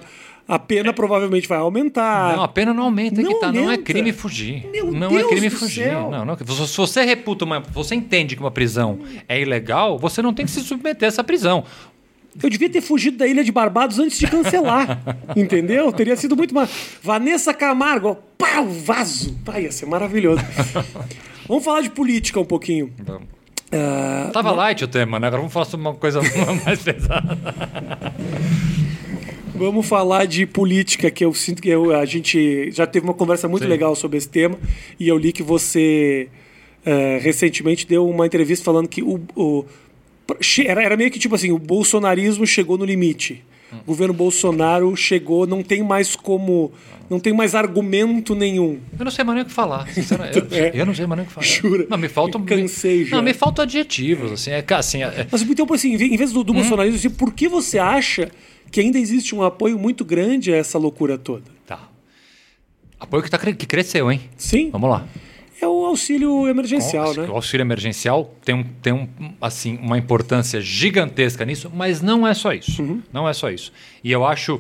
a 0.52 0.60
pena 0.60 0.92
provavelmente 0.92 1.48
vai 1.48 1.58
aumentar. 1.58 2.36
Não, 2.36 2.44
a 2.44 2.48
pena 2.48 2.74
não 2.74 2.84
aumenta, 2.84 3.22
é 3.22 3.24
que 3.24 3.30
Não 3.30 3.40
tá. 3.40 3.52
Não 3.52 3.62
é 3.62 3.64
aumenta. 3.64 3.84
crime 3.84 4.12
fugir. 4.12 4.68
Meu 4.72 4.92
não 4.92 5.10
Deus 5.10 5.24
é 5.24 5.28
crime 5.30 5.50
do 5.50 5.56
fugir. 5.56 5.86
céu. 5.86 6.10
Não, 6.12 6.26
não. 6.26 6.38
Se 6.38 6.78
você 6.78 7.04
reputa 7.04 7.46
uma. 7.46 7.62
Você 7.62 7.96
entende 7.96 8.36
que 8.36 8.42
uma 8.42 8.52
prisão 8.52 9.00
é 9.30 9.40
ilegal, 9.42 9.98
você 9.98 10.22
não 10.22 10.34
tem 10.34 10.46
que 10.46 10.52
se 10.52 10.62
submeter 10.62 11.06
a 11.06 11.08
essa 11.08 11.24
prisão. 11.24 11.64
Eu 12.42 12.50
devia 12.50 12.70
ter 12.70 12.82
fugido 12.82 13.18
da 13.18 13.28
Ilha 13.28 13.44
de 13.44 13.52
Barbados 13.52 14.00
antes 14.00 14.18
de 14.20 14.28
cancelar. 14.28 15.02
entendeu? 15.36 15.92
Teria 15.92 16.16
sido 16.16 16.36
muito 16.36 16.54
mais. 16.54 16.70
Vanessa 17.02 17.54
Camargo, 17.54 18.18
pau, 18.38 18.68
vaso. 18.68 19.34
Pai, 19.44 19.64
ia 19.64 19.72
ser 19.72 19.86
maravilhoso. 19.86 20.42
Vamos 21.48 21.64
falar 21.66 21.82
de 21.82 21.90
política 21.90 22.40
um 22.40 22.46
pouquinho. 22.46 22.94
Ah, 23.74 24.30
Tava 24.34 24.52
light 24.52 24.84
o 24.84 24.88
tema, 24.88 25.20
né? 25.20 25.28
Agora 25.28 25.42
vamos 25.42 25.54
falar 25.54 25.66
sobre 25.66 25.86
uma 25.88 25.96
coisa 25.96 26.20
mais 26.66 26.82
pesada. 26.82 27.38
Vamos 29.54 29.86
falar 29.86 30.26
de 30.26 30.46
política, 30.46 31.12
que 31.12 31.24
eu 31.24 31.34
sinto 31.34 31.62
que 31.62 31.70
eu- 31.70 31.96
a 31.96 32.06
gente 32.06 32.72
já 32.72 32.86
teve 32.88 33.06
uma 33.06 33.14
conversa 33.14 33.48
muito 33.48 33.64
Sim. 33.64 33.70
legal 33.70 33.96
sobre 33.96 34.18
esse 34.18 34.30
tema. 34.30 34.58
E 35.00 35.08
eu 35.08 35.18
li 35.18 35.32
que 35.32 35.44
você 35.44 36.28
é, 36.86 37.20
recentemente 37.22 37.86
deu 37.86 38.10
uma 38.10 38.26
entrevista 38.26 38.66
falando 38.66 38.88
que 38.88 39.04
o, 39.04 39.22
o 39.36 39.66
era, 40.66 40.84
era 40.84 40.98
meio 40.98 41.12
que 41.12 41.20
tipo 41.20 41.36
assim, 41.36 41.52
o 41.52 41.60
bolsonarismo 41.60 42.46
chegou 42.48 42.78
no 42.78 42.86
limite. 42.86 43.44
O 43.72 43.86
governo 43.86 44.14
Bolsonaro 44.14 44.94
chegou, 44.98 45.48
não 45.48 45.64
tem 45.64 45.82
mais 45.82 46.14
como. 46.14 46.74
Não 47.10 47.20
tem 47.20 47.34
mais 47.34 47.56
argumento 47.56 48.36
nenhum. 48.36 48.80
Eu 48.98 49.06
não 49.06 49.12
sei 49.12 49.24
mais 49.24 49.36
nem 49.36 49.44
o 49.44 49.48
que 49.48 49.54
falar. 49.54 49.88
Eu, 49.96 50.48
é, 50.58 50.72
eu 50.74 50.86
não 50.86 50.94
sei 50.94 51.06
mais 51.06 51.20
nem 51.20 51.26
o 51.26 51.28
que 51.28 51.34
falar. 51.34 51.48
Jura? 51.48 51.88
Não, 51.90 51.98
me 51.98 52.10
faltam. 52.10 52.44
Cansei 52.44 53.06
já. 53.06 53.16
Não, 53.16 53.24
me 53.24 53.34
faltam 53.34 53.64
adjetivos. 53.64 54.32
Assim, 54.32 54.52
é, 54.52 54.66
assim, 54.72 55.04
é... 55.04 55.28
Mas 55.32 55.42
então, 55.42 55.66
assim, 55.74 55.94
em 55.94 56.18
vez 56.18 56.34
do, 56.34 56.44
do 56.44 56.52
hum? 56.52 56.56
bolsonarismo, 56.58 56.98
assim, 56.98 57.10
por 57.10 57.34
que 57.34 57.48
você 57.48 57.80
acha 57.80 58.30
que 58.72 58.80
ainda 58.80 58.98
existe 58.98 59.36
um 59.36 59.44
apoio 59.44 59.78
muito 59.78 60.06
grande 60.06 60.52
a 60.54 60.56
essa 60.56 60.78
loucura 60.78 61.18
toda? 61.18 61.44
Tá. 61.68 61.90
Apoio 63.00 63.22
que, 63.22 63.30
tá, 63.30 63.38
que 63.38 63.66
cresceu, 63.66 64.12
hein? 64.12 64.22
Sim. 64.38 64.70
Vamos 64.72 64.90
lá. 64.90 65.08
É 65.62 65.68
o 65.68 65.86
auxílio 65.86 66.48
emergencial, 66.48 67.14
né? 67.14 67.28
O 67.30 67.34
auxílio 67.34 67.64
emergencial 67.64 68.34
tem, 68.44 68.56
um, 68.56 68.64
tem 68.64 68.94
um, 68.94 69.08
assim, 69.40 69.78
uma 69.78 69.96
importância 69.96 70.60
gigantesca 70.60 71.46
nisso, 71.46 71.72
mas 71.72 72.02
não 72.02 72.28
é 72.28 72.34
só 72.34 72.52
isso. 72.52 72.82
Uhum. 72.82 73.04
Não 73.14 73.30
é 73.30 73.34
só 73.34 73.52
isso. 73.52 73.72
E 74.04 74.12
eu 74.12 74.26
acho 74.26 74.60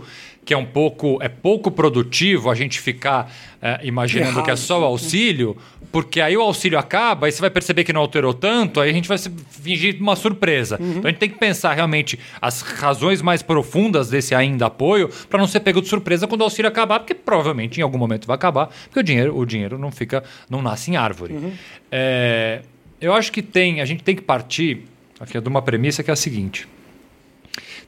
que 0.52 0.54
é 0.54 0.58
um 0.58 0.66
pouco 0.66 1.18
é 1.22 1.30
pouco 1.30 1.72
produtivo 1.72 2.52
a 2.52 2.56
gente 2.56 2.78
ficar 2.78 3.34
é, 3.62 3.80
imaginando 3.84 4.32
Errado. 4.32 4.43
que 4.43 4.52
é 4.52 4.56
só 4.58 4.82
o 4.82 4.84
auxílio, 4.84 5.56
porque 5.93 6.20
aí 6.20 6.36
o 6.36 6.41
auxílio 6.41 6.78
acaba 6.78 7.30
e 7.30 7.32
você 7.32 7.39
vai 7.39 7.49
perceber 7.49 7.86
que 7.86 7.93
não 7.93 8.02
alterou 8.02 8.34
tanto, 8.34 8.82
aí 8.82 8.89
a 8.89 8.93
gente 8.93 9.08
vai 9.08 9.18
fingir 9.18 9.95
uma 10.02 10.14
surpresa. 10.14 10.78
Uhum. 10.78 10.89
Então 10.89 11.04
a 11.06 11.08
gente 11.08 11.20
tem 11.20 11.30
que 11.30 11.39
pensar 11.39 11.74
realmente 11.74 12.20
as 12.41 12.62
razões 12.64 13.22
mais 13.22 13.41
profundas 13.41 14.10
desse 14.10 14.36
ainda 14.36 14.66
apoio 14.66 15.10
para 15.30 15.39
não 15.39 15.47
ser 15.47 15.62
pego 15.62 15.82
de 15.82 15.88
surpresa 15.88 16.28
quando 16.28 16.41
o 16.41 16.43
auxílio 16.43 16.68
acabar, 16.68 16.99
porque 16.99 17.16
provavelmente 17.16 17.80
em 17.80 17.84
algum 17.84 17.97
momento 17.97 18.28
vai 18.28 18.36
acabar, 18.36 18.68
porque 18.88 18.99
o 18.99 19.04
dinheiro, 19.04 19.38
o 19.38 19.45
dinheiro 19.45 19.80
não 19.80 19.89
fica, 19.89 20.22
não 20.49 20.62
nasce 20.62 20.91
em 20.91 20.97
árvore. 20.97 21.36
Uhum. 21.36 21.54
É, 21.89 22.62
eu 22.99 23.14
acho 23.14 23.32
que 23.32 23.41
tem, 23.41 23.80
a 23.80 23.86
gente 23.86 24.04
tem 24.04 24.18
que 24.18 24.22
partir 24.22 24.82
aqui 25.18 25.39
de 25.39 25.47
uma 25.47 25.62
premissa 25.62 26.04
que 26.04 26.12
é 26.12 26.14
a 26.14 26.18
seguinte. 26.18 26.68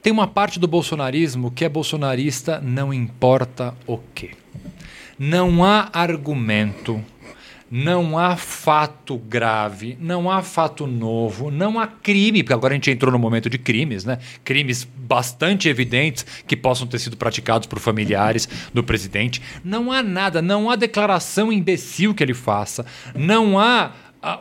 Tem 0.04 0.12
uma 0.12 0.26
parte 0.26 0.60
do 0.60 0.68
bolsonarismo 0.68 1.50
que 1.50 1.64
é 1.64 1.68
bolsonarista, 1.68 2.60
não 2.60 2.92
importa 2.92 3.74
o 3.86 3.96
quê. 4.14 4.32
Não 5.18 5.64
há 5.64 5.88
argumento, 5.94 7.02
não 7.70 8.18
há 8.18 8.36
fato 8.36 9.16
grave, 9.16 9.96
não 9.98 10.30
há 10.30 10.42
fato 10.42 10.86
novo, 10.86 11.50
não 11.50 11.80
há 11.80 11.86
crime, 11.86 12.42
porque 12.42 12.52
agora 12.52 12.74
a 12.74 12.76
gente 12.76 12.90
entrou 12.90 13.10
no 13.10 13.18
momento 13.18 13.48
de 13.48 13.56
crimes, 13.56 14.04
né? 14.04 14.18
Crimes 14.44 14.84
bastante 14.84 15.70
evidentes 15.70 16.26
que 16.46 16.54
possam 16.54 16.86
ter 16.86 16.98
sido 16.98 17.16
praticados 17.16 17.66
por 17.66 17.78
familiares 17.78 18.46
do 18.74 18.84
presidente. 18.84 19.40
Não 19.64 19.90
há 19.90 20.02
nada, 20.02 20.42
não 20.42 20.68
há 20.68 20.76
declaração 20.76 21.50
imbecil 21.50 22.14
que 22.14 22.22
ele 22.22 22.34
faça, 22.34 22.84
não 23.14 23.58
há 23.58 23.90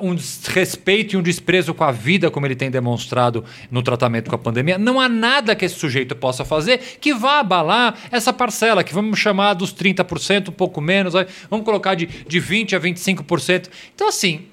um 0.01 0.15
desrespeito 0.15 1.15
e 1.15 1.17
um 1.17 1.21
desprezo 1.21 1.73
com 1.73 1.83
a 1.83 1.91
vida, 1.91 2.31
como 2.31 2.45
ele 2.45 2.55
tem 2.55 2.71
demonstrado 2.71 3.43
no 3.69 3.81
tratamento 3.81 4.29
com 4.29 4.35
a 4.35 4.39
pandemia. 4.39 4.77
Não 4.77 4.99
há 4.99 5.09
nada 5.09 5.55
que 5.55 5.65
esse 5.65 5.75
sujeito 5.75 6.15
possa 6.15 6.45
fazer 6.45 6.77
que 6.99 7.13
vá 7.13 7.39
abalar 7.39 7.97
essa 8.11 8.31
parcela, 8.31 8.83
que 8.83 8.93
vamos 8.93 9.19
chamar 9.19 9.53
dos 9.53 9.73
30%, 9.73 10.49
um 10.49 10.51
pouco 10.51 10.79
menos, 10.81 11.13
vamos 11.49 11.65
colocar 11.65 11.95
de, 11.95 12.05
de 12.05 12.41
20% 12.41 12.73
a 12.73 12.79
25%. 12.79 13.69
Então, 13.93 14.07
assim, 14.07 14.45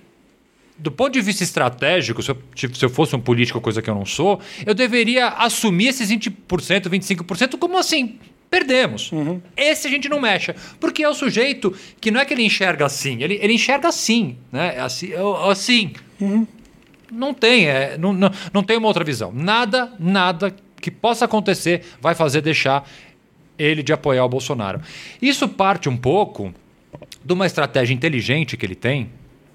do 0.80 0.90
ponto 0.90 1.12
de 1.12 1.20
vista 1.20 1.44
estratégico, 1.44 2.22
se 2.22 2.30
eu, 2.30 2.38
se 2.54 2.84
eu, 2.84 2.88
fosse 2.88 3.14
um 3.14 3.20
político, 3.20 3.60
coisa 3.60 3.82
que 3.82 3.90
eu 3.90 3.94
não 3.94 4.06
sou, 4.06 4.40
eu 4.64 4.74
deveria 4.74 5.28
assumir 5.28 5.88
esses 5.88 6.10
20%, 6.10 6.88
25% 6.88 7.58
como 7.58 7.78
assim, 7.78 8.18
perdemos. 8.50 9.12
Uhum. 9.12 9.40
Esse 9.56 9.86
a 9.86 9.90
gente 9.90 10.08
não 10.08 10.20
mexe. 10.20 10.54
Porque 10.78 11.02
é 11.02 11.08
o 11.08 11.14
sujeito 11.14 11.74
que 12.00 12.10
não 12.10 12.20
é 12.20 12.24
que 12.24 12.34
ele 12.34 12.42
enxerga 12.42 12.84
assim, 12.84 13.22
ele, 13.22 13.38
ele 13.40 13.54
enxerga 13.54 13.88
assim, 13.88 14.36
né? 14.50 14.74
É 14.76 14.80
assim. 14.80 15.12
É 15.12 15.50
assim. 15.50 15.92
Uhum. 16.20 16.46
Não 17.10 17.32
tem, 17.34 17.66
é, 17.66 17.96
não, 17.98 18.12
não, 18.12 18.30
não 18.52 18.62
tem 18.62 18.76
uma 18.76 18.86
outra 18.86 19.04
visão. 19.04 19.32
Nada, 19.32 19.92
nada 19.98 20.54
que 20.80 20.90
possa 20.90 21.24
acontecer 21.24 21.84
vai 22.00 22.14
fazer 22.14 22.40
deixar 22.40 22.88
ele 23.58 23.82
de 23.82 23.92
apoiar 23.92 24.24
o 24.24 24.28
Bolsonaro. 24.28 24.80
Isso 25.20 25.48
parte 25.48 25.88
um 25.88 25.96
pouco 25.96 26.54
de 27.24 27.32
uma 27.32 27.46
estratégia 27.46 27.92
inteligente 27.92 28.56
que 28.56 28.64
ele 28.64 28.74
tem, 28.74 29.10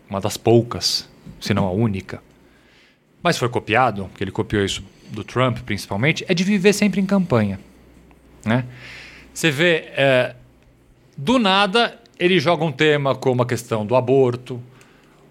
uma 0.10 0.22
das 0.22 0.38
poucas, 0.38 1.10
se 1.40 1.54
não 1.54 1.66
a 1.66 1.72
única, 1.72 2.22
mas 3.24 3.38
foi 3.38 3.50
copiado, 3.50 4.10
que 4.16 4.24
ele 4.24 4.32
copiou 4.32 4.64
isso 4.64 4.84
do 5.10 5.24
Trump 5.24 5.60
principalmente, 5.60 6.24
é 6.28 6.34
de 6.34 6.44
viver 6.44 6.74
sempre 6.74 7.02
em 7.02 7.06
campanha. 7.06 7.60
Né? 8.46 8.66
Você 9.34 9.52
vê, 9.52 9.90
é, 9.96 10.36
do 11.18 11.40
nada, 11.40 12.00
ele 12.20 12.40
joga 12.40 12.64
um 12.64 12.72
tema 12.72 13.16
como 13.16 13.42
a 13.42 13.46
questão 13.46 13.86
do 13.86 13.96
aborto, 13.96 14.62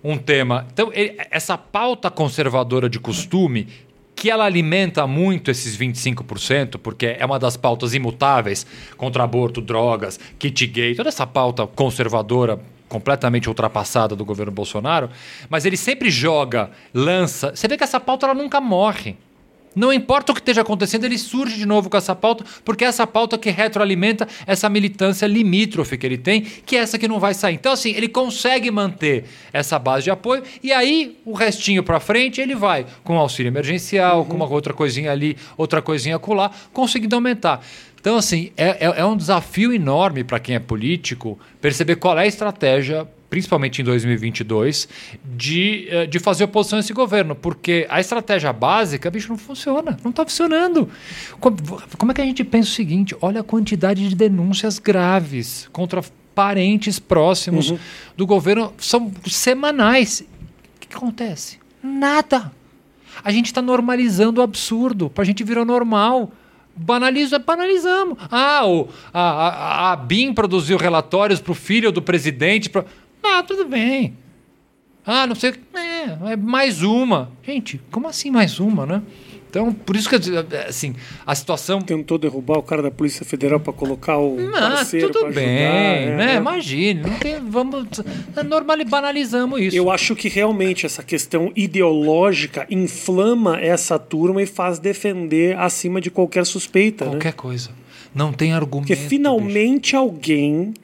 um 0.03 0.19
tema. 0.19 0.67
Então, 0.73 0.91
ele, 0.93 1.17
essa 1.31 1.57
pauta 1.57 2.11
conservadora 2.11 2.91
de 2.91 3.01
costume, 3.01 3.69
que 4.15 4.31
ela 4.31 4.45
alimenta 4.45 5.07
muito 5.07 5.51
esses 5.51 5.77
25%, 5.77 6.79
porque 6.79 7.17
é 7.19 7.25
uma 7.25 7.39
das 7.39 7.57
pautas 7.57 7.95
imutáveis 7.95 8.67
contra 8.97 9.25
aborto, 9.25 9.61
drogas, 9.61 10.21
kit 10.39 10.67
gay, 10.67 10.95
toda 10.95 11.09
essa 11.09 11.27
pauta 11.27 11.67
conservadora 11.67 12.61
completamente 12.89 13.49
ultrapassada 13.49 14.15
do 14.15 14.25
governo 14.25 14.53
Bolsonaro, 14.53 15.11
mas 15.49 15.65
ele 15.65 15.77
sempre 15.77 16.11
joga, 16.11 16.71
lança. 16.93 17.55
Você 17.55 17.67
vê 17.67 17.77
que 17.77 17.85
essa 17.85 17.99
pauta 17.99 18.27
ela 18.27 18.35
nunca 18.35 18.61
morre. 18.61 19.17
Não 19.75 19.93
importa 19.93 20.33
o 20.33 20.35
que 20.35 20.41
esteja 20.41 20.63
acontecendo, 20.63 21.05
ele 21.05 21.19
surge 21.19 21.57
de 21.57 21.67
novo 21.67 21.91
com 21.91 21.97
essa 21.97 22.15
pauta, 22.15 22.45
porque 22.65 22.85
é 22.85 22.89
essa 22.89 23.07
pauta 23.07 23.37
que 23.37 23.51
retroalimenta 23.51 24.27
essa 24.47 24.69
militância 24.69 25.27
limítrofe 25.27 25.99
que 25.99 26.07
ele 26.07 26.19
tem, 26.19 26.43
que 26.43 26.77
é 26.77 26.81
essa 26.81 26.99
que 26.99 27.09
não 27.09 27.19
vai 27.19 27.35
sair. 27.35 27.55
Então, 27.55 27.73
assim, 27.73 27.91
ele 27.91 28.09
consegue 28.09 28.71
manter 28.71 29.25
essa 29.53 29.79
base 29.79 30.05
de 30.05 30.11
apoio 30.11 30.43
e 30.63 30.73
aí 30.73 31.19
o 31.25 31.33
restinho 31.33 31.83
para 31.83 31.99
frente 32.01 32.41
ele 32.41 32.55
vai 32.55 32.87
com 33.03 33.19
auxílio 33.19 33.51
emergencial, 33.51 34.21
uhum. 34.21 34.25
com 34.27 34.37
uma 34.37 34.49
outra 34.49 34.73
coisinha 34.73 35.11
ali, 35.11 35.37
outra 35.57 35.83
coisinha 35.83 36.17
acolá, 36.17 36.51
conseguindo 36.73 37.15
aumentar. 37.15 37.61
Então, 38.01 38.17
assim, 38.19 38.53
é, 38.55 38.87
é, 38.87 39.01
é 39.01 39.05
um 39.07 39.17
desafio 39.17 39.73
enorme 39.73 40.23
para 40.23 40.39
quem 40.39 40.55
é 40.55 40.59
político 40.59 41.39
perceber 41.59 41.97
qual 41.97 42.19
é 42.19 42.23
a 42.23 42.27
estratégia 42.27 43.09
principalmente 43.29 43.83
em 43.83 43.85
2022, 43.85 44.89
de, 45.37 45.89
eh, 45.91 46.07
de 46.07 46.19
fazer 46.19 46.45
oposição 46.45 46.79
a 46.79 46.81
esse 46.81 46.93
governo, 46.93 47.35
porque 47.35 47.87
a 47.89 48.01
estratégia 48.01 48.53
básica, 48.53 49.11
bicho, 49.11 49.29
não 49.29 49.39
funciona, 49.39 49.99
não 50.03 50.11
está 50.11 50.25
funcionando. 50.25 50.89
Como, 51.41 51.57
como 51.99 52.13
é 52.13 52.15
que 52.15 52.21
a 52.21 52.25
gente 52.25 52.45
pensa 52.45 52.69
o 52.69 52.73
seguinte? 52.73 53.17
Olha 53.21 53.41
a 53.41 53.45
quantidade 53.45 54.09
de 54.09 54.15
denúncias 54.15 54.79
graves 54.79 55.69
contra 55.73 56.03
parentes 56.35 56.99
próximos 56.99 57.71
uhum. 57.71 57.79
do 58.17 58.27
governo, 58.27 58.73
são 58.79 59.13
semanais. 59.27 60.21
O 60.21 60.81
que, 60.81 60.89
que 60.89 60.97
acontece? 60.97 61.59
Nada. 61.83 62.53
A 63.23 63.31
gente 63.31 63.47
está 63.47 63.63
normalizando 63.63 64.41
o 64.41 64.45
absurdo, 64.45 65.09
para 65.09 65.23
a 65.23 65.27
gente 65.27 65.45
virar 65.45 65.65
normal. 65.65 66.33
Banaliza, 66.77 67.39
banalizamos. 67.39 68.19
Ah, 68.29 68.67
o, 68.67 68.89
a, 69.13 69.21
a, 69.21 69.93
a 69.93 69.97
BIM 69.97 70.35
produziu 70.35 70.77
relatórios 70.77 71.41
para 71.41 71.53
o 71.53 71.55
filho 71.55 71.93
do 71.93 72.03
presidente. 72.03 72.69
Pra... 72.69 72.85
Ah, 73.25 73.43
tudo 73.43 73.65
bem. 73.65 74.15
Ah, 75.07 75.27
não 75.27 75.35
sei. 75.35 75.55
É, 75.75 76.33
é 76.33 76.37
mais 76.37 76.83
uma. 76.83 77.31
Gente, 77.43 77.81
como 77.91 78.09
assim 78.09 78.31
mais 78.31 78.61
uma, 78.61 78.87
né? 78.87 79.03
Então, 79.55 79.73
por 79.73 79.95
isso 79.95 80.09
que, 80.09 80.17
assim, 80.67 80.97
a 81.25 81.33
situação. 81.33 81.81
Tentou 81.81 82.19
derrubar 82.19 82.59
o 82.59 82.63
cara 82.63 82.83
da 82.83 82.91
Polícia 82.91 83.25
Federal 83.25 83.61
para 83.61 83.73
colocar 83.73 84.19
o 84.19 84.37
não, 84.37 84.51
parceiro 84.51 85.11
tudo 85.11 85.33
bem, 85.33 85.65
ajudar, 85.65 86.17
né? 86.17 86.35
É. 86.35 86.37
Imagine, 86.39 87.03
não 87.03 87.19
tem, 87.19 87.39
vamos 87.39 87.87
normal 88.49 88.77
banalizamos 88.85 89.61
isso. 89.61 89.77
Eu 89.77 89.93
acho 89.93 90.17
que 90.17 90.29
realmente 90.29 90.85
essa 90.85 91.05
questão 91.05 91.53
ideológica 91.55 92.67
inflama 92.69 93.61
essa 93.61 93.97
turma 93.97 94.43
e 94.43 94.47
faz 94.47 94.81
defender 94.81 95.57
acima 95.57 96.01
de 96.01 96.11
qualquer 96.11 96.45
suspeita, 96.45 97.05
né? 97.05 97.11
qualquer 97.13 97.29
né? 97.29 97.35
coisa. 97.37 97.71
Não 98.13 98.33
tem 98.33 98.53
argumento. 98.53 98.89
Porque 98.89 98.97
finalmente 99.09 99.93
bicho. 99.93 99.97
alguém 99.97 100.75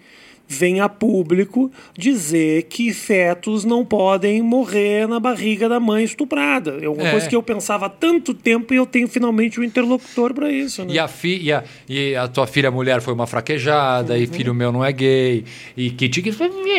vem 0.51 0.81
a 0.81 0.89
público 0.89 1.71
dizer 1.97 2.65
que 2.65 2.93
fetos 2.93 3.65
não 3.65 3.85
podem 3.85 4.43
morrer 4.43 5.07
na 5.07 5.21
barriga 5.21 5.69
da 5.69 5.79
mãe 5.79 6.03
estuprada. 6.03 6.79
É 6.83 6.89
uma 6.89 7.07
é. 7.07 7.11
coisa 7.13 7.29
que 7.29 7.37
eu 7.37 7.43
pensava 7.43 7.87
há 7.87 7.89
tanto 7.89 8.35
tempo 8.35 8.75
e 8.75 8.77
eu 8.77 8.85
tenho 8.85 9.07
finalmente 9.07 9.61
um 9.61 9.63
interlocutor 9.63 10.35
para 10.35 10.51
isso. 10.51 10.85
Né? 10.85 10.95
E, 10.95 10.99
a 10.99 11.07
fi, 11.07 11.41
e, 11.41 11.53
a, 11.53 11.63
e 11.89 12.17
a 12.17 12.27
tua 12.27 12.49
filha 12.49 12.71
mulher 12.71 13.01
foi 13.01 13.15
uma 13.15 13.29
fraquejada, 13.29 14.15
uhum. 14.15 14.21
e 14.21 14.27
filho 14.27 14.53
meu 14.53 14.73
não 14.73 14.85
é 14.85 14.91
gay, 14.91 15.45
e 15.77 15.91
que 15.91 16.11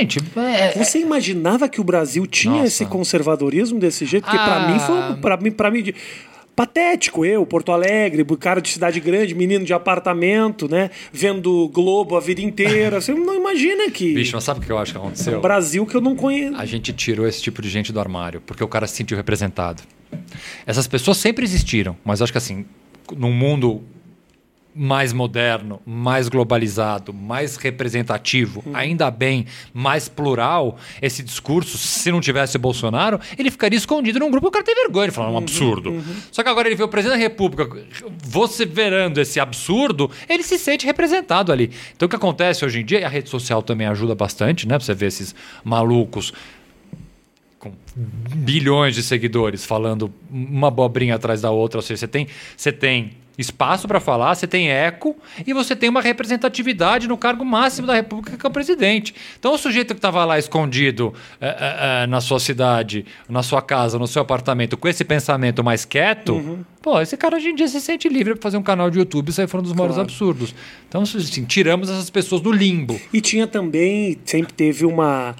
gente. 0.02 0.20
É, 0.36 0.84
Você 0.84 1.00
imaginava 1.00 1.70
que 1.70 1.80
o 1.80 1.84
Brasil 1.84 2.28
tinha 2.28 2.56
Nossa. 2.56 2.68
esse 2.68 2.86
conservadorismo 2.86 3.80
desse 3.80 4.06
jeito? 4.06 4.24
Porque 4.24 4.38
ah. 4.38 4.44
para 4.44 4.68
mim 4.68 4.80
foi. 4.80 5.22
Para 5.22 5.38
mim, 5.38 5.52
para 5.52 5.72
mim 5.72 5.94
patético 6.56 7.26
eu, 7.26 7.46
Porto 7.46 7.72
Alegre, 7.72 8.26
cara 8.38 8.62
de 8.62 8.70
cidade 8.70 9.00
grande, 9.00 9.34
menino 9.34 9.66
de 9.66 9.74
apartamento, 9.74 10.70
né? 10.70 10.90
Vendo 11.12 11.68
Globo 11.70 12.16
a 12.16 12.20
vida 12.20 12.42
inteira. 12.42 13.00
Você 13.00 13.14
não 13.14 13.36
imagina 13.36 13.90
que. 13.90 14.14
Bicho, 14.16 14.36
mas 14.36 14.44
sabe 14.44 14.60
o 14.60 14.64
que 14.64 14.72
eu 14.72 14.78
acho 14.78 14.92
que 14.92 14.98
aconteceu? 14.98 15.36
É 15.36 15.38
um 15.38 15.42
Brasil 15.42 15.86
que 15.86 15.96
eu 15.96 16.02
não 16.02 16.16
conheço. 16.16 16.56
A 16.56 16.66
gente 16.66 16.94
tirou 16.94 17.28
esse 17.28 17.42
tipo 17.42 17.62
de 17.62 17.70
gente 17.70 17.92
do 17.92 18.00
armário, 18.00 18.42
porque 18.42 18.64
o 18.64 18.68
cara 18.68 18.88
se 18.88 18.96
sentiu 18.96 19.18
representado. 19.18 19.84
Essas 20.66 20.88
pessoas 20.88 21.18
sempre 21.18 21.44
existiram, 21.44 21.96
mas 22.04 22.22
acho 22.22 22.32
que 22.32 22.38
assim, 22.38 22.66
num 23.16 23.32
mundo 23.32 23.82
mais 24.74 25.12
moderno, 25.12 25.82
mais 25.86 26.30
globalizado, 26.30 27.14
mais 27.14 27.58
representativo, 27.58 28.64
Uhum. 28.66 28.76
ainda 28.76 29.12
bem, 29.12 29.46
mais 29.74 30.08
plural, 30.08 30.78
esse 31.02 31.22
discurso, 31.22 31.78
se 31.78 32.10
não 32.12 32.22
tivesse 32.22 32.58
Bolsonaro, 32.58 33.20
ele 33.38 33.52
ficaria 33.52 33.78
escondido 33.78 34.18
num 34.20 34.32
grupo 34.32 34.46
que 34.46 34.50
o 34.50 34.52
cara 34.52 34.64
tem 34.66 34.74
vergonha 34.76 35.10
de 35.10 35.14
falar 35.14 35.28
Uhum. 35.28 35.36
um 35.36 35.38
absurdo. 35.40 36.04
Só 36.32 36.42
que 36.42 36.50
agora 36.50 36.68
ele 36.70 36.76
vê 36.76 36.84
o 36.84 36.88
presidente 36.88 37.18
da 37.18 37.22
República 37.24 37.68
vociferando 38.24 39.20
esse 39.20 39.40
absurdo, 39.40 40.10
ele 40.30 40.42
se 40.44 40.58
sente 40.58 40.86
representado 40.86 41.52
ali. 41.52 41.70
Então 41.96 42.06
o 42.06 42.10
que 42.10 42.16
acontece 42.16 42.64
hoje 42.64 42.80
em 42.80 42.86
dia, 42.86 43.02
e 43.02 43.04
a 43.04 43.10
rede 43.10 43.30
social 43.30 43.62
também 43.62 43.88
ajuda 43.88 44.16
bastante, 44.16 44.68
né? 44.68 44.78
Pra 44.78 44.86
você 44.86 44.94
ver 44.94 45.08
esses 45.08 45.36
malucos 45.64 46.32
com 47.60 47.74
bilhões 48.34 48.96
de 48.96 49.04
seguidores 49.04 49.64
falando 49.66 50.12
uma 50.32 50.70
abobrinha 50.70 51.16
atrás 51.16 51.42
da 51.42 51.52
outra. 51.52 51.78
Ou 51.78 51.82
seja, 51.84 52.00
você 52.00 52.08
tem, 52.08 52.28
você 52.58 52.72
tem 52.72 53.12
espaço 53.42 53.88
para 53.88 54.00
falar, 54.00 54.36
você 54.36 54.48
tem 54.48 54.70
eco 54.70 55.16
e 55.46 55.54
você 55.54 55.76
tem 55.76 55.90
uma 55.90 56.02
representatividade 56.02 57.08
no 57.08 57.18
cargo 57.18 57.44
máximo 57.44 57.88
da 57.88 57.94
República, 57.94 58.38
que 58.38 58.46
é 58.46 58.50
o 58.50 58.52
presidente. 58.52 59.14
Então, 59.40 59.54
o 59.54 59.58
sujeito 59.58 59.94
que 59.94 59.98
estava 60.00 60.24
lá 60.24 60.38
escondido 60.40 61.14
eh, 61.40 61.56
eh, 62.04 62.08
na 62.08 62.22
sua 62.22 62.40
cidade, 62.40 63.06
na 63.28 63.44
sua 63.44 63.62
casa, 63.62 63.98
no 64.00 64.08
seu 64.08 64.22
apartamento, 64.22 64.78
com 64.78 64.88
esse 64.88 65.04
pensamento 65.04 65.64
mais 65.64 65.84
quieto, 65.86 66.66
pô, 66.82 67.00
esse 67.02 67.18
cara 67.18 67.36
hoje 67.36 67.50
em 67.50 67.56
dia 67.56 67.68
se 67.68 67.82
sente 67.82 68.08
livre 68.08 68.34
para 68.36 68.42
fazer 68.44 68.58
um 68.58 68.64
canal 68.64 68.90
de 68.90 69.00
YouTube 69.00 69.30
e 69.30 69.34
sair 69.34 69.48
falando 69.48 69.66
dos 69.66 69.74
maiores 69.76 69.96
Claro. 69.96 70.08
absurdos. 70.10 70.56
Então, 70.88 71.02
assim, 71.02 71.46
tiramos 71.46 71.90
essas 71.90 72.10
pessoas 72.10 72.42
do 72.42 72.52
limbo. 72.52 73.00
E 73.12 73.20
tinha 73.22 73.48
também, 73.48 74.18
sempre 74.26 74.54
teve 74.54 74.86
uma, 74.86 75.36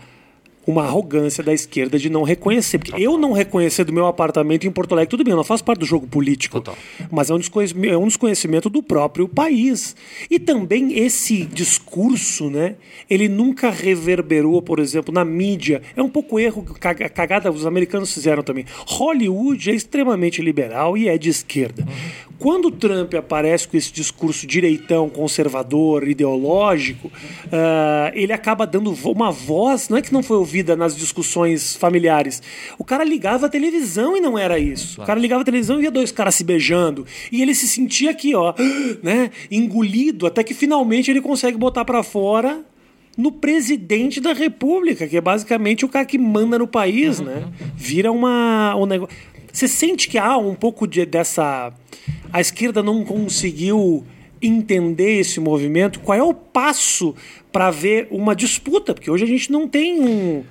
uma 0.66 0.84
arrogância 0.84 1.44
da 1.44 1.54
esquerda 1.54 1.98
de 1.98 2.10
não 2.10 2.24
reconhecer. 2.24 2.78
Porque 2.78 3.02
eu 3.02 3.18
não 3.18 3.32
reconhecer 3.32 3.84
do 3.84 3.94
meu 3.94 4.06
apartamento 4.06 4.68
em 4.68 4.72
Porto 4.72 4.94
Alegre, 4.94 5.10
tudo 5.10 5.24
bem, 5.24 5.32
eu 5.32 5.38
não 5.38 5.44
faço 5.44 5.64
parte 5.64 5.80
do 5.80 5.86
jogo 5.86 6.08
político. 6.08 6.60
Total. 6.60 6.78
Mas 7.12 7.30
é 7.30 7.34
um, 7.34 7.40
desconhecimento, 7.40 7.94
é 7.94 7.98
um 7.98 8.08
desconhecimento 8.08 8.70
do 8.70 8.84
próprio 8.84 9.28
país. 9.28 9.96
E 10.30 10.40
também 10.40 10.98
esse 10.98 11.44
discurso, 11.44 12.50
né? 12.50 12.76
Ele 13.10 13.28
nunca 13.28 13.70
reverberou, 13.70 14.62
por 14.62 14.80
exemplo, 14.80 15.14
na 15.14 15.26
mídia. 15.26 15.82
É 15.96 16.02
um 16.02 16.10
pouco 16.10 16.40
erro, 16.40 16.64
caga- 16.80 17.10
cagada 17.10 17.52
os 17.52 17.66
americanos 17.66 18.14
fizeram 18.14 18.44
também. 18.44 18.66
Hollywood 18.86 19.70
é 19.70 19.74
extremamente 19.74 20.42
liberal 20.42 20.98
e 20.98 21.08
é 21.08 21.18
de 21.18 21.30
esquerda. 21.30 21.86
Quando 22.38 22.70
o 22.70 22.72
Trump 22.72 23.14
aparece 23.14 23.68
com 23.68 23.78
esse 23.78 23.94
discurso 23.94 24.48
direitão, 24.48 25.08
conservador, 25.08 26.08
ideológico, 26.08 27.12
ah, 27.52 28.12
ele 28.16 28.34
acaba 28.34 28.66
dando 28.66 28.92
uma 29.06 29.32
voz, 29.32 29.90
não 29.90 29.98
é 29.98 30.02
que 30.02 30.12
não 30.12 30.24
foi 30.24 30.38
ouvida 30.52 30.76
nas 30.76 30.98
discussões 30.98 31.78
familiares. 31.78 32.44
O 32.78 32.84
cara 32.84 33.06
ligava 33.06 33.46
a 33.46 33.50
televisão 33.50 34.18
e 34.18 34.20
não 34.20 34.38
era 34.38 34.60
isso. 34.60 35.02
O 35.02 35.06
cara 35.06 35.18
ligava 35.18 35.42
a 35.42 35.46
televisão 35.46 35.78
e 35.78 35.82
via 35.82 35.92
dois 35.92 36.12
caras 36.12 36.36
se 36.36 36.44
beijando. 36.44 37.06
E 37.32 37.42
ele 37.42 37.56
se 37.56 37.68
sentia 37.68 38.12
aqui, 38.12 38.36
ó, 38.36 38.54
né, 39.02 39.32
engolido, 39.50 40.28
até 40.28 40.44
que 40.44 40.54
finalmente 40.54 41.10
ele 41.10 41.22
consegue 41.22 41.58
botar 41.58 41.86
pra 41.86 42.04
fora 42.04 42.66
no 43.18 43.32
presidente 43.32 44.20
da 44.20 44.34
República, 44.34 45.08
que 45.08 45.16
é 45.16 45.22
basicamente 45.22 45.86
o 45.86 45.90
cara 45.90 46.06
que 46.06 46.18
manda 46.18 46.60
no 46.60 46.68
país, 46.68 47.20
né? 47.20 47.48
Vira 47.76 48.12
uma 48.12 48.76
um 48.76 48.86
negócio. 48.86 49.16
Você 49.52 49.68
sente 49.68 50.08
que 50.08 50.18
há 50.18 50.38
um 50.38 50.56
pouco 50.56 50.88
de, 50.88 51.06
dessa 51.06 51.74
a 52.32 52.42
esquerda 52.42 52.82
não 52.82 53.04
conseguiu 53.04 54.06
entender 54.42 55.20
esse 55.20 55.40
movimento? 55.40 56.00
Qual 56.00 56.18
é 56.18 56.24
o 56.24 56.34
passo 56.34 57.14
para 57.52 57.70
ver 57.70 58.08
uma 58.10 58.36
disputa? 58.36 58.94
Porque 58.94 59.12
hoje 59.12 59.24
a 59.24 59.28
gente 59.28 59.52
não 59.52 59.68
tem 59.68 60.00
um. 60.02 60.44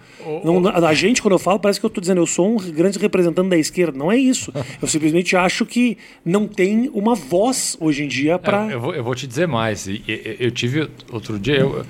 não- 0.44 0.66
a 0.86 0.92
gente, 0.92 1.22
quando 1.22 1.32
eu 1.32 1.38
falo, 1.38 1.58
parece 1.58 1.80
que 1.80 1.86
eu 1.86 1.88
estou 1.88 2.00
dizendo 2.00 2.20
eu 2.20 2.26
sou 2.26 2.46
um 2.52 2.56
grande 2.56 2.98
representante 2.98 3.48
da 3.48 3.56
esquerda. 3.56 3.98
Não 3.98 4.12
é 4.12 4.16
isso. 4.18 4.52
Eu 4.80 4.86
simplesmente 4.86 5.34
acho 5.34 5.64
que 5.64 5.96
não 6.24 6.46
tem 6.46 6.90
uma 6.92 7.14
voz 7.14 7.76
hoje 7.80 8.04
em 8.04 8.08
dia 8.08 8.38
para. 8.38 8.70
É, 8.70 8.74
eu, 8.74 8.80
vou, 8.80 8.94
eu 8.94 9.02
vou 9.02 9.14
te 9.14 9.26
dizer 9.26 9.48
mais. 9.48 9.88
Eu, 10.38 10.50
tive 10.50 10.88
outro 11.10 11.38
dia. 11.38 11.56
Eu, 11.60 11.84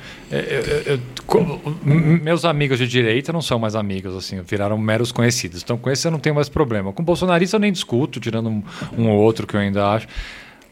meus 2.23 2.45
amigos 2.45 2.79
de 2.79 2.87
direita 2.87 3.33
não 3.33 3.43
são 3.43 3.59
mais 3.59 3.75
amigos, 3.75 4.15
assim, 4.15 4.41
viraram 4.43 4.79
meros 4.79 5.13
conhecidos. 5.13 5.63
Então, 5.63 5.77
com 5.77 5.91
esse 5.91 6.07
eu 6.07 6.11
não 6.11 6.19
tenho 6.19 6.35
mais 6.35 6.49
problema. 6.49 6.93
Com 6.93 7.03
bolsonarista 7.03 7.57
eu 7.57 7.61
nem 7.61 7.73
discuto, 7.73 8.21
tirando 8.21 8.49
um, 8.49 8.63
um 8.97 9.09
ou 9.11 9.19
outro 9.21 9.47
que 9.47 9.55
eu 9.55 9.61
ainda 9.61 9.89
acho. 9.89 10.07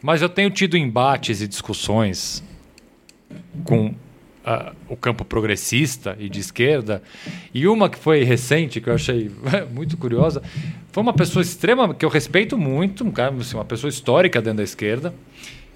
Mas 0.03 0.23
eu 0.23 0.29
tenho 0.29 0.51
tido 0.51 0.77
embates 0.77 1.41
e 1.41 1.49
discussões 1.49 2.43
com 3.65 3.95
ah, 4.45 4.73
o 4.89 4.97
campo 4.97 5.25
progressista 5.25 6.17
e 6.19 6.29
de 6.29 6.41
esquerda. 6.41 7.03
E 7.53 7.67
uma 7.67 7.91
que 7.91 7.99
foi 7.99 8.23
recente, 8.25 8.81
que 8.81 8.89
eu 8.89 8.95
achei 8.95 9.31
muito 9.71 9.97
curiosa, 9.97 10.43
foi 10.91 11.03
uma 11.03 11.13
pessoa 11.13 11.43
extrema, 11.43 11.93
que 11.95 12.05
eu 12.05 12.09
respeito 12.09 12.57
muito, 12.57 13.05
um 13.05 13.11
cara, 13.11 13.35
assim, 13.35 13.57
uma 13.57 13.65
pessoa 13.65 13.91
histórica 13.91 14.41
dentro 14.41 14.59
da 14.59 14.65
esquerda, 14.65 15.15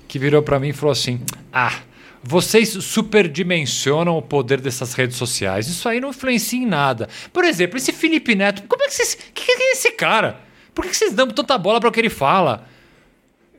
que 0.09 0.18
virou 0.18 0.43
para 0.43 0.59
mim 0.59 0.68
e 0.68 0.73
falou 0.73 0.93
assim: 0.93 1.20
Ah, 1.53 1.81
vocês 2.23 2.70
superdimensionam 2.70 4.16
o 4.16 4.23
poder 4.23 4.61
dessas 4.61 4.95
redes 4.95 5.16
sociais. 5.16 5.66
Isso 5.66 5.89
aí 5.89 6.01
não 6.01 6.11
influencia 6.11 6.59
em 6.59 6.66
nada. 6.66 7.09
Por 7.33 7.45
exemplo, 7.45 7.77
esse 7.77 7.93
Felipe 7.93 8.35
Neto, 8.35 8.62
como 8.68 8.83
é 8.83 8.87
que 8.87 8.95
vocês. 8.95 9.14
Que, 9.35 9.45
que 9.45 9.53
é 9.53 9.73
esse 9.73 9.91
cara? 9.93 10.41
Por 10.75 10.87
que 10.87 10.97
vocês 10.97 11.12
dão 11.12 11.29
tanta 11.29 11.59
bola 11.59 11.79
para 11.79 11.89
o 11.89 11.93
que 11.93 12.01
ele 12.01 12.09
fala? 12.09 12.66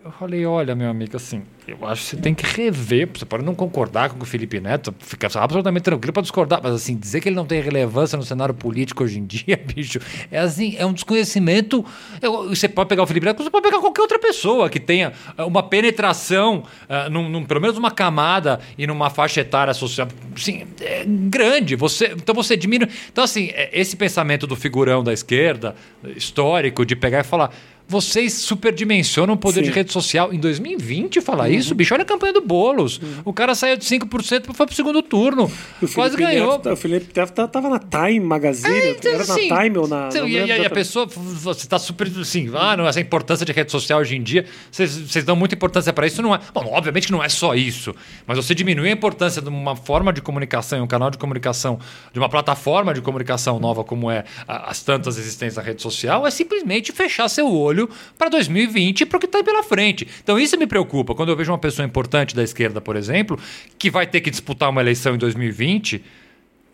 Eu 0.06 0.12
falei, 0.12 0.46
olha, 0.46 0.76
meu 0.76 0.90
amigo, 0.90 1.16
assim, 1.16 1.44
eu 1.66 1.78
acho 1.88 2.02
que 2.04 2.10
você 2.10 2.18
tem 2.18 2.34
que 2.34 2.46
rever. 2.46 3.08
Você 3.14 3.24
pode 3.24 3.42
não 3.46 3.56
concordar 3.56 4.10
com 4.10 4.22
o 4.22 4.26
Felipe 4.26 4.60
Neto, 4.60 4.94
fica 5.00 5.28
absolutamente 5.40 5.84
tranquilo 5.84 6.12
para 6.12 6.22
discordar, 6.22 6.60
mas 6.62 6.74
assim, 6.74 6.94
dizer 6.98 7.22
que 7.22 7.30
ele 7.30 7.38
não 7.38 7.46
tem 7.46 7.62
relevância 7.62 8.18
no 8.18 8.24
cenário 8.24 8.54
político 8.54 9.02
hoje 9.06 9.18
em 9.18 9.26
dia, 9.26 9.56
bicho, 9.74 10.02
é 10.30 10.40
assim, 10.40 10.76
é 10.78 10.86
um 10.86 10.92
desconhecimento. 10.92 11.86
Eu- 12.22 12.50
você 12.50 12.68
pode 12.68 12.90
pegar 12.90 13.04
o 13.04 13.08
Felipe 13.08 13.26
Neto, 13.26 13.42
você 13.42 13.50
pode 13.50 13.64
pegar 13.64 13.80
qualquer 13.80 14.02
outra 14.02 14.20
pessoa 14.20 14.70
que 14.70 14.78
tenha 14.78 15.14
ah, 15.38 15.46
uma 15.46 15.64
penetração, 15.64 16.66
ah, 16.90 17.10
num, 17.10 17.30
num- 17.30 17.46
pelo 17.46 17.62
menos 17.62 17.78
uma 17.78 17.90
camada 17.92 18.60
e 18.78 18.86
numa 18.86 19.10
faixa 19.10 19.40
etária 19.40 19.74
social, 19.74 20.10
assim, 20.36 20.66
é 20.82 21.06
grande. 21.08 21.78
Você, 21.78 22.08
então 22.08 22.36
você 22.36 22.58
diminui. 22.58 22.90
Então, 23.10 23.24
assim, 23.24 23.52
é- 23.54 23.70
esse 23.72 23.96
pensamento 23.96 24.46
do 24.46 24.58
figurão 24.58 25.02
da 25.02 25.14
esquerda, 25.14 25.76
histórico, 26.14 26.86
de 26.86 26.94
pegar 26.94 27.22
e 27.22 27.24
falar. 27.24 27.52
Vocês 27.98 28.34
superdimensionam 28.34 29.36
o 29.36 29.38
poder 29.38 29.60
Sim. 29.64 29.70
de 29.70 29.76
rede 29.76 29.94
social. 29.94 30.34
Em 30.34 30.40
2020, 30.40 31.22
falar 31.22 31.48
isso, 31.52 31.76
bicho, 31.76 31.94
olha 31.94 32.02
a 32.02 32.06
campanha 32.06 32.34
do 32.34 32.42
Boulos. 32.42 33.00
O 33.24 33.32
cara 33.32 33.54
saiu 33.54 33.78
de 33.78 33.86
5% 33.86 34.50
e 34.50 34.54
foi 34.56 34.66
pro 34.66 34.76
segundo 34.76 35.00
turno. 35.04 35.44
O 35.80 35.88
Quase 35.88 36.16
Felipe 36.16 36.32
ganhou. 36.34 36.54
Neto, 36.54 36.70
o 36.72 36.76
Felipe 36.76 37.08
Neto 37.16 37.32
tá- 37.34 37.48
tava 37.48 37.70
na 37.70 37.78
Time 37.78 38.20
Magazine, 38.20 38.90
então, 38.98 39.12
era 39.12 39.22
assim, 39.22 39.48
na 39.48 39.62
Time 39.64 39.78
ou 39.78 39.88
na. 39.88 40.08
então, 40.10 40.28
e, 40.28 40.38
e- 40.40 40.48
e 40.48 40.66
a 40.66 40.70
pessoa, 40.72 41.06
você 41.06 41.66
está 41.68 41.78
super 41.78 42.08
assim, 42.20 42.50
ah, 42.56 42.76
não, 42.76 42.88
essa 42.88 43.00
importância 43.00 43.46
de 43.46 43.52
rede 43.52 43.72
social 43.72 44.00
hoje 44.00 44.16
em 44.16 44.24
dia, 44.24 44.44
vocês, 44.72 45.24
dão 45.24 45.36
muita 45.36 45.54
importância 45.54 45.94
para 45.94 46.08
isso, 46.08 46.20
não 46.24 46.34
é. 46.34 46.40
Bom, 46.52 46.66
obviamente 46.74 47.06
que 47.06 47.12
não 47.12 47.24
é 47.24 47.30
só 47.30 47.54
isso, 47.54 47.94
mas 48.26 48.38
você 48.38 48.56
diminui 48.56 48.90
a 48.90 48.92
importância 48.92 49.40
de 49.40 49.50
uma 49.50 49.76
forma 49.76 50.12
de 50.12 50.20
comunicação, 50.20 50.84
um 50.84 50.88
canal 50.88 51.12
de 51.12 51.20
comunicação, 51.20 51.78
de 52.12 52.18
uma 52.18 52.28
plataforma 52.28 52.92
de 52.92 53.02
comunicação 53.02 53.60
nova 53.60 53.84
como 53.84 54.10
é 54.10 54.24
as 54.48 54.82
tantas 54.82 55.20
existentes 55.20 55.58
da 55.58 55.62
rede 55.62 55.80
social, 55.82 56.26
é 56.26 56.32
simplesmente 56.32 56.92
fechar 56.92 57.30
seu 57.30 57.52
olho 57.54 57.83
para 58.18 58.30
2020 58.30 59.02
e 59.02 59.06
para 59.06 59.18
o 59.18 59.20
que 59.20 59.26
está 59.26 59.44
pela 59.44 59.64
frente. 59.64 60.08
Então 60.24 60.40
isso 60.40 60.58
me 60.58 60.68
preocupa 60.68 61.14
quando 61.16 61.30
eu 61.30 61.36
vejo 61.36 61.52
uma 61.52 61.58
pessoa 61.58 61.86
importante 61.86 62.36
da 62.36 62.44
esquerda, 62.44 62.82
por 62.82 62.96
exemplo, 62.96 63.40
que 63.78 63.90
vai 63.90 64.06
ter 64.08 64.22
que 64.22 64.30
disputar 64.30 64.70
uma 64.70 64.82
eleição 64.82 65.16
em 65.16 65.18
2020 65.18 66.04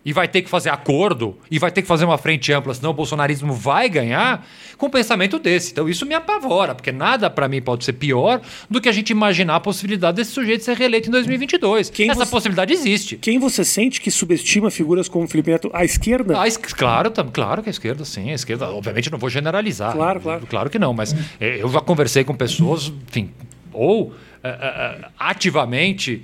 e 0.05 0.13
vai 0.13 0.27
ter 0.29 0.41
que 0.41 0.49
fazer 0.49 0.69
acordo 0.69 1.37
e 1.51 1.59
vai 1.59 1.69
ter 1.71 1.81
que 1.81 1.87
fazer 1.87 2.05
uma 2.05 2.17
frente 2.17 2.53
ampla, 2.53 2.73
senão 2.73 2.91
o 2.91 2.93
bolsonarismo 2.93 3.51
vai 3.53 3.89
ganhar 3.89 4.47
com 4.77 4.85
um 4.85 4.89
pensamento 4.89 5.37
desse. 5.37 5.71
Então 5.73 5.89
isso 5.89 6.05
me 6.05 6.15
apavora, 6.15 6.73
porque 6.73 6.91
nada 6.91 7.29
para 7.29 7.49
mim 7.49 7.61
pode 7.61 7.83
ser 7.83 7.93
pior 7.93 8.39
do 8.69 8.79
que 8.79 8.87
a 8.87 8.91
gente 8.93 9.09
imaginar 9.09 9.55
a 9.57 9.59
possibilidade 9.59 10.15
desse 10.15 10.31
sujeito 10.31 10.63
ser 10.63 10.77
reeleito 10.77 11.09
em 11.09 11.11
2022. 11.11 11.89
Quem 11.89 12.09
Essa 12.09 12.23
você- 12.25 12.31
possibilidade 12.31 12.71
existe. 12.73 13.17
Quem 13.17 13.37
você 13.39 13.65
sente 13.65 13.99
que 13.99 14.09
subestima 14.09 14.71
figuras 14.71 15.09
como 15.09 15.27
Felipe 15.27 15.51
Neto? 15.51 15.69
A 15.73 15.83
esquerda? 15.83 16.39
Ah, 16.39 16.47
es- 16.47 16.55
claro, 16.57 17.11
claro 17.33 17.61
que 17.61 17.69
a 17.69 17.71
esquerda, 17.71 18.05
sim. 18.05 18.31
A 18.31 18.35
esquerda, 18.35 18.69
obviamente, 18.71 19.11
não 19.11 19.19
vou 19.19 19.29
generalizar. 19.29 19.91
Claro, 19.91 20.21
claro. 20.21 20.47
Claro 20.47 20.69
que 20.69 20.79
não, 20.79 20.93
mas 20.93 21.13
eh, 21.41 21.57
eu 21.61 21.67
já 21.69 21.81
conversei 21.81 22.23
com 22.23 22.33
pessoas, 22.33 22.91
enfim, 23.09 23.31
ou 23.73 24.13
eh, 24.41 24.47
eh, 24.49 25.05
ativamente 25.19 26.23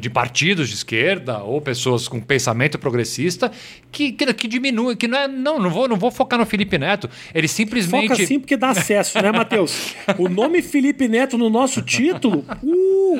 de 0.00 0.10
partidos 0.10 0.68
de 0.68 0.74
esquerda, 0.74 1.38
ou 1.42 1.60
pessoas 1.60 2.08
com 2.08 2.20
pensamento 2.20 2.78
progressista, 2.78 3.50
que, 3.90 4.12
que, 4.12 4.32
que 4.34 4.48
diminuem, 4.48 4.96
que 4.96 5.08
não 5.08 5.18
é. 5.18 5.28
Não, 5.28 5.58
não 5.58 5.70
vou, 5.70 5.88
não 5.88 5.96
vou 5.96 6.10
focar 6.10 6.38
no 6.38 6.46
Felipe 6.46 6.78
Neto. 6.78 7.08
Ele 7.34 7.48
simplesmente. 7.48 8.08
Foca 8.08 8.26
sim 8.26 8.38
porque 8.38 8.56
dá 8.56 8.70
acesso, 8.70 9.20
né, 9.20 9.32
Matheus? 9.32 9.94
O 10.18 10.28
nome 10.28 10.62
Felipe 10.62 11.08
Neto 11.08 11.36
no 11.38 11.50
nosso 11.50 11.82
título, 11.82 12.44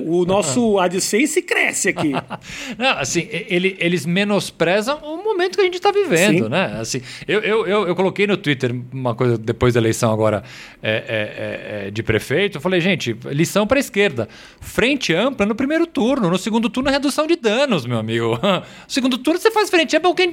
o 0.05 0.25
nosso 0.25 0.79
AdSense 0.81 1.43
cresce 1.43 1.89
aqui. 1.89 2.13
Não, 2.79 2.99
assim, 2.99 3.27
ele- 3.31 3.77
eles 3.79 4.05
menosprezam 4.07 4.99
o 5.03 5.23
momento 5.23 5.57
que 5.57 5.61
a 5.61 5.65
gente 5.65 5.75
está 5.77 5.91
vivendo, 5.91 6.45
Sim. 6.45 6.51
né? 6.51 6.79
Assim, 6.81 7.01
eu, 7.27 7.41
eu, 7.41 7.67
eu, 7.67 7.89
eu 7.89 7.95
coloquei 7.97 8.27
no 8.27 8.37
Twitter 8.37 8.75
uma 8.93 9.15
coisa 9.15 9.37
depois 9.39 9.75
da 9.75 9.81
eleição 9.81 10.13
agora 10.13 10.43
é, 10.83 10.91
é, 10.91 11.87
é, 11.87 11.91
de 11.91 12.03
prefeito. 12.03 12.59
Eu 12.59 12.61
falei, 12.61 12.81
gente, 12.81 13.17
lição 13.27 13.67
para 13.67 13.79
a 13.79 13.81
esquerda. 13.81 14.29
Frente 14.61 15.15
ampla 15.15 15.47
no 15.47 15.55
primeiro 15.55 15.87
turno. 15.87 16.29
No 16.31 16.39
segundo 16.39 16.69
turno 16.69 16.89
é 16.89 16.93
redução 16.93 17.27
de 17.27 17.37
danos, 17.37 17.87
meu 17.87 17.99
amigo. 17.99 18.39
No 18.43 18.63
segundo 18.89 19.19
turno 19.19 19.39
você 19.41 19.51
faz 19.51 19.71
frente 19.71 19.97
ampla 19.97 20.11
alguém 20.11 20.33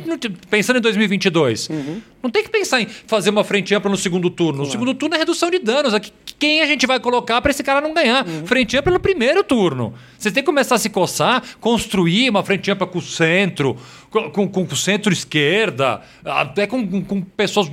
pensando 0.50 0.78
em 0.78 0.82
2022. 0.82 1.70
Uhum. 1.70 2.02
Não 2.24 2.30
tem 2.30 2.44
que 2.44 2.50
pensar 2.50 2.82
em 2.82 2.88
fazer 2.88 3.30
uma 3.30 3.44
frente 3.44 3.74
ampla 3.76 3.90
no 3.92 3.98
segundo 3.98 4.30
turno. 4.30 4.64
No 4.64 4.66
segundo 4.66 4.94
turno 4.94 5.16
é 5.16 5.18
redução 5.20 5.52
de 5.52 5.60
danos. 5.60 5.94
Aqui, 5.94 6.12
quem 6.40 6.62
a 6.62 6.66
gente 6.66 6.88
vai 6.88 7.00
colocar 7.00 7.40
para 7.42 7.52
esse 7.52 7.64
cara 7.64 7.80
não 7.82 7.94
ganhar? 7.94 8.26
Uhum. 8.28 8.46
Frente 8.48 8.76
ampla 8.78 8.94
no 8.94 9.00
primeiro 9.00 9.35
turno. 9.44 9.94
Você 10.18 10.32
tem 10.32 10.42
que 10.42 10.46
começar 10.48 10.76
a 10.76 10.78
se 10.78 10.90
coçar, 10.90 11.44
construir 11.60 12.30
uma 12.30 12.44
frente 12.44 12.70
ampla 12.72 12.88
com 12.88 13.00
o 13.00 13.02
centro, 13.02 13.76
com, 14.10 14.30
com, 14.32 14.48
com 14.48 14.64
o 14.64 14.76
centro-esquerda, 14.76 16.02
até 16.24 16.66
com, 16.68 16.88
com- 16.88 17.04
com 17.04 17.22
pessoas 17.22 17.70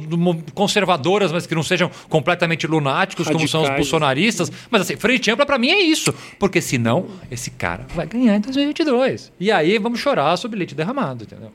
conservadoras, 0.55 1.33
mas 1.33 1.47
que 1.47 1.55
não 1.55 1.63
sejam 1.63 1.91
completamente 2.09 2.67
lunáticos, 2.67 3.27
como 3.27 3.47
são 3.49 3.63
os 3.63 3.69
Radicais. 3.69 3.89
bolsonaristas. 3.89 4.53
Mas 4.71 4.83
assim, 4.83 4.97
frente 4.97 5.31
ampla 5.31 5.47
para 5.47 5.59
mim 5.59 5.71
é 5.71 5.81
isso. 5.81 6.13
Porque 6.39 6.61
senão 6.61 7.07
esse 7.31 7.51
cara 7.51 7.87
vai 7.95 8.07
ganhar 8.07 8.37
em 8.37 8.41
2022. 8.41 9.33
E 9.39 9.51
aí 9.51 9.79
vamos 9.79 10.01
chorar 10.01 10.37
sobre 10.37 10.59
leite 10.59 10.75
derramado, 10.75 11.25
entendeu? 11.25 11.53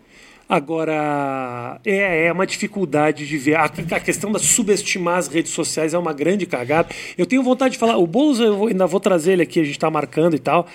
Agora, 0.50 1.80
é, 1.86 2.28
é 2.28 2.32
uma 2.32 2.48
dificuldade 2.48 3.28
de 3.28 3.38
ver. 3.38 3.56
A, 3.56 3.66
a 3.66 4.00
questão 4.00 4.32
da 4.32 4.40
subestimar 4.40 5.18
as 5.18 5.28
redes 5.28 5.52
sociais 5.52 5.94
é 5.94 5.98
uma 5.98 6.14
grande 6.14 6.46
cagada. 6.46 6.90
Eu 7.18 7.26
tenho 7.26 7.44
vontade 7.44 7.74
de 7.74 7.78
falar. 7.78 7.98
O 7.98 8.08
Boulos, 8.08 8.40
eu 8.40 8.56
vou- 8.56 8.68
ainda 8.68 8.88
vou 8.88 9.00
trazer 9.00 9.34
ele 9.34 9.42
aqui, 9.44 9.60
a 9.60 9.64
gente 9.64 9.74
está 9.74 9.90
marcando 9.92 10.36
e 10.36 10.40
tal. 10.40 10.66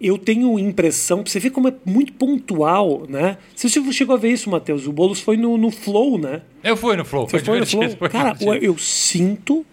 Eu 0.00 0.18
tenho 0.18 0.58
impressão, 0.58 1.22
pra 1.22 1.30
você 1.30 1.38
ver 1.38 1.50
como 1.50 1.68
é 1.68 1.74
muito 1.84 2.12
pontual, 2.14 3.04
né? 3.08 3.36
Você 3.54 3.68
chegou 3.92 4.16
a 4.16 4.18
ver 4.18 4.30
isso, 4.32 4.50
Matheus? 4.50 4.86
O 4.86 4.92
Boulos 4.92 5.20
foi 5.20 5.36
no, 5.36 5.56
no 5.56 5.70
Flow, 5.70 6.18
né? 6.18 6.42
Eu 6.64 6.76
fui 6.76 6.96
no 6.96 7.04
Flow, 7.04 7.26
Você 7.28 7.38
foi, 7.38 7.44
foi 7.44 7.60
no. 7.60 7.66
Flow? 7.66 7.90
foi 7.98 8.08
Cara, 8.08 8.32
divertido. 8.32 8.64
eu 8.64 8.78
sinto 8.78 9.64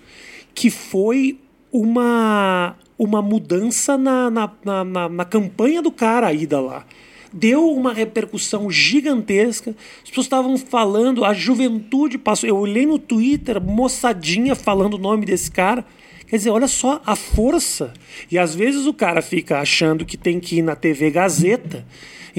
que 0.54 0.70
foi 0.70 1.40
uma, 1.72 2.76
uma 2.98 3.22
mudança 3.22 3.98
na, 3.98 4.30
na, 4.30 4.52
na, 4.64 4.84
na- 4.84 5.10
na 5.10 5.26
campanha 5.26 5.82
do 5.82 5.92
cara 5.92 6.28
a 6.28 6.34
ida 6.34 6.60
lá. 6.60 6.86
Deu 7.38 7.72
uma 7.72 7.94
repercussão 7.94 8.70
gigantesca. 8.72 9.76
As 10.04 10.10
pessoas 10.10 10.26
estavam 10.26 10.58
falando, 10.58 11.24
a 11.24 11.34
juventude 11.34 12.18
passou. 12.18 12.50
Eu 12.50 12.58
olhei 12.58 12.86
no 12.86 12.98
Twitter, 12.98 13.62
moçadinha 13.62 14.56
falando 14.56 14.96
o 14.96 14.98
nome 14.98 15.24
desse 15.24 15.52
cara. 15.52 15.86
Quer 16.28 16.38
dizer, 16.38 16.50
olha 16.50 16.68
só 16.68 17.00
a 17.06 17.16
força. 17.16 17.94
E 18.32 18.40
às 18.40 18.56
vezes 18.56 18.88
o 18.88 18.94
cara 18.94 19.22
fica 19.22 19.60
achando 19.60 20.04
que 20.04 20.18
tem 20.18 20.40
que 20.40 20.58
ir 20.58 20.62
na 20.64 20.76
TV 20.76 21.12
Gazeta 21.12 21.86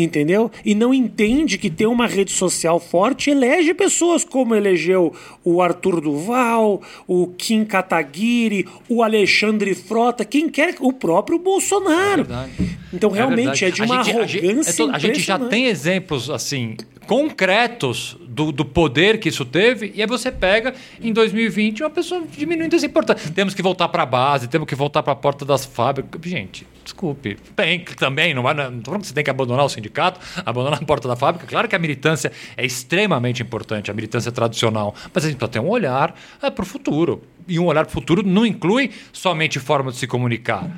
entendeu? 0.02 0.50
E 0.64 0.74
não 0.74 0.94
entende 0.94 1.58
que 1.58 1.68
ter 1.68 1.86
uma 1.86 2.06
rede 2.06 2.30
social 2.30 2.78
forte 2.78 3.30
elege 3.30 3.74
pessoas 3.74 4.24
como 4.24 4.54
elegeu 4.54 5.12
o 5.44 5.60
Arthur 5.60 6.00
Duval, 6.00 6.80
o 7.06 7.26
Kim 7.26 7.64
Kataguiri, 7.64 8.66
o 8.88 9.02
Alexandre 9.02 9.74
Frota, 9.74 10.24
quem 10.24 10.48
quer, 10.48 10.76
o 10.80 10.92
próprio 10.92 11.38
Bolsonaro. 11.38 12.26
É 12.30 12.48
então 12.92 13.10
realmente 13.10 13.64
é, 13.64 13.70
verdade. 13.70 13.72
de 13.74 13.82
uma 13.82 14.02
gente- 14.04 14.16
a 14.18 14.26
gente- 14.26 14.46
arrogância 14.46 14.70
é 14.70 14.86
to- 14.86 14.90
A 14.94 14.98
gente 14.98 15.20
já 15.20 15.38
tem 15.38 15.66
exemplos 15.66 16.30
assim 16.30 16.76
concretos 17.06 18.16
do, 18.38 18.52
do 18.52 18.64
poder 18.64 19.18
que 19.18 19.28
isso 19.28 19.44
teve 19.44 19.92
e 19.96 20.00
aí 20.00 20.06
você 20.06 20.30
pega 20.30 20.72
em 21.00 21.12
2020 21.12 21.82
uma 21.82 21.90
pessoa 21.90 22.22
diminuindo 22.24 22.76
essa 22.76 22.86
importância. 22.86 23.32
Temos 23.32 23.52
que 23.52 23.60
voltar 23.60 23.88
para 23.88 24.04
a 24.04 24.06
base, 24.06 24.46
temos 24.46 24.68
que 24.68 24.76
voltar 24.76 25.02
para 25.02 25.12
a 25.12 25.16
porta 25.16 25.44
das 25.44 25.66
fábricas. 25.66 26.20
Gente, 26.24 26.64
desculpe. 26.84 27.36
Que 27.84 27.96
também, 27.96 28.32
não 28.34 28.44
vai, 28.44 28.54
falando 28.54 29.00
que 29.00 29.08
você 29.08 29.14
tem 29.14 29.24
que 29.24 29.30
abandonar 29.30 29.64
o 29.64 29.68
sindicato, 29.68 30.20
abandonar 30.46 30.80
a 30.80 30.84
porta 30.84 31.08
da 31.08 31.16
fábrica. 31.16 31.48
Claro 31.48 31.66
que 31.66 31.74
a 31.74 31.78
militância 31.80 32.30
é 32.56 32.64
extremamente 32.64 33.42
importante, 33.42 33.90
a 33.90 33.94
militância 33.94 34.30
tradicional, 34.30 34.94
mas 35.12 35.24
a 35.24 35.28
gente 35.28 35.36
precisa 35.36 35.52
ter 35.52 35.60
um 35.60 35.68
olhar 35.68 36.14
para 36.40 36.62
o 36.62 36.66
futuro. 36.66 37.22
E 37.48 37.58
um 37.58 37.66
olhar 37.66 37.84
para 37.84 37.90
o 37.90 37.94
futuro 37.94 38.22
não 38.22 38.46
inclui 38.46 38.92
somente 39.12 39.58
forma 39.58 39.90
de 39.90 39.96
se 39.96 40.06
comunicar. 40.06 40.70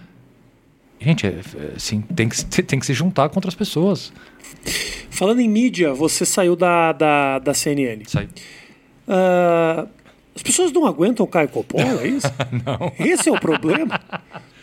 Gente, 1.00 1.26
é, 1.26 1.30
é, 1.30 1.76
assim, 1.76 2.02
tem, 2.14 2.28
que, 2.28 2.36
se- 2.36 2.44
tem 2.62 2.78
que 2.78 2.86
se 2.86 2.92
juntar 2.92 3.28
contra 3.30 3.48
as 3.48 3.54
pessoas. 3.54 4.12
Falando 5.10 5.40
em 5.40 5.48
mídia, 5.48 5.92
você 5.94 6.24
saiu 6.26 6.54
da, 6.54 6.92
da, 6.92 7.38
da 7.38 7.54
CNN. 7.54 8.02
Isso 8.06 8.18
aí. 8.18 8.28
Ah, 9.08 9.86
as 10.34 10.42
pessoas 10.42 10.70
não 10.72 10.86
aguentam 10.86 11.24
o 11.24 11.28
Caio 11.28 11.48
Coppola, 11.48 12.02
é 12.02 12.06
isso? 12.06 12.26
não. 12.64 12.92
Esse 13.04 13.28
é 13.28 13.32
o 13.32 13.40
problema. 13.40 14.00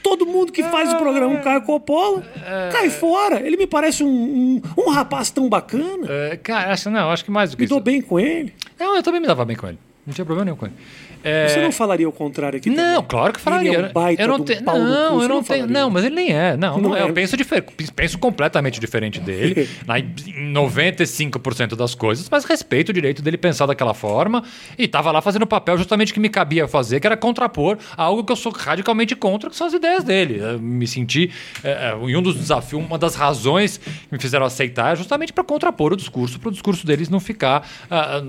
Todo 0.03 0.25
mundo 0.25 0.51
que 0.53 0.63
faz 0.63 0.93
o 0.93 0.97
programa 0.97 1.35
o 1.35 1.41
Caio 1.43 1.61
Coppola 1.63 2.23
cai 2.71 2.89
fora. 2.89 3.41
Ele 3.45 3.57
me 3.57 3.67
parece 3.67 4.03
um, 4.03 4.07
um, 4.07 4.61
um 4.85 4.89
rapaz 4.89 5.29
tão 5.29 5.49
bacana. 5.49 6.07
É, 6.09 6.37
cara, 6.37 6.71
acho, 6.71 6.89
não, 6.89 7.11
acho 7.11 7.25
que 7.25 7.31
mais 7.31 7.51
do 7.51 7.57
que 7.57 7.61
Me 7.61 7.65
isso. 7.65 7.73
dou 7.73 7.81
bem 7.83 8.01
com 8.01 8.17
ele. 8.19 8.53
Não, 8.79 8.95
eu 8.95 9.03
também 9.03 9.19
me 9.19 9.27
dava 9.27 9.43
bem 9.43 9.57
com 9.57 9.67
ele. 9.67 9.77
Não 10.07 10.13
tinha 10.13 10.23
problema 10.23 10.45
nenhum 10.45 10.55
com 10.55 10.65
ele. 10.67 10.75
É, 11.21 11.49
Você 11.49 11.61
não 11.61 11.71
falaria 11.73 12.07
o 12.07 12.13
contrário 12.13 12.55
aqui 12.57 12.69
Não, 12.69 12.77
também? 12.77 13.03
claro 13.09 13.33
que 13.33 13.41
falaria. 13.41 13.73
Ele 13.73 13.85
é 13.87 13.89
um 13.89 13.91
baita 13.91 14.21
eu 14.21 14.27
não 14.29 14.39
tenho, 14.39 14.63
cu, 14.63 14.65
não, 14.77 15.15
você 15.17 15.25
eu 15.25 15.29
não, 15.29 15.43
tenho, 15.43 15.43
falaria. 15.43 15.67
não, 15.67 15.89
mas 15.89 16.05
ele 16.05 16.15
nem 16.15 16.31
é. 16.31 16.55
Não, 16.55 16.79
Não 16.79 16.89
não 16.91 16.95
é. 16.95 17.01
Eu 17.01 17.11
penso 17.11 17.35
diferente, 17.35 17.91
penso 17.93 18.17
completamente 18.17 18.79
diferente 18.79 19.19
dele, 19.19 19.67
na, 19.85 19.99
em 19.99 20.53
95% 20.53 21.75
das 21.75 21.93
coisas, 21.93 22.29
mas 22.29 22.45
respeito 22.45 22.89
o 22.89 22.93
direito 22.93 23.21
dele 23.21 23.37
pensar 23.37 23.65
daquela 23.65 23.93
forma 23.93 24.43
e 24.77 24.87
tava 24.87 25.11
lá 25.11 25.21
fazendo 25.21 25.43
o 25.43 25.47
papel 25.47 25.77
justamente 25.77 26.13
que 26.13 26.19
me 26.21 26.29
cabia 26.29 26.69
fazer, 26.69 27.01
que 27.01 27.07
era 27.07 27.17
contrapor 27.17 27.77
a 27.97 28.03
algo 28.03 28.23
que 28.23 28.31
eu 28.31 28.37
sou 28.37 28.53
radicalmente 28.53 29.13
contra, 29.13 29.49
que 29.49 29.57
são 29.57 29.67
as 29.67 29.73
ideias 29.73 30.05
dele. 30.05 30.39
Eu 30.39 30.57
me 30.57 30.87
senti 30.87 31.31
é, 31.63 31.91
é, 31.91 31.97
em 32.09 32.15
um 32.15 32.21
dos 32.21 32.35
desafios, 32.35 32.81
uma 32.81 32.97
das 32.97 33.15
razões 33.15 33.77
que 33.77 33.91
me 34.09 34.19
fizeram 34.19 34.45
aceitar 34.45 34.93
é 34.93 34.95
justamente 34.95 35.33
para 35.33 35.43
contrapor 35.43 35.91
o 35.91 35.97
discurso, 35.97 36.39
para 36.39 36.47
o 36.47 36.51
discurso 36.53 36.87
deles 36.87 37.09
não 37.09 37.19
ficar 37.19 37.67
ah, 37.91 38.21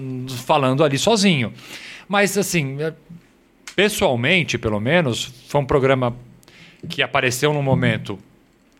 falando 0.44 0.82
ali 0.82 0.98
sozinho. 0.98 1.52
Mas 2.08 2.36
assim, 2.38 2.76
é, 2.80 2.92
pessoalmente, 3.76 4.58
pelo 4.58 4.80
menos, 4.80 5.32
foi 5.48 5.60
um 5.60 5.64
programa 5.64 6.16
que 6.88 7.02
apareceu 7.02 7.52
num 7.52 7.62
momento 7.62 8.18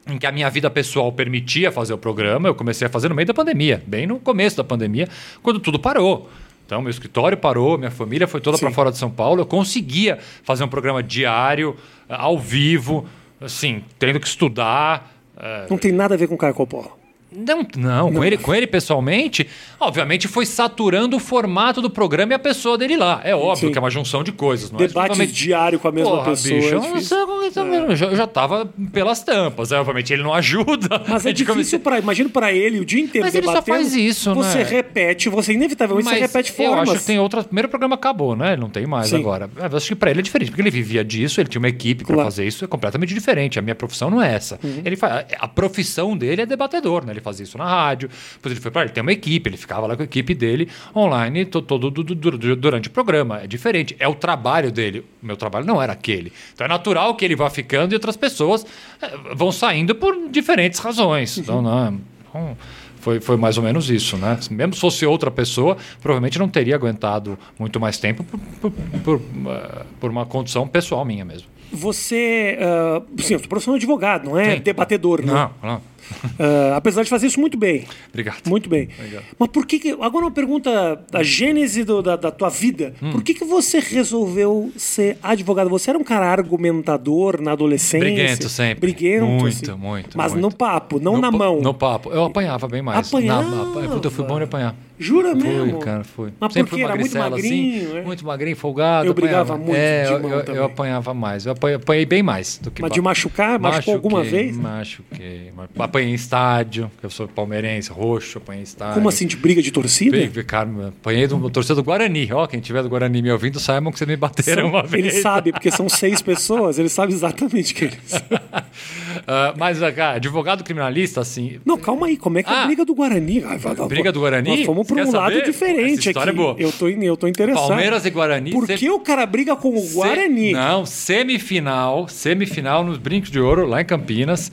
em 0.07 0.17
que 0.17 0.27
a 0.27 0.33
minha 0.33 0.49
vida 0.49 0.71
pessoal 0.71 1.13
permitia 1.13 1.71
fazer 1.71 1.93
o 1.93 1.99
programa. 1.99 2.49
Eu 2.49 2.55
comecei 2.55 2.87
a 2.87 2.91
fazer 2.91 3.09
no 3.09 3.15
meio 3.15 3.27
da 3.27 3.35
pandemia, 3.35 3.83
bem 3.87 4.07
no 4.07 4.19
começo 4.19 4.57
da 4.57 4.65
pandemia, 4.65 5.09
quando 5.43 5.61
tudo 5.61 5.79
parou. 5.79 6.31
Então, 6.65 6.83
meu 6.83 6.91
escritório 6.91 7.37
parou, 7.37 7.79
minha 7.79 7.91
família 7.91 8.27
foi 8.27 8.41
toda 8.41 8.59
para 8.59 8.71
fora 8.71 8.91
de 8.91 8.99
São 8.99 9.11
Paulo. 9.11 9.41
Eu 9.41 9.47
conseguia 9.47 10.19
fazer 10.43 10.65
um 10.65 10.69
programa 10.69 11.03
diário, 11.03 11.77
eh, 12.09 12.15
ao 12.19 12.39
vivo, 12.39 13.07
assim, 13.41 13.83
tendo 13.99 14.21
que 14.21 14.27
estudar. 14.27 15.15
eh, 15.39 15.67
Não 15.71 15.79
tem 15.79 15.93
nada 15.93 16.15
a 16.15 16.19
ver 16.19 16.27
com 16.27 16.35
o 16.35 16.39
Caio 16.39 16.53
Coppola. 16.55 16.91
Não, 17.31 17.67
não, 17.77 18.13
Com, 18.13 18.25
ele, 18.25 18.37
com 18.39 18.55
ele 18.55 18.67
pessoalmente, 18.67 19.47
obviamente 19.79 20.27
foi 20.27 20.47
saturando 20.47 21.17
o 21.17 21.21
formato 21.21 21.81
do 21.83 21.91
programa 21.91 22.33
e 22.33 22.35
a 22.35 22.39
pessoa 22.39 22.79
dele 22.79 22.97
lá. 22.97 23.21
É 23.23 23.35
óbvio 23.35 23.69
Sim. 23.69 23.73
que 23.73 23.79
é 23.79 23.81
uma 23.81 23.91
junção 23.91 24.23
de 24.25 24.33
coisas. 24.33 24.71
Não 24.71 24.79
é 24.81 24.87
Debate 24.87 25.13
exclusivamente- 25.13 25.33
diário 25.45 25.79
com 25.79 25.89
a 25.89 25.93
mesma 25.93 26.11
Porra, 26.11 26.31
pessoa. 26.31 26.55
bicho, 26.55 26.69
é 26.69 26.75
eu, 26.75 27.51
tá. 27.53 27.61
Eu 27.63 27.97
já- 27.97 28.07
eu 28.07 28.17
já 28.17 28.27
tava 28.27 28.67
pelas 28.93 29.23
tampas. 29.23 29.71
né? 29.71 29.79
Obviamente 29.79 30.13
ele 30.13 30.23
não 30.23 30.33
ajuda. 30.33 31.03
Mas 31.09 31.25
é 31.27 31.33
difícil 31.33 31.55
comecei- 31.55 31.79
para. 31.79 31.99
Imagina 31.99 32.29
para 32.31 32.53
ele 32.53 32.81
o 32.81 32.85
dia 32.85 33.01
inteiro 33.01 33.27
Mas 33.27 33.35
ele 33.35 33.47
só 33.47 33.61
faz 33.63 33.95
isso, 33.95 34.35
Você 34.35 34.59
né? 34.59 34.65
repete, 34.65 35.29
você 35.29 35.53
inevitavelmente 35.53 36.09
você 36.09 36.19
repete 36.19 36.51
eu 36.51 36.57
formas. 36.57 36.89
acho 36.89 37.01
que 37.01 37.07
tem 37.07 37.19
outra. 37.19 37.45
Primeiro 37.45 37.69
programa 37.69 37.95
acabou, 37.95 38.35
né? 38.37 38.53
Ele 38.53 38.61
não 38.63 38.71
tem 38.71 38.87
mais 38.87 39.09
Sim. 39.09 39.17
agora. 39.17 39.51
Eu 39.57 39.77
acho 39.77 39.89
que 39.89 39.95
para 39.95 40.11
ele 40.11 40.21
é 40.21 40.23
diferente, 40.23 40.51
porque 40.51 40.63
ele 40.63 40.71
vivia 40.71 41.05
disso, 41.05 41.41
ele 41.41 41.49
tinha 41.49 41.59
uma 41.61 41.69
equipe 41.69 42.05
para 42.05 42.15
Claro. 42.15 42.31
fazer 42.31 42.47
isso, 42.47 42.65
é 42.65 42.69
completamente 42.69 43.13
diferente. 43.13 43.59
A 43.59 43.63
minha 43.63 43.75
profissão 43.75 44.11
não 44.11 44.23
é 44.23 44.35
essa. 44.35 44.59
Uhum. 44.63 44.83
Ele 44.85 44.97
fa... 44.97 45.27
A 45.39 45.47
profissão 45.49 46.17
dele 46.17 46.43
é 46.43 46.47
debatedor, 46.47 47.05
né? 47.05 47.13
Ele 47.19 47.25
fazia 47.25 47.45
isso 47.45 47.59
na 47.59 47.65
rádio, 47.67 48.09
depois 48.35 48.53
ele 48.53 48.61
foi 48.61 48.71
para 48.71 48.83
ele 48.83 48.91
tem 48.93 49.03
uma 49.03 49.13
equipe, 49.13 49.49
ele 49.51 49.57
ficava 49.57 49.87
lá 49.87 49.97
com 49.97 50.03
a 50.03 50.05
equipe 50.05 50.35
dele 50.35 50.69
online 50.95 51.45
to- 51.45 51.61
todo 51.63 51.91
du- 51.91 52.03
du- 52.03 52.15
du- 52.15 52.57
durante 52.57 52.89
o 52.89 52.91
programa. 52.91 53.41
É 53.43 53.47
diferente, 53.47 53.95
é 53.99 54.07
o 54.09 54.15
trabalho 54.15 54.71
dele. 54.73 55.05
O 55.23 55.27
meu 55.27 55.37
trabalho 55.37 55.67
não 55.67 55.81
era 55.83 55.93
aquele. 55.93 56.33
Então 56.55 56.65
é 56.65 56.69
natural 56.69 57.15
que 57.15 57.25
ele 57.25 57.35
vá 57.37 57.51
ficando 57.51 57.93
e 57.93 57.95
outras 57.95 58.17
pessoas 58.17 58.65
eh, 59.03 59.11
vão 59.35 59.51
saindo 59.53 59.95
por 59.95 60.29
diferentes 60.31 60.79
razões. 60.81 61.37
Uhum. 61.37 61.43
Então, 61.43 61.63
não. 61.63 62.01
então, 62.29 62.57
foi, 63.01 63.21
foi 63.21 63.37
mais 63.37 63.57
ou 63.57 63.63
menos 63.65 63.89
isso, 63.91 64.17
né? 64.17 64.39
Mesmo 64.51 64.75
se 64.75 64.81
fosse 64.81 65.07
outra 65.07 65.31
pessoa, 65.31 65.77
provavelmente 66.01 66.39
não 66.39 66.49
teria 66.49 66.75
aguentado 66.75 67.39
muito 67.59 67.79
mais 67.81 67.99
tempo 67.99 68.25
por, 68.25 68.41
por, 68.61 68.73
por, 69.05 69.21
eh, 69.51 69.83
por 70.01 70.11
uma 70.11 70.27
condição 70.27 70.67
pessoal 70.67 71.05
minha 71.05 71.25
mesmo. 71.25 71.47
Você. 71.73 72.59
Uh, 72.61 73.23
sim, 73.23 73.35
eu 73.35 73.39
sou 73.41 73.49
profissional 73.49 73.77
advogado, 73.77 74.25
não 74.29 74.39
é 74.39 74.57
Sim. 74.57 74.63
debatedor, 74.63 75.21
né? 75.25 75.33
Não, 75.33 75.51
não. 75.63 75.81
Ah, 76.41 76.75
apesar 76.77 77.03
de 77.03 77.11
fazer 77.11 77.27
isso 77.27 77.39
muito 77.39 77.59
bem. 77.59 77.85
Obrigado. 78.09 78.39
Muito 78.47 78.67
bem. 78.67 78.89
Obrigado. 78.99 79.25
Mas 79.39 79.49
por 79.51 79.67
que, 79.67 79.79
que. 79.79 79.91
Agora 79.91 80.25
uma 80.25 80.31
pergunta 80.31 80.99
da 81.11 81.23
gênese 81.23 81.85
do- 81.85 82.01
da, 82.01 82.17
da 82.17 82.31
tua 82.31 82.49
vida. 82.49 82.95
Hum. 83.03 83.11
Por 83.13 83.23
que, 83.23 83.35
que 83.35 83.45
você 83.45 83.79
resolveu 83.79 84.73
ser 84.75 85.19
advogado? 85.23 85.69
Você 85.69 85.91
era 85.91 85.99
um 85.99 86.05
cara 86.05 86.25
argumentador 86.27 87.43
na 87.43 87.53
adolescência? 87.53 87.99
Briguento 88.01 88.49
sempre. 88.49 88.81
Briguento. 88.81 89.27
Muito, 89.27 89.71
assim. 89.71 89.79
muito, 89.79 90.17
Mas 90.17 90.33
muito. 90.33 90.45
no 90.45 90.51
papo, 90.57 90.99
não 90.99 91.17
no, 91.17 91.21
na 91.21 91.31
mão. 91.31 91.61
No 91.61 91.75
papo. 91.75 92.11
Eu 92.11 92.25
apanhava 92.25 92.67
bem 92.67 92.81
mais. 92.81 93.07
Apanhava? 93.07 93.51
Na, 93.83 93.89
puta, 93.91 94.07
eu 94.07 94.11
fui 94.11 94.25
bom 94.25 94.41
em 94.41 94.45
apanhar. 94.45 94.75
Jura 94.99 95.35
mesmo? 95.35 95.73
Fui, 95.77 95.81
cara, 95.85 96.05
fui. 96.05 96.31
Mas 96.41 96.53
Sempre 96.53 96.71
por 96.71 96.71
fui 96.71 96.79
quê? 96.79 96.85
Era 96.85 96.97
muito 96.97 97.17
magricela, 97.19 97.31
magrinho, 97.31 97.89
assim, 97.89 97.99
é? 97.99 98.03
muito 98.03 98.27
magrinho, 98.27 98.57
folgado. 98.57 99.07
Eu 99.07 99.15
brigava 99.15 99.55
apanhava. 99.55 99.65
muito 99.65 99.77
é, 99.79 100.05
de 100.05 100.13
eu, 100.13 100.21
mão 100.21 100.31
eu, 100.33 100.55
eu 100.55 100.65
apanhava 100.65 101.15
mais. 101.15 101.47
Eu 101.47 101.53
apanhei, 101.53 101.77
apanhei 101.77 102.07
bem 102.07 102.23
mais 102.23 102.59
do 102.59 102.71
que 102.71 102.83
Mas 102.83 102.91
de 102.93 103.01
machucar? 103.01 103.59
Machucou 103.59 103.95
alguma 103.95 104.19
Machuquei, 104.19 104.45
vez? 104.45 104.57
Machuquei. 104.57 105.53
Ma- 105.57 105.85
apanhei 105.85 106.11
em 106.11 106.15
estádio, 106.15 106.91
eu 107.03 107.11
sou 107.11 107.29
palmeirense, 107.29 107.91
roxo, 107.91 108.39
apanhei 108.39 108.61
em 108.61 108.65
estádio. 108.65 108.95
Como 108.95 109.09
assim, 109.09 109.27
de 109.27 109.37
briga 109.37 109.63
de 109.63 109.71
torcida? 109.71 110.17
Briga, 110.17 110.43
cara, 110.43 110.69
apanhei 110.89 111.27
do 111.27 111.49
torcedor 111.51 111.83
do 111.83 111.87
Guarani. 111.87 112.29
Ó, 112.33 112.47
quem 112.47 112.59
tiver 112.61 112.83
do 112.83 112.89
Guarani 112.89 113.23
me 113.23 113.31
ouvindo, 113.31 113.61
saibam 113.61 113.93
que 113.93 113.99
vocês 113.99 114.09
me 114.09 114.17
bateram 114.17 114.69
uma 114.69 114.83
vez. 114.83 115.05
Ele 115.05 115.13
sabe, 115.23 115.53
porque 115.53 115.71
são 115.71 115.89
seis 115.89 116.21
pessoas, 116.21 116.79
ele 116.79 116.89
sabe 116.89 117.13
exatamente 117.13 117.73
que 117.75 117.85
eles. 117.85 118.15
Uh, 118.15 119.55
mas, 119.59 119.79
cara, 119.79 120.17
advogado 120.17 120.65
criminalista, 120.65 121.21
assim. 121.21 121.61
Não, 121.65 121.77
calma 121.79 122.07
aí, 122.09 122.17
como 122.17 122.39
é 122.39 122.43
que 122.43 122.51
é 122.51 122.53
a 122.53 122.63
Ah. 122.63 122.67
briga 122.67 122.85
do 122.85 122.95
Guarani? 122.95 123.45
Ah, 123.45 123.87
Briga 123.87 124.11
do 124.11 124.21
Guarani? 124.21 124.49
Nós 124.51 124.65
fomos 124.65 124.88
Para 124.89 125.05
um 125.05 125.13
lado 125.13 125.43
diferente 125.43 126.09
história 126.09 126.31
aqui. 126.33 126.41
é 126.41 126.43
boa. 126.43 126.57
Eu, 126.59 126.73
tô, 126.73 126.89
eu 126.89 127.17
tô 127.17 127.29
interessado. 127.29 127.69
Palmeiras 127.69 128.05
e 128.05 128.11
Guarani. 128.11 128.51
Por 128.51 128.67
que 128.67 128.91
o 128.91 128.99
cara 129.01 129.25
briga 129.27 129.55
com 129.55 129.69
o 129.69 129.89
Guarani? 129.93 130.53
Não, 130.53 130.85
semifinal, 130.87 132.09
semifinal 132.09 132.83
nos 132.83 132.99
Brincos 132.99 133.31
de 133.31 133.39
Ouro, 133.39 133.67
lá 133.67 133.81
em 133.81 133.85
Campinas. 133.85 134.51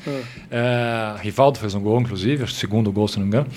É, 0.52 1.16
Rivaldo 1.22 1.60
fez 1.60 1.74
um 1.74 1.82
gol, 1.82 2.00
inclusive, 2.02 2.44
o 2.44 2.48
segundo 2.48 2.92
gol, 2.92 3.08
se 3.08 3.18
não 3.18 3.26
me 3.26 3.30
engano. 3.30 3.48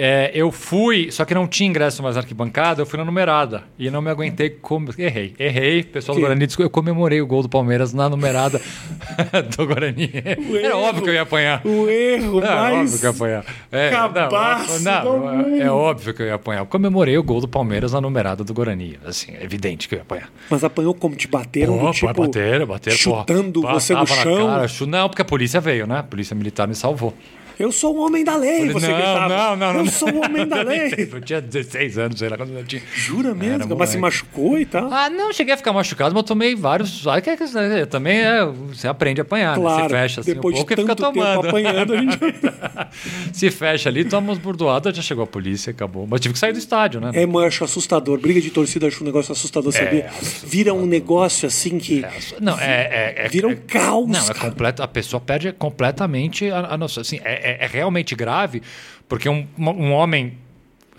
É, 0.00 0.30
eu 0.32 0.52
fui, 0.52 1.10
só 1.10 1.24
que 1.24 1.34
não 1.34 1.44
tinha 1.48 1.68
ingresso 1.68 2.04
mais 2.04 2.14
na 2.14 2.20
arquibancada, 2.22 2.80
eu 2.80 2.86
fui 2.86 2.96
na 2.96 3.04
numerada. 3.04 3.64
E 3.76 3.90
não 3.90 4.00
me 4.00 4.08
aguentei, 4.08 4.48
com... 4.48 4.84
errei. 4.96 5.34
Errei, 5.36 5.80
o 5.80 5.86
pessoal 5.86 6.14
do 6.14 6.20
Que? 6.20 6.24
Guarani 6.24 6.46
disse 6.46 6.56
que 6.56 6.62
eu 6.62 6.70
comemorei 6.70 7.20
o 7.20 7.26
gol 7.26 7.42
do 7.42 7.48
Palmeiras 7.48 7.92
na 7.92 8.08
numerada 8.08 8.60
do 9.56 9.66
Guarani. 9.66 10.08
Era 10.14 10.68
erro. 10.68 10.78
óbvio 10.78 11.02
que 11.02 11.10
eu 11.10 11.14
ia 11.14 11.22
apanhar. 11.22 11.60
O 11.66 11.88
erro 11.88 12.40
É 12.44 12.46
mais. 12.54 12.78
óbvio 12.94 12.98
que 13.00 13.06
eu 13.06 13.10
ia 13.28 13.38
apanhar. 13.40 13.44
É, 13.72 13.90
cabaço 13.90 14.82
não, 14.84 15.02
do 15.02 15.18
não, 15.26 15.36
mundo. 15.36 15.62
é 15.62 15.68
óbvio 15.70 16.14
que 16.14 16.22
eu 16.22 16.26
ia 16.26 16.34
apanhar. 16.34 16.60
Eu 16.60 16.66
comemorei 16.66 17.18
o 17.18 17.22
gol 17.24 17.40
do 17.40 17.48
Palmeiras 17.48 17.92
na 17.92 18.00
numerada 18.00 18.44
do 18.44 18.54
Guarani. 18.54 18.98
Assim, 19.04 19.32
é 19.32 19.42
evidente 19.42 19.88
que 19.88 19.96
eu 19.96 19.98
ia 19.98 20.02
apanhar. 20.02 20.30
Mas 20.48 20.62
apanhou 20.62 20.94
como? 20.94 21.16
Te 21.16 21.26
bateram 21.26 21.76
Pô, 21.76 21.86
do 21.86 21.90
tipo. 21.92 22.14
bateram, 22.14 22.66
bateram. 22.68 22.96
chutando 22.96 23.62
porra. 23.62 23.74
você 23.74 23.94
no 23.94 24.06
chão. 24.06 24.46
cara, 24.46 24.66
não, 24.86 25.08
porque 25.08 25.22
a 25.22 25.24
polícia 25.24 25.60
veio, 25.60 25.88
né? 25.88 25.98
A 25.98 26.02
polícia 26.04 26.36
militar 26.36 26.68
me 26.68 26.74
salvou. 26.76 27.12
Eu 27.58 27.72
sou 27.72 27.96
um 27.96 28.00
homem 28.00 28.22
da 28.24 28.36
lei, 28.36 28.68
você 28.70 28.86
não, 28.88 28.94
gritava. 28.94 29.28
não, 29.28 29.56
não, 29.56 29.72
não. 29.74 29.80
Eu 29.80 29.86
sou 29.90 30.08
um 30.12 30.24
homem 30.24 30.46
da 30.46 30.62
lei. 30.62 30.92
Eu 31.12 31.20
tinha 31.20 31.40
16 31.40 31.98
anos, 31.98 32.18
sei 32.18 32.28
lá 32.28 32.36
quando 32.36 32.56
eu 32.56 32.64
tinha. 32.64 32.82
Jura 32.94 33.34
mesmo? 33.34 33.64
Era 33.64 33.74
Mas 33.76 33.90
se 33.90 33.98
machucou 33.98 34.58
e 34.58 34.64
tal? 34.66 34.92
Ah, 34.92 35.08
não, 35.10 35.32
cheguei 35.32 35.54
a 35.54 35.56
ficar 35.56 35.72
machucado, 35.72 36.14
mas 36.14 36.22
eu 36.22 36.26
tomei 36.26 36.54
vários. 36.54 37.06
Ah, 37.06 37.20
que- 37.20 37.36
que- 37.36 37.86
também 37.86 38.18
é, 38.18 38.44
você 38.44 38.86
aprende 38.86 39.20
a 39.20 39.22
apanhar, 39.22 39.56
né? 39.56 39.62
claro. 39.62 39.82
Se 39.84 39.88
fecha 39.90 40.20
assim 40.20 40.34
depois 40.34 40.54
um 40.54 40.58
pouco 40.58 40.74
de 40.74 40.80
e 40.80 40.84
fica 40.84 40.94
tanto 40.96 41.12
tempo 41.12 41.24
tomando. 41.26 41.48
apanhando, 41.48 41.94
a 41.94 41.96
gente. 41.96 42.18
Se 43.32 43.50
fecha 43.50 43.88
ali, 43.88 44.04
toma 44.04 44.32
uns 44.32 44.38
burdoadas, 44.38 44.96
já 44.96 45.02
chegou 45.02 45.24
a 45.24 45.26
polícia, 45.26 45.70
acabou. 45.70 46.06
Mas 46.06 46.20
tive 46.20 46.32
que 46.34 46.38
sair 46.38 46.52
do 46.52 46.58
estádio, 46.58 47.00
né? 47.00 47.10
É, 47.14 47.26
mas 47.26 47.42
eu 47.42 47.48
acho 47.48 47.64
assustador. 47.64 48.18
Briga 48.18 48.40
de 48.40 48.50
torcida 48.50 48.86
acho 48.86 49.02
um 49.02 49.06
negócio 49.06 49.32
assustador, 49.32 49.72
sabia? 49.72 50.08
Vira 50.44 50.72
um 50.74 50.86
negócio 50.86 51.46
assim 51.46 51.78
que. 51.78 52.04
Não, 52.40 52.58
é. 52.58 53.14
é, 53.18 53.24
é 53.24 53.28
Vira 53.28 53.48
um 53.48 53.52
é- 53.52 53.56
caos, 53.56 54.08
Não, 54.08 54.30
é 54.30 54.34
completo. 54.34 54.82
A 54.82 54.88
pessoa 54.88 55.20
perde 55.20 55.52
completamente 55.52 56.50
a, 56.50 56.74
a 56.74 56.78
noção. 56.78 57.00
Assim, 57.00 57.20
é, 57.24 57.47
é- 57.48 57.64
é 57.64 57.66
realmente 57.66 58.14
grave, 58.14 58.62
porque 59.08 59.28
um, 59.28 59.46
um 59.58 59.92
homem 59.92 60.34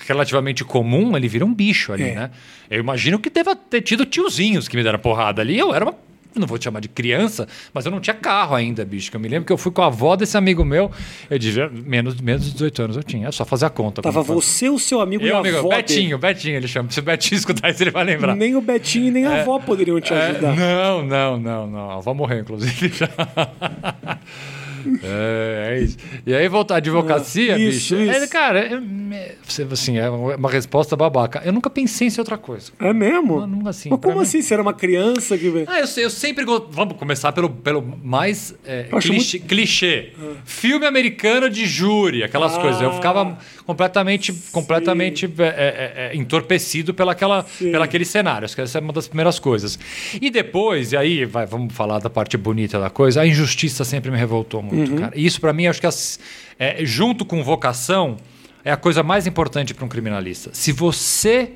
relativamente 0.08 0.64
comum, 0.64 1.16
ele 1.18 1.28
vira 1.28 1.46
um 1.46 1.54
bicho 1.54 1.92
ali, 1.92 2.04
É. 2.10 2.16
né? 2.16 2.32
Eu 2.70 2.80
imagino 2.80 3.20
que 3.20 3.30
deva 3.30 3.56
ter 3.56 3.82
tido 3.82 4.06
tiozinhos 4.06 4.68
que 4.68 4.78
me 4.78 4.84
deram 4.84 5.00
porrada 5.00 5.42
ali. 5.42 5.58
Eu 5.58 5.74
era 5.74 5.84
uma. 5.86 5.94
Não 6.36 6.46
vou 6.46 6.60
te 6.60 6.66
chamar 6.66 6.80
de 6.80 6.88
criança, 6.88 7.48
mas 7.74 7.86
eu 7.86 7.92
não 7.92 8.00
tinha 8.00 8.14
carro 8.14 8.54
ainda, 8.56 8.86
bicho. 8.86 9.10
Eu 9.14 9.20
me 9.20 9.28
lembro 9.28 9.48
que 9.48 9.52
eu 9.52 9.58
fui 9.58 9.72
com 9.72 9.82
a 9.82 9.88
avó 9.88 10.16
desse 10.16 10.38
amigo 10.38 10.64
meu. 10.64 10.92
Eu 11.28 11.40
devia. 11.40 11.68
Menos, 11.70 12.22
menos 12.22 12.46
de 12.46 12.52
18 12.54 12.82
anos 12.84 12.96
eu 12.98 13.04
tinha. 13.04 13.28
É 13.28 13.32
só 13.32 13.44
fazer 13.44 13.66
a 13.66 13.70
conta. 13.70 14.00
Tava 14.02 14.22
você, 14.22 14.70
o 14.70 14.78
seu 14.78 15.02
amigo 15.02 15.26
e 15.26 15.28
Eu, 15.30 15.38
a 15.38 15.40
amigo, 15.40 15.58
avó. 15.58 15.70
Betinho, 15.70 16.18
Betinho, 16.20 16.56
ele 16.56 16.68
chama. 16.68 16.90
Se 16.92 17.00
o 17.00 17.04
Betinho 17.04 17.38
escutar 17.40 17.72
isso, 17.72 17.82
ele 17.84 17.90
vai 17.92 18.04
lembrar. 18.06 18.34
dele. 18.36 18.46
Nem 18.46 18.56
o 18.56 18.62
Betinho 18.62 19.08
e 19.08 19.12
nem 19.12 19.26
a 19.26 19.42
avó 19.42 19.58
poderiam 19.60 20.00
te 20.00 20.14
É, 20.14 20.28
ajudar. 20.28 20.56
não, 20.56 21.04
não, 21.04 21.38
não, 21.40 21.68
não. 21.68 21.90
A 21.92 21.96
avó 21.96 22.14
morreu, 22.14 22.40
inclusive. 22.40 22.90
já. 22.96 23.10
É, 25.04 25.68
é 25.78 25.84
isso. 25.84 25.98
E 26.26 26.34
aí 26.34 26.48
voltar 26.48 26.76
à 26.76 26.78
advocacia, 26.78 27.56
Ah, 27.56 27.60
isso, 27.60 27.96
bicho. 27.96 28.10
isso. 28.12 28.24
É, 28.24 28.28
cara, 28.28 28.60
é, 28.60 28.74
é, 29.16 29.36
você, 29.46 29.64
assim, 29.72 29.98
é 29.98 30.10
uma 30.10 30.50
resposta 30.50 30.96
babaca. 30.96 31.42
Eu 31.46 31.52
nunca 31.54 31.70
pensei 31.70 32.08
em 32.08 32.10
ser 32.10 32.22
outra 32.22 32.38
coisa. 32.38 32.72
É 32.80 32.94
mesmo? 32.94 33.46
Não, 33.46 33.68
assim, 33.68 33.90
Mas 33.90 34.00
como 34.00 34.16
mim- 34.18 34.22
assim? 34.22 34.42
Você 34.42 34.54
era 34.54 34.62
uma 34.64 34.74
criança 34.74 35.38
que. 35.38 35.66
Ah, 35.68 35.80
eu, 35.80 35.88
sei, 35.88 36.06
eu 36.06 36.10
sempre 36.10 36.44
gosto. 36.46 36.68
Vamos 36.72 36.96
começar 36.98 37.32
pelo, 37.32 37.50
pelo 37.50 37.82
mais 38.04 38.54
é, 38.66 38.88
Eu 38.92 38.98
acho 38.98 39.10
clichê. 39.10 39.40
clichê. 39.40 40.10
Filme 40.46 40.86
americano 40.86 41.50
de 41.50 41.66
júri, 41.66 42.24
aquelas 42.24 42.56
Ah. 42.56 42.60
coisas. 42.62 42.82
Eu 42.82 42.94
ficava 42.94 43.38
completamente, 43.66 44.34
completamente 44.52 45.26
é, 45.40 45.44
é, 45.44 45.94
é, 46.14 46.16
entorpecido 46.16 46.94
pela 46.94 47.12
aquela, 47.12 47.44
pela 47.60 47.86
aquele 47.86 48.06
cenário. 48.06 48.46
Acho 48.46 48.56
que 48.56 48.62
essa 48.62 48.78
é 48.78 48.82
uma 48.82 48.94
das 48.94 49.08
primeiras 49.08 49.40
coisas. 49.40 49.78
E 50.22 50.30
depois, 50.30 50.92
e 50.92 50.98
aí 50.98 51.26
vai, 51.26 51.46
vamos 51.46 51.74
falar 51.74 52.00
da 52.00 52.10
parte 52.10 52.38
bonita 52.38 52.80
da 52.80 52.90
coisa, 52.90 53.22
a 53.22 53.28
injustiça 53.28 53.84
sempre 53.84 54.10
me 54.12 54.18
revoltou 54.18 54.62
muito, 54.62 54.69
cara. 55.00 55.14
E 55.16 55.26
isso, 55.26 55.40
para 55.42 55.54
mim, 55.54 55.68
acho 55.68 55.80
que 55.80 55.88
as- 55.88 56.20
é, 56.58 56.84
junto 56.86 57.26
com 57.26 57.44
vocação, 57.44 58.18
é 58.64 58.72
a 58.72 58.78
coisa 58.78 59.02
mais 59.04 59.26
importante 59.28 59.74
para 59.74 59.86
um 59.86 59.90
criminalista. 59.90 60.50
Se 60.54 60.72
você 60.72 61.54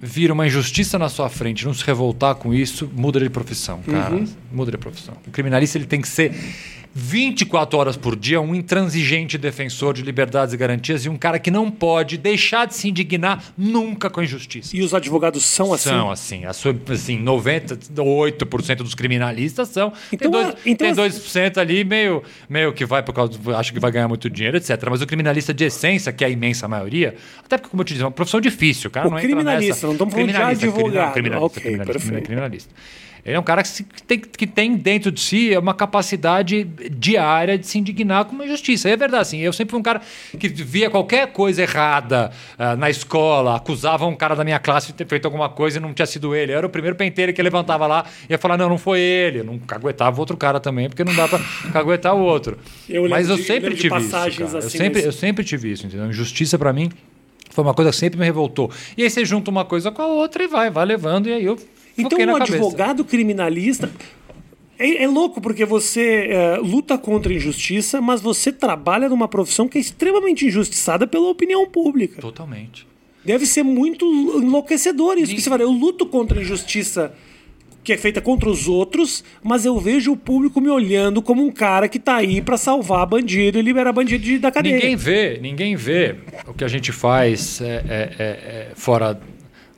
vira 0.00 0.32
uma 0.32 0.46
injustiça 0.46 0.98
na 0.98 1.08
sua 1.08 1.28
frente, 1.28 1.64
não 1.64 1.72
se 1.72 1.84
revoltar 1.84 2.34
com 2.34 2.52
isso, 2.52 2.90
muda 2.92 3.20
de 3.20 3.30
profissão, 3.30 3.80
cara. 3.82 4.16
Muda 4.50 4.70
de 4.72 4.78
profissão. 4.78 5.16
O 5.26 5.30
criminalista 5.30 5.78
ele 5.78 5.86
tem 5.86 6.00
que 6.00 6.08
ser 6.08 6.32
24 6.94 7.78
horas 7.78 7.96
por 7.96 8.14
dia 8.14 8.40
um 8.40 8.54
intransigente 8.54 9.38
defensor 9.38 9.94
de 9.94 10.02
liberdades 10.02 10.52
e 10.52 10.56
garantias 10.56 11.04
e 11.04 11.08
um 11.08 11.16
cara 11.16 11.38
que 11.38 11.50
não 11.50 11.70
pode 11.70 12.18
deixar 12.18 12.66
de 12.66 12.74
se 12.74 12.88
indignar 12.88 13.42
nunca 13.56 14.10
com 14.10 14.20
a 14.20 14.24
injustiça. 14.24 14.76
E 14.76 14.82
os 14.82 14.92
advogados 14.92 15.44
são 15.44 15.72
assim? 15.72 15.88
São 15.88 16.10
assim, 16.10 16.44
assim 16.44 17.22
98% 17.24 18.76
dos 18.76 18.94
criminalistas 18.94 19.68
são. 19.68 19.92
Então, 20.12 20.30
tem 20.30 20.30
dois, 20.30 20.48
é- 20.54 20.58
então 20.66 20.86
tem 20.86 20.90
é- 21.04 21.08
2% 21.08 21.58
ali 21.58 21.84
meio, 21.84 22.22
meio 22.48 22.72
que 22.72 22.84
vai 22.84 23.02
por 23.02 23.12
causa, 23.14 23.38
do- 23.38 23.56
acho 23.56 23.72
que 23.72 23.80
vai 23.80 23.90
ganhar 23.90 24.08
muito 24.08 24.28
dinheiro, 24.28 24.56
etc. 24.56 24.78
Mas 24.90 25.00
o 25.00 25.06
criminalista 25.06 25.52
de 25.54 25.64
essência, 25.64 26.12
que 26.12 26.24
é 26.24 26.26
a 26.26 26.30
imensa 26.30 26.68
maioria, 26.68 27.14
até 27.44 27.56
porque, 27.56 27.70
como 27.70 27.80
eu 27.82 27.84
te 27.84 27.94
disse, 27.94 28.02
é 28.02 28.06
uma 28.06 28.10
profissão 28.12 28.40
difícil, 28.40 28.90
cara. 28.90 29.08
O 29.08 29.10
não 29.10 29.18
criminalista, 29.18 29.86
não 29.86 29.92
estamos 29.94 30.12
falando 30.14 30.26
de 30.28 30.32
Criminalista, 30.32 30.66
advogado. 30.66 31.12
Criminalista, 31.12 31.60
criminalista, 31.60 31.92
perfeito. 32.00 32.24
criminalista. 32.26 32.74
Ele 33.24 33.36
é 33.36 33.38
um 33.38 33.42
cara 33.42 33.62
que, 33.62 33.68
se- 33.68 33.84
que 33.84 34.02
tem, 34.02 34.18
que 34.18 34.46
tem 34.48 34.74
dentro 34.76 35.12
de 35.12 35.20
si 35.20 35.56
uma 35.56 35.72
capacidade 35.74 36.64
diária 36.90 37.56
de 37.56 37.64
se 37.66 37.78
indignar 37.78 38.24
com 38.24 38.32
uma 38.34 38.44
injustiça. 38.44 38.88
E 38.88 38.92
é 38.92 38.96
verdade, 38.96 39.22
assim, 39.22 39.38
eu 39.38 39.52
sempre 39.52 39.70
fui 39.70 39.78
um 39.78 39.82
cara 39.82 40.00
que 40.38 40.48
via 40.48 40.90
qualquer 40.90 41.28
coisa 41.28 41.62
errada 41.62 42.32
ah, 42.58 42.74
na 42.74 42.90
escola, 42.90 43.54
acusava 43.56 44.06
um 44.06 44.16
cara 44.16 44.34
da 44.34 44.42
minha 44.42 44.58
classe 44.58 44.88
de 44.88 44.94
ter 44.94 45.06
feito 45.06 45.24
alguma 45.26 45.48
coisa 45.48 45.78
e 45.78 45.80
não 45.80 45.94
tinha 45.94 46.04
sido 46.06 46.34
ele. 46.34 46.52
Eu 46.52 46.58
era 46.58 46.66
o 46.66 46.70
primeiro 46.70 46.96
penteiro 46.96 47.32
que 47.32 47.40
levantava 47.40 47.86
lá 47.86 48.04
e 48.28 48.32
ia 48.32 48.38
falar, 48.38 48.56
não, 48.56 48.68
não 48.68 48.78
foi 48.78 48.98
ele. 48.98 49.38
Eu 49.38 49.44
não 49.44 49.56
caguetava 49.58 50.18
outro 50.20 50.36
cara 50.36 50.58
também, 50.58 50.88
porque 50.88 51.04
não 51.04 51.14
dá 51.14 51.28
pra 51.28 51.38
caguetar 51.72 52.16
o 52.16 52.20
outro. 52.20 52.58
Eu 52.88 53.08
Mas 53.08 53.28
eu 53.28 53.36
de- 53.36 53.44
sempre 53.44 53.76
tive 53.76 53.98
isso, 54.00 54.10
cara. 54.10 54.32
Eu 54.36 54.58
assim, 54.58 54.78
sempre, 54.78 55.02
eu 55.04 55.12
sempre 55.12 55.44
tive 55.44 55.70
isso, 55.70 55.86
entendeu? 55.86 56.08
Injustiça 56.08 56.58
pra 56.58 56.72
mim 56.72 56.90
foi 57.50 57.62
uma 57.62 57.72
coisa 57.74 57.92
que 57.92 57.96
sempre 57.96 58.18
me 58.18 58.24
revoltou. 58.24 58.68
E 58.96 59.04
aí 59.04 59.10
você 59.10 59.24
junta 59.24 59.48
uma 59.48 59.64
coisa 59.64 59.92
com 59.92 60.02
a 60.02 60.06
outra 60.06 60.42
e 60.42 60.48
vai, 60.48 60.70
vai 60.70 60.84
levando, 60.84 61.28
e 61.28 61.32
aí 61.34 61.44
eu 61.44 61.56
Então, 61.96 62.18
um 62.18 62.26
cabeça. 62.38 62.54
advogado 62.54 63.04
criminalista. 63.04 63.90
É, 64.78 65.04
é 65.04 65.06
louco 65.06 65.40
porque 65.40 65.64
você 65.64 66.28
é, 66.30 66.56
luta 66.56 66.98
contra 66.98 67.32
a 67.32 67.36
injustiça, 67.36 68.00
mas 68.00 68.20
você 68.20 68.50
trabalha 68.50 69.08
numa 69.08 69.28
profissão 69.28 69.68
que 69.68 69.78
é 69.78 69.80
extremamente 69.80 70.46
injustiçada 70.46 71.06
pela 71.06 71.28
opinião 71.28 71.68
pública. 71.68 72.20
Totalmente. 72.20 72.86
Deve 73.24 73.46
ser 73.46 73.62
muito 73.62 74.04
enlouquecedor 74.04 75.16
isso. 75.18 75.34
Que 75.34 75.40
você 75.40 75.48
fala, 75.48 75.62
eu 75.62 75.70
luto 75.70 76.04
contra 76.06 76.38
a 76.38 76.42
injustiça 76.42 77.14
que 77.84 77.92
é 77.92 77.96
feita 77.96 78.20
contra 78.20 78.48
os 78.48 78.68
outros, 78.68 79.24
mas 79.42 79.64
eu 79.64 79.76
vejo 79.78 80.12
o 80.12 80.16
público 80.16 80.60
me 80.60 80.68
olhando 80.70 81.20
como 81.20 81.44
um 81.44 81.50
cara 81.50 81.88
que 81.88 81.98
tá 81.98 82.16
aí 82.16 82.40
pra 82.40 82.56
salvar 82.56 83.04
bandido 83.06 83.58
e 83.58 83.62
liberar 83.62 83.92
bandido 83.92 84.22
de- 84.22 84.38
da 84.38 84.52
cadeia. 84.52 84.76
Ninguém 84.76 84.94
vê, 84.96 85.38
ninguém 85.42 85.74
vê 85.74 86.14
o 86.46 86.54
que 86.54 86.62
a 86.62 86.68
gente 86.68 86.92
faz 86.92 87.60
é, 87.60 87.66
é, 87.66 87.82
é, 87.88 88.24
é, 88.24 88.68
fora 88.76 89.20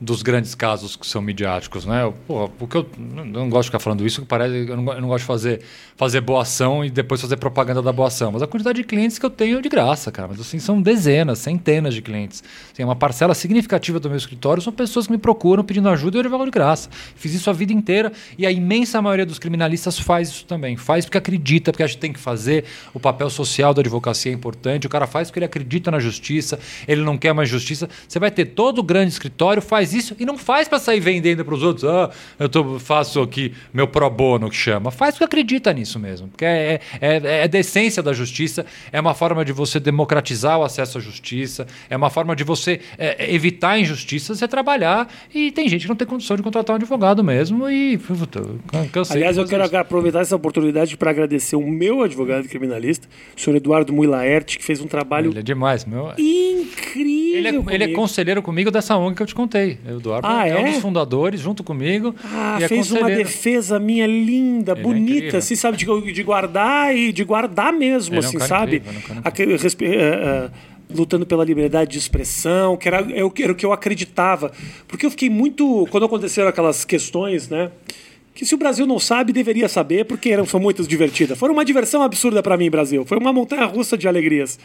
dos 0.05 0.23
grandes 0.23 0.55
casos 0.55 0.95
que 0.95 1.07
são 1.07 1.23
midiáticos, 1.23 1.87
né? 1.87 2.13
Porra, 2.27 2.49
porque 2.49 2.77
eu 2.77 2.87
não, 2.99 3.49
gosto 3.49 3.65
de 3.65 3.69
ficar 3.69 3.79
falando 3.79 4.07
isso, 4.07 4.25
parece 4.27 4.69
eu 4.69 4.77
não, 4.77 4.93
eu 4.93 5.01
não 5.01 5.09
gosto 5.09 5.23
de 5.23 5.27
fazer, 5.27 5.61
fazer 5.97 6.21
boa 6.21 6.43
ação 6.43 6.85
e 6.85 6.91
depois 6.91 7.21
fazer 7.21 7.37
propaganda 7.37 7.81
da 7.81 7.93
boa 7.93 8.09
ação. 8.09 8.31
Mas 8.31 8.43
a 8.43 8.47
quantidade 8.47 8.79
de 8.79 8.85
clientes 8.85 9.19
que 9.19 9.25
eu 9.25 9.31
tenho 9.31 9.59
é 9.59 9.63
de 9.63 9.69
graça, 9.69 10.13
cara. 10.13 10.29
Mas 10.29 10.41
assim, 10.41 10.59
são 10.59 10.81
dezenas, 10.81 11.39
centenas 11.39 11.95
de 11.95 12.03
clientes. 12.03 12.45
Assim, 12.73 12.85
uma 12.85 12.95
parcela 12.95 13.35
significativa 13.35 13.99
do 13.99 14.09
meu 14.09 14.19
escritório 14.19 14.63
são 14.63 14.73
pessoas 14.73 15.07
que 15.07 15.13
me 15.13 15.19
procuram 15.19 15.65
pedindo 15.65 15.89
ajuda 15.89 16.17
e 16.17 16.19
eu 16.19 16.23
devolvo 16.23 16.45
de 16.45 16.51
graça. 16.51 16.91
Fiz 17.17 17.33
isso 17.33 17.49
a 17.49 17.53
vida 17.53 17.73
inteira 17.73 18.13
e 18.37 18.47
a 18.47 18.53
imensa 18.53 19.01
maioria 19.01 19.25
dos 19.25 19.39
criminalistas 19.39 19.99
faz 19.99 20.29
isso 20.29 20.45
também. 20.45 20.77
Faz 20.77 21.07
porque 21.07 21.19
acredita, 21.19 21.73
porque 21.73 21.83
a 21.83 21.87
gente 21.87 21.99
tem 21.99 22.13
que 22.13 22.21
fazer. 22.21 22.65
O 22.93 23.01
papel 23.01 23.31
social 23.31 23.73
da 23.73 23.81
advocacia 23.81 24.31
é 24.31 24.35
importante. 24.35 24.87
O 24.87 24.91
cara 24.91 25.07
faz 25.07 25.29
porque 25.29 25.39
ele 25.39 25.47
acredita 25.47 25.91
na 25.91 25.99
justiça, 25.99 26.59
ele 26.87 27.03
não 27.03 27.17
quer 27.17 27.33
mais 27.33 27.49
justiça. 27.49 27.89
Você 28.07 28.19
vai 28.19 28.31
ter 28.31 28.47
todo 28.47 28.79
o 28.79 28.83
grande 28.83 29.13
escritório, 29.13 29.63
faz 29.63 29.94
isso 29.95 30.17
e 30.19 30.25
não 30.25 30.37
faz 30.37 30.69
para 30.69 30.79
sair 30.79 31.01
vendendo 31.01 31.45
para 31.45 31.55
os 31.55 31.63
outros. 31.63 31.85
Ah, 31.85 32.11
eu 32.39 32.49
tô, 32.49 32.79
faço 32.79 33.21
aqui 33.21 33.53
meu 33.73 33.87
pro 33.87 34.09
bono 34.11 34.51
que 34.51 34.57
chama. 34.57 34.91
Faz 34.91 35.15
porque 35.15 35.25
acredita 35.25 35.73
nisso 35.73 35.99
mesmo. 35.99 36.29
Porque 36.29 36.45
é, 36.45 36.81
é, 37.01 37.17
é, 37.17 37.45
é 37.45 37.49
da 37.49 37.59
essência 37.59 38.03
da 38.03 38.13
justiça, 38.13 38.67
é 38.93 39.01
uma 39.01 39.15
forma 39.15 39.45
de 39.45 39.53
você 39.53 39.79
democratizar 39.81 40.59
o 40.59 40.63
acesso 40.63 40.99
à 40.99 41.01
justiça, 41.01 41.67
é 41.89 41.97
uma 41.97 42.11
forma 42.11 42.35
de 42.35 42.45
você 42.45 42.81
é, 42.99 43.33
evitar 43.35 43.79
injustiças, 43.79 44.43
é 44.43 44.47
trabalhar. 44.47 45.09
E 45.35 45.51
tem 45.53 45.69
gente 45.69 45.83
que 45.83 45.89
não 45.89 45.97
tem 45.97 46.07
condição 46.07 46.37
de 46.37 46.43
contratar 46.43 46.75
um 46.75 46.77
advogado 46.77 47.23
mesmo. 47.23 47.69
E 47.69 47.99
puta, 47.99 48.43
cansei. 48.93 49.17
Aliás, 49.17 49.37
eu 49.37 49.47
quero 49.47 49.65
isso. 49.65 49.77
aproveitar 49.77 50.21
essa 50.21 50.37
oportunidade 50.37 50.97
para 50.97 51.11
agradecer 51.11 51.57
o 51.57 51.67
meu 51.67 52.03
advogado 52.03 52.49
criminalista, 52.49 53.09
o 53.37 53.41
senhor 53.41 53.57
Eduardo 53.57 53.93
Muilaert, 53.93 54.57
que 54.59 54.65
fez 54.65 54.81
um 54.81 54.87
trabalho 54.87 55.31
Ele 55.31 55.41
é 55.41 55.43
demais, 55.43 55.85
meu. 55.85 56.13
incrível. 56.19 57.39
Ele 57.39 57.49
é, 57.49 57.75
ele 57.75 57.85
é 57.85 57.89
conselheiro 57.89 58.43
comigo 58.43 58.71
dessa 58.71 58.97
ONG 58.97 59.17
que 59.17 59.23
eu 59.23 59.27
te 59.27 59.35
contei. 59.35 59.79
Eduardo 59.87 60.27
Ah, 60.27 60.47
é? 60.47 60.57
um 60.57 60.67
é? 60.67 60.73
dos 60.73 60.81
fundadores, 60.81 61.41
junto 61.41 61.63
comigo. 61.63 62.15
Ah, 62.25 62.59
é 62.61 62.69
fez 62.69 62.91
uma 62.91 63.09
defesa 63.09 63.79
minha 63.79 64.07
linda, 64.07 64.73
Ele 64.73 64.81
é 64.81 64.83
bonita, 64.83 65.17
incrível. 65.17 65.39
assim, 65.39 65.57
sabe, 65.57 65.77
de, 65.77 66.13
de 66.13 66.23
guardar 66.23 66.97
e 66.97 67.13
de 67.13 67.25
guardar 67.25 67.73
mesmo, 67.73 68.15
Ele 68.15 68.25
é 68.25 68.27
um 68.27 68.29
assim, 68.29 68.39
sabe? 68.41 68.77
incrível, 68.77 69.03
é 69.17 69.21
Aquele 69.25 69.55
eh, 69.55 70.51
lutando 70.91 71.27
pela 71.27 71.45
liberdade 71.45 71.91
de 71.93 71.99
expressão, 71.99 72.77
que 72.77 72.89
era, 72.89 73.07
era 73.13 73.27
o 73.27 73.31
que 73.31 73.67
eu 73.67 73.73
acreditava. 73.73 74.53
Porque 74.87 75.05
eu 75.05 75.11
fiquei 75.11 75.29
muito. 75.29 75.87
Quando 75.91 76.07
aconteceram 76.07 76.49
aquelas 76.49 76.85
questões, 76.85 77.49
né? 77.49 77.71
Que 78.35 78.45
se 78.45 78.55
o 78.55 78.59
Brasil 78.59 78.85
não 78.85 78.99
sabe, 78.99 79.33
deveria 79.33 79.69
saber, 79.69 80.05
porque 80.05 80.31
eram, 80.31 80.45
são 80.45 80.59
muito 80.59 80.83
divertidas. 80.87 81.39
Foi 81.39 81.49
uma 81.51 81.65
diversão 81.65 82.03
absurda 82.03 82.43
para 82.43 82.57
mim, 82.57 82.69
Brasil. 82.69 83.05
Foi 83.05 83.17
uma 83.17 83.33
montanha 83.33 83.65
russa 83.65 83.97
de 83.97 84.09
alegrias. 84.09 84.59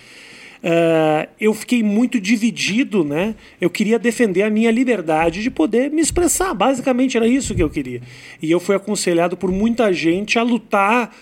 Eh, 0.62 1.30
eu 1.39 1.53
fiquei 1.53 1.82
muito 1.82 2.20
dividido, 2.20 3.03
né? 3.03 3.36
Eu 3.62 3.70
queria 3.70 3.97
defender 3.97 4.43
a 4.43 4.49
minha 4.49 4.70
liberdade 4.72 5.41
de 5.41 5.49
poder 5.49 5.89
me 5.89 6.01
expressar. 6.01 6.53
Basicamente 6.53 7.16
era 7.16 7.28
isso 7.28 7.55
que 7.55 7.64
eu 7.64 7.70
queria. 7.70 8.01
E 8.41 8.51
eu 8.51 8.60
fui 8.60 8.76
aconselhado 8.76 9.38
por 9.38 9.51
muita 9.51 9.93
gente 9.93 10.38
a 10.38 10.43
lutar 10.43 11.16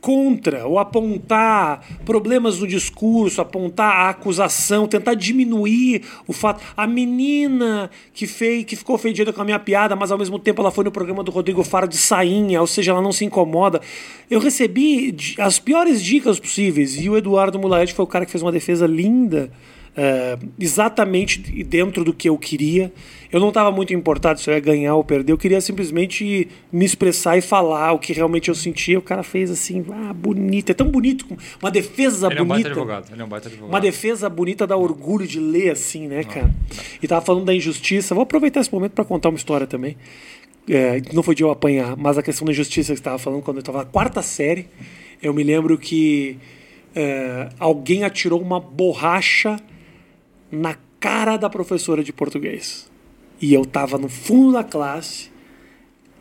contra 0.00 0.66
ou 0.66 0.78
apontar 0.78 1.84
problemas 2.04 2.60
no 2.60 2.66
discurso, 2.66 3.40
apontar 3.40 3.92
a 3.92 4.10
acusação, 4.10 4.86
tentar 4.86 5.14
diminuir 5.14 6.02
o 6.26 6.32
fato. 6.32 6.62
A 6.76 6.86
menina 6.86 7.90
que 8.12 8.26
fez, 8.26 8.64
que 8.64 8.76
ficou 8.76 8.96
ofendida 8.96 9.32
com 9.32 9.42
a 9.42 9.44
minha 9.44 9.58
piada, 9.58 9.96
mas 9.96 10.10
ao 10.10 10.18
mesmo 10.18 10.38
tempo 10.38 10.60
ela 10.60 10.70
foi 10.70 10.84
no 10.84 10.90
programa 10.90 11.22
do 11.22 11.30
Rodrigo 11.30 11.62
Faro 11.62 11.88
de 11.88 11.96
sainha, 11.96 12.60
ou 12.60 12.66
seja, 12.66 12.92
ela 12.92 13.02
não 13.02 13.12
se 13.12 13.24
incomoda. 13.24 13.80
Eu 14.30 14.40
recebi 14.40 15.16
as 15.38 15.58
piores 15.58 16.02
dicas 16.02 16.38
possíveis 16.38 16.96
e 16.96 17.08
o 17.08 17.16
Eduardo 17.16 17.58
Mulaete 17.58 17.94
foi 17.94 18.04
o 18.04 18.08
cara 18.08 18.24
que 18.24 18.32
fez 18.32 18.42
uma 18.42 18.52
defesa 18.52 18.86
linda. 18.86 19.50
É, 19.96 20.36
exatamente 20.60 21.40
dentro 21.64 22.04
do 22.04 22.12
que 22.12 22.28
eu 22.28 22.36
queria. 22.36 22.92
Eu 23.32 23.40
não 23.40 23.48
estava 23.48 23.72
muito 23.72 23.94
importado 23.94 24.38
se 24.38 24.48
eu 24.48 24.54
ia 24.54 24.60
ganhar 24.60 24.94
ou 24.94 25.02
perder, 25.02 25.32
eu 25.32 25.38
queria 25.38 25.60
simplesmente 25.60 26.48
me 26.70 26.84
expressar 26.84 27.36
e 27.36 27.40
falar 27.40 27.92
o 27.92 27.98
que 27.98 28.12
realmente 28.12 28.48
eu 28.48 28.54
sentia. 28.54 28.98
O 28.98 29.02
cara 29.02 29.22
fez 29.22 29.50
assim, 29.50 29.84
ah, 29.90 30.12
bonito, 30.12 30.70
é 30.70 30.74
tão 30.74 30.88
bonito, 30.88 31.26
uma 31.60 31.70
defesa 31.70 32.28
Ele 32.28 32.38
é 32.38 32.42
um 32.42 32.46
bonita. 32.46 32.68
advogado. 32.68 33.12
Ele 33.12 33.22
é 33.22 33.24
um 33.24 33.28
baita 33.28 33.48
advogado. 33.48 33.70
Uma 33.70 33.80
defesa 33.80 34.28
bonita 34.28 34.66
dá 34.66 34.76
orgulho 34.76 35.26
de 35.26 35.40
ler 35.40 35.70
assim, 35.70 36.06
né, 36.06 36.22
cara? 36.24 36.54
E 37.02 37.08
tava 37.08 37.24
falando 37.24 37.46
da 37.46 37.54
injustiça. 37.54 38.14
Vou 38.14 38.22
aproveitar 38.22 38.60
esse 38.60 38.72
momento 38.72 38.92
para 38.92 39.04
contar 39.04 39.30
uma 39.30 39.38
história 39.38 39.66
também. 39.66 39.96
É, 40.68 41.00
não 41.12 41.22
foi 41.22 41.34
de 41.34 41.42
eu 41.42 41.50
apanhar, 41.50 41.96
mas 41.96 42.18
a 42.18 42.22
questão 42.22 42.44
da 42.44 42.52
injustiça 42.52 42.92
que 42.92 42.96
você 42.96 43.00
estava 43.00 43.18
falando 43.18 43.42
quando 43.42 43.56
eu 43.58 43.60
estava 43.60 43.78
na 43.78 43.84
quarta 43.84 44.20
série. 44.20 44.68
Eu 45.22 45.32
me 45.32 45.42
lembro 45.42 45.78
que 45.78 46.38
é, 46.94 47.48
alguém 47.58 48.04
atirou 48.04 48.40
uma 48.40 48.60
borracha 48.60 49.56
na 50.50 50.76
cara 51.00 51.36
da 51.36 51.48
professora 51.50 52.02
de 52.02 52.12
português. 52.12 52.90
E 53.40 53.52
eu 53.52 53.64
tava 53.64 53.98
no 53.98 54.08
fundo 54.08 54.52
da 54.52 54.64
classe 54.64 55.30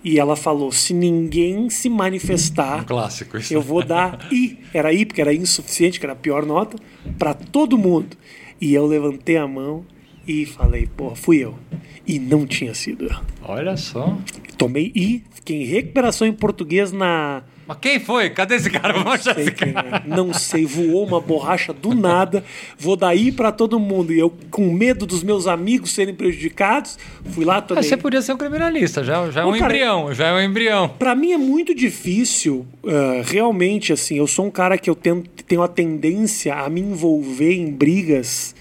e 0.04 0.20
ela 0.20 0.36
falou: 0.36 0.72
se 0.72 0.94
ninguém 0.94 1.70
se 1.70 1.90
manifestar, 1.90 2.86
Clássico 2.86 3.38
isso. 3.38 3.54
eu 3.54 3.62
vou 3.62 3.84
dar 3.84 4.28
I. 4.32 4.60
Era 4.74 4.94
I, 4.94 5.06
porque 5.06 5.22
era 5.22 5.34
insuficiente, 5.34 6.00
que 6.00 6.06
era 6.06 6.14
a 6.14 6.16
pior 6.16 6.46
nota, 6.46 6.78
para 7.18 7.34
todo 7.34 7.78
mundo. 7.78 8.16
E 8.62 8.74
eu 8.74 8.86
levantei 8.86 9.38
a 9.38 9.48
mão 9.48 9.86
e 10.28 10.46
falei: 10.46 10.88
pô, 10.96 11.16
fui 11.16 11.38
eu. 11.38 11.58
E 12.06 12.20
não 12.20 12.46
tinha 12.46 12.74
sido 12.76 13.06
eu. 13.06 13.18
Olha 13.42 13.76
só. 13.78 14.16
Tomei 14.58 14.92
I, 14.96 15.24
fiquei 15.32 15.64
em 15.64 15.66
recuperação 15.66 16.28
em 16.28 16.34
português 16.34 16.92
na. 16.92 17.44
Mas 17.68 17.78
quem 17.82 18.00
foi? 18.00 18.30
Cadê 18.30 18.56
esse 18.56 18.70
cara? 18.70 18.94
Achar 19.10 19.34
sei 19.34 19.44
esse 19.46 19.52
quem 19.52 19.74
cara. 19.74 20.04
é. 20.06 20.08
Não 20.08 20.34
sei, 20.34 20.66
voou 20.66 21.06
uma 21.06 21.20
borracha 21.20 21.74
do 21.74 21.96
nada. 21.96 22.44
Vou 22.78 22.96
dar 22.96 23.16
I 23.16 23.32
para 23.32 23.52
todo 23.52 23.80
mundo. 23.80 24.14
E 24.14 24.20
eu, 24.20 24.32
com 24.52 24.72
medo 24.72 25.06
dos 25.06 25.24
meus 25.24 25.48
amigos 25.48 25.92
serem 25.94 26.14
prejudicados, 26.14 26.98
fui 27.32 27.44
lá, 27.46 27.58
Ah, 27.58 27.62
tomei. 27.62 27.84
Você 27.84 27.98
podia 27.98 28.22
ser 28.22 28.34
um 28.34 28.38
criminalista, 28.38 29.04
já, 29.04 29.30
já 29.32 29.42
é 29.42 29.46
um 29.46 29.54
cara, 29.54 29.66
embrião, 29.74 30.14
já 30.14 30.28
é 30.28 30.34
um 30.34 30.42
embrião. 30.42 30.90
Pra 30.90 31.16
mim 31.16 31.32
é 31.32 31.38
muito 31.38 31.74
difícil, 31.74 32.66
ah, 32.86 33.22
realmente, 33.26 33.92
assim, 33.94 34.18
eu 34.18 34.28
sou 34.28 34.46
um 34.46 34.52
cara 34.52 34.78
que 34.78 34.90
eu 34.90 34.96
tento, 34.96 35.30
tenho 35.44 35.64
a 35.64 35.68
tendência 35.68 36.56
a 36.56 36.70
me 36.70 36.82
envolver 36.82 37.54
em 37.54 37.72
brigas 37.72 38.56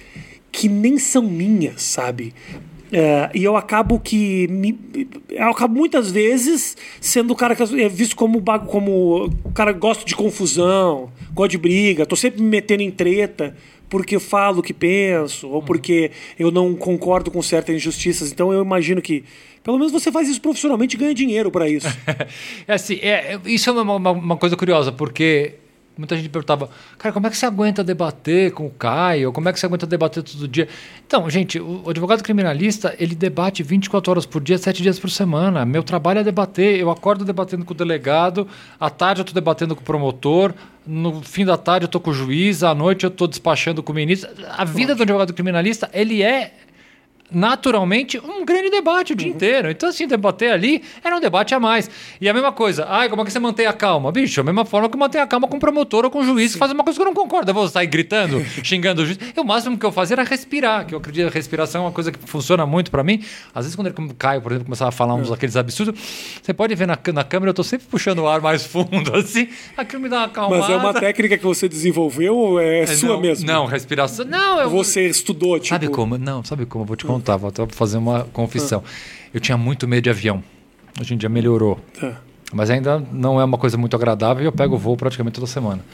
que 0.53 0.69
nem 0.69 0.99
são 0.99 1.23
minhas, 1.23 1.83
sabe? 1.83 2.33
Ah, 2.93 3.31
e 3.35 3.43
eu 3.43 3.57
acabo 3.57 3.99
que. 3.99 4.47
Me, 4.49 4.79
eu 5.31 5.49
acabo 5.49 5.75
muitas 5.75 6.11
vezes 6.11 6.77
sendo 7.01 7.33
o 7.33 7.37
cara 7.37 7.57
que 7.57 7.63
é 7.81 7.89
visto 7.89 8.15
como, 8.15 8.41
bago- 8.41 8.67
como 8.67 9.27
o 9.45 9.53
cara 9.53 9.73
gosta 9.73 10.05
de 10.05 10.15
confusão, 10.15 11.11
gosta 11.33 11.51
de 11.51 11.59
briga, 11.59 12.07
tô 12.07 12.15
sempre 12.17 12.43
me 12.43 12.49
metendo 12.49 12.83
em 12.83 12.91
treta 12.91 13.57
porque 13.89 14.19
falo 14.19 14.59
o 14.59 14.63
que 14.63 14.73
penso, 14.73 15.49
ou 15.49 15.63
porque 15.63 16.11
eu 16.39 16.51
não 16.51 16.75
concordo 16.75 17.31
com 17.31 17.41
certas 17.43 17.75
injustiças. 17.77 18.33
Então 18.33 18.53
eu 18.53 18.63
imagino 18.63 19.01
que, 19.01 19.23
pelo 19.63 19.79
menos 19.79 19.93
você 19.93 20.11
faz 20.11 20.29
isso 20.29 20.41
profissionalmente 20.41 20.97
e 20.97 20.99
ganha 20.99 21.15
dinheiro 21.15 21.51
pra 21.51 21.69
isso. 21.69 21.87
É 22.67 22.75
assim, 22.75 22.99
é, 23.03 23.35
é- 23.35 23.41
isso 23.47 23.71
é 23.71 23.73
uma, 23.73 23.95
uma- 23.97 24.11
uma 24.11 24.37
coisa 24.37 24.57
curiosa, 24.57 24.91
porque 24.91 25.55
muita 25.97 26.17
gente 26.17 26.29
perguntava, 26.29 26.69
cara, 26.99 27.13
como 27.13 27.27
é 27.27 27.31
que 27.31 27.37
você 27.37 27.47
aguenta 27.47 27.85
debater 27.85 28.53
com 28.53 28.67
o 28.67 28.71
Caio? 28.71 29.33
Como 29.33 29.49
é 29.49 29.53
que 29.53 29.61
você 29.61 29.67
aguenta 29.67 29.87
debater 29.87 30.23
todo 30.23 30.49
dia? 30.49 30.69
Então, 31.07 31.29
gente, 31.31 31.61
o, 31.61 31.89
advogado 31.89 32.23
criminalista, 32.23 32.95
ele 32.99 33.15
debate 33.15 33.63
24 33.63 34.11
horas 34.11 34.27
por 34.27 34.43
dia, 34.43 34.59
7 34.59 34.83
dias 34.83 34.99
por 34.99 35.11
semana. 35.11 35.65
Meu 35.65 35.83
trabalho 35.83 36.21
é 36.21 36.25
debater. 36.25 36.79
Eu 36.79 36.91
acordo 36.91 37.25
debatendo 37.25 37.65
com 37.65 37.73
o 37.73 37.77
delegado, 37.77 38.49
à 38.79 38.91
tarde 38.91 39.21
eu 39.21 39.23
estou 39.23 39.35
debatendo 39.35 39.75
com 39.77 39.83
o 39.83 39.85
promotor, 39.85 40.53
no 40.87 41.23
fim 41.23 41.45
da 41.45 41.57
tarde 41.57 41.85
eu 41.85 41.87
estou 41.87 42.01
com 42.01 42.11
o 42.11 42.15
juiz, 42.15 42.63
à 42.63 42.75
noite 42.75 43.05
eu 43.05 43.09
estou 43.09 43.27
despachando 43.27 43.83
com 43.83 43.93
o 43.93 43.95
ministro. 43.95 44.29
A 44.51 44.65
vida 44.65 44.95
do 44.95 45.03
advogado 45.03 45.33
criminalista, 45.33 45.89
ele 45.93 46.23
é 46.23 46.53
naturalmente 47.31 48.19
um 48.19 48.45
grande 48.45 48.71
debate 48.71 49.13
o 49.13 49.17
dia 49.17 49.29
inteiro. 49.29 49.71
Então, 49.71 49.89
assim, 49.89 50.07
debater 50.07 50.53
ali 50.53 50.83
era 51.03 51.17
um 51.17 51.21
debate 51.21 51.55
a 51.55 51.61
mais. 51.61 51.91
E 52.21 52.29
a 52.29 52.35
mesma 52.35 52.53
coisa, 52.53 52.87
ai, 52.89 53.09
como 53.09 53.23
é 53.23 53.25
que 53.25 53.33
você 53.33 53.39
mantém 53.39 53.67
a 53.67 53.73
calma? 53.73 54.13
Bicho, 54.13 54.41
a 54.41 54.45
mesma 54.45 54.65
forma 54.65 54.89
que 54.89 54.95
eu 54.95 55.01
mantenho 55.01 55.25
a 55.25 55.27
calma 55.27 55.49
com 55.49 55.57
o 55.57 55.61
promotor 55.61 56.05
ou 56.05 56.11
com 56.11 56.21
o 56.21 56.25
juiz 56.25 56.53
que 56.53 56.59
faz 56.59 56.71
uma 56.73 56.85
coisa 56.85 56.99
que 56.99 57.03
eu 57.03 57.07
não 57.07 57.15
concordo. 57.15 57.51
Eu 57.51 57.55
vou 57.55 57.69
sair 57.69 57.87
gritando, 57.87 58.45
xingando 58.63 59.03
o 59.03 59.07
juiz. 59.07 59.19
E 59.37 59.41
o 59.41 59.45
máximo 59.45 59.79
que 59.79 59.87
eu 59.87 59.93
fazia 59.93 60.15
era 60.15 60.25
respirar, 60.25 60.87
que 60.87 60.95
eu 60.95 60.99
acredito 60.99 61.31
que 61.31 61.31
a 61.31 61.35
respiração 61.35 61.83
é 61.83 61.85
uma 61.87 61.93
coisa 61.93 62.13
que 62.13 62.19
funciona 62.29 62.67
muito 62.67 62.91
pra 62.91 63.03
mim. 63.03 63.23
Às 63.55 63.65
vezes, 63.65 63.77
quando 63.77 63.89
ele 63.89 64.15
cai, 64.19 64.41
por 64.41 64.53
exemplo, 64.53 64.67
começava 64.67 64.91
a 64.91 64.93
falar 64.93 65.15
uns 65.15 65.31
daqueles 65.31 65.57
absurdos, 65.57 66.01
você 66.43 66.53
pode 66.53 66.75
ver 66.75 66.87
na, 66.87 66.99
na 67.13 67.25
câmera, 67.25 67.51
eu 67.51 67.55
tô 67.55 67.65
sempre 67.65 67.87
puxando 67.87 68.21
o 68.21 68.29
ar 68.29 68.41
mais 68.41 68.65
fundo, 68.65 69.15
assim. 69.17 69.49
Aquilo 69.77 70.03
me 70.03 70.09
dá 70.09 70.19
uma 70.19 70.25
acalmada. 70.27 70.63
Mas 70.63 70.71
é 70.71 70.77
uma 70.77 70.95
técnica 70.95 71.39
que 71.39 71.45
você 71.45 71.69
desenvolveu 71.69 72.37
ou 72.37 72.61
é, 72.61 72.81
É, 72.81 72.87
sua 72.87 73.11
não, 73.11 73.21
mesmo? 73.21 73.47
Não, 73.47 73.67
respiração. 73.67 74.25
Não, 74.25 74.61
eu. 74.61 74.71
Você 74.71 75.09
estudou, 75.09 75.59
tipo... 75.59 75.69
Sabe 75.69 75.89
como? 75.89 76.19
Não, 76.19 76.45
sabe 76.45 76.67
como? 76.67 76.85
Eu 76.85 76.87
vou 76.87 76.97
te 76.97 77.05
contar, 77.05 77.14
vou 77.19 77.49
até 77.49 77.67
fazer 77.69 77.99
uma 77.99 78.25
confissão. 78.25 78.83
Eu 79.33 79.41
tinha 79.41 79.57
muito 79.57 79.87
medo 79.89 80.05
de 80.05 80.11
avião. 80.11 80.43
Hoje 81.01 81.15
em 81.15 81.17
dia 81.17 81.29
melhorou. 81.29 81.81
Tá. 81.99 82.21
Mas 82.55 82.71
ainda 82.71 83.03
não 83.13 83.41
é 83.41 83.45
uma 83.45 83.59
coisa 83.59 83.77
muito 83.77 83.97
agradável 83.97 84.45
e 84.45 84.47
eu 84.47 84.53
pego 84.53 84.79
voo 84.79 84.97
praticamente 84.97 85.35
toda 85.35 85.47
semana. 85.47 85.85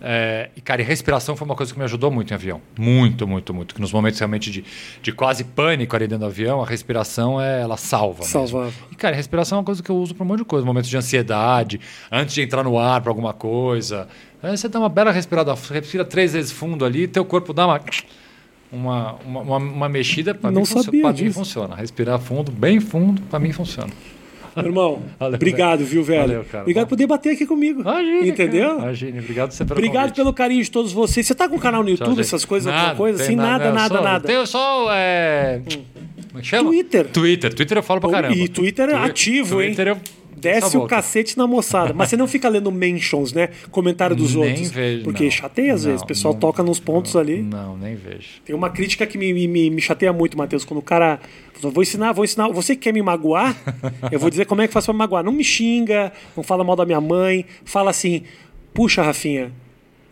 É, 0.00 0.48
e, 0.56 0.60
cara, 0.60 0.80
e 0.80 0.84
respiração 0.84 1.36
foi 1.36 1.44
uma 1.44 1.54
coisa 1.54 1.70
que 1.70 1.78
me 1.78 1.84
ajudou 1.84 2.10
muito 2.10 2.30
em 2.30 2.34
avião. 2.34 2.62
Muito, 2.78 3.26
muito, 3.26 3.52
muito. 3.52 3.74
Que 3.74 3.80
nos 3.80 3.92
momentos 3.92 4.18
realmente 4.18 4.50
de, 4.50 4.64
de 5.02 5.12
quase 5.12 5.44
pânico 5.44 5.94
ali 5.94 6.06
dentro 6.06 6.24
do 6.24 6.30
avião, 6.30 6.62
a 6.62 6.66
respiração, 6.66 7.38
é, 7.38 7.60
ela 7.60 7.76
salva. 7.76 8.20
mesmo. 8.20 8.32
Salvava. 8.32 8.72
E, 8.90 8.96
cara, 8.96 9.14
respiração 9.14 9.56
é 9.56 9.60
uma 9.60 9.64
coisa 9.64 9.82
que 9.82 9.90
eu 9.90 9.96
uso 9.96 10.14
para 10.14 10.24
um 10.24 10.26
monte 10.26 10.38
de 10.38 10.44
coisa. 10.46 10.64
Momentos 10.64 10.88
de 10.88 10.96
ansiedade, 10.96 11.78
antes 12.10 12.34
de 12.34 12.40
entrar 12.40 12.64
no 12.64 12.78
ar 12.78 13.02
para 13.02 13.10
alguma 13.10 13.34
coisa. 13.34 14.08
Aí 14.42 14.56
você 14.56 14.66
dá 14.66 14.78
uma 14.78 14.88
bela 14.88 15.12
respirada, 15.12 15.52
respira 15.70 16.06
três 16.06 16.32
vezes 16.32 16.52
fundo 16.52 16.86
ali, 16.86 17.06
teu 17.06 17.24
corpo 17.24 17.52
dá 17.52 17.66
uma. 17.66 17.80
Uma, 18.70 19.14
uma, 19.24 19.56
uma, 19.56 19.88
mexida, 19.88 20.34
para 20.34 20.50
Não 20.50 20.60
mim, 20.62 21.00
pra 21.00 21.12
mim 21.12 21.32
funciona. 21.32 21.74
Respirar 21.74 22.18
fundo, 22.18 22.52
bem 22.52 22.80
fundo, 22.80 23.22
para 23.22 23.38
mim 23.38 23.50
funciona. 23.50 23.90
Meu 24.54 24.66
Irmão, 24.66 25.02
Valeu, 25.18 25.36
obrigado, 25.36 25.84
viu, 25.84 26.02
velho? 26.04 26.20
Valeu, 26.20 26.44
cara. 26.44 26.62
Obrigado 26.64 26.86
por 26.88 26.96
debater 26.96 27.32
aqui 27.32 27.46
comigo. 27.46 27.80
Imagina, 27.80 28.26
Entendeu? 28.26 28.68
cara. 28.70 28.82
Imagina, 28.82 29.20
obrigado 29.20 29.52
você 29.52 29.64
pelo 29.64 29.78
Obrigado 29.78 30.02
convite. 30.02 30.16
pelo 30.16 30.32
carinho 30.34 30.62
de 30.62 30.70
todos 30.70 30.92
vocês. 30.92 31.26
Você 31.26 31.34
tá 31.34 31.48
com 31.48 31.56
um 31.56 31.58
canal 31.58 31.82
no 31.82 31.88
YouTube, 31.88 32.20
essas 32.20 32.44
coisas, 32.44 32.66
alguma 32.66 32.86
Nada, 32.88 32.96
coisa? 32.96 33.18
tem 33.18 33.26
Assim, 33.26 33.36
nada, 33.36 33.72
nada, 33.72 33.94
só- 33.96 34.02
nada. 34.02 34.26
Tenho 34.26 34.46
só. 34.46 34.86
É... 34.92 35.62
Como 36.28 36.38
é 36.38 36.40
que 36.42 36.46
chama? 36.46 36.68
Twitter. 36.70 37.06
Twitter. 37.08 37.54
Twitter 37.54 37.78
eu 37.78 37.82
falo 37.82 38.00
pra 38.02 38.10
caramba. 38.10 38.34
e 38.36 38.48
Twitter 38.48 38.90
é 38.90 38.94
ativo, 38.94 39.62
hein? 39.62 39.68
Twitter 39.68 39.88
eu 39.88 39.96
Desce 40.40 40.76
o 40.76 40.86
cacete 40.86 41.36
na 41.36 41.46
moçada. 41.46 41.92
Mas 41.92 42.08
você 42.08 42.16
não 42.16 42.26
fica 42.26 42.48
lendo 42.48 42.70
mentions, 42.72 43.32
né? 43.32 43.48
Comentário 43.70 44.14
dos 44.16 44.34
Nem 44.34 44.44
outros. 44.50 44.70
vejo, 44.70 45.04
Porque 45.04 45.24
não. 45.24 45.30
chateia 45.30 45.74
às 45.74 45.82
Não, 45.84 45.90
vezes. 45.90 46.02
O 46.02 46.06
pessoal 46.06 46.34
não, 46.34 46.40
toca 46.40 46.62
nos 46.62 46.78
pontos 46.80 47.16
ali. 47.16 47.42
Não, 47.42 47.76
nem 47.76 47.94
vejo. 47.96 48.40
Tem 48.44 48.54
uma 48.54 48.70
crítica 48.70 49.06
que 49.06 49.16
me, 49.18 49.32
me, 49.46 49.70
me 49.70 49.80
chateia 49.80 50.12
muito, 50.12 50.36
Matheus, 50.36 50.64
quando 50.64 50.78
o 50.78 50.82
cara. 50.82 51.20
Vou 51.60 51.82
ensinar, 51.82 52.12
vou 52.12 52.24
ensinar. 52.24 52.48
Você 52.48 52.74
que 52.76 52.82
quer 52.82 52.92
me 52.92 53.02
magoar, 53.02 53.56
eu 54.12 54.18
vou 54.18 54.30
dizer 54.30 54.44
como 54.46 54.62
é 54.62 54.66
que 54.68 54.72
faz 54.72 54.84
pra 54.84 54.94
me 54.94 54.98
magoar. 54.98 55.24
Não 55.24 55.32
me 55.32 55.42
xinga, 55.44 56.12
não 56.36 56.42
fala 56.44 56.62
mal 56.62 56.76
da 56.76 56.86
minha 56.86 57.00
mãe. 57.00 57.44
Fala 57.64 57.90
assim: 57.90 58.22
puxa, 58.72 59.02
Rafinha, 59.02 59.50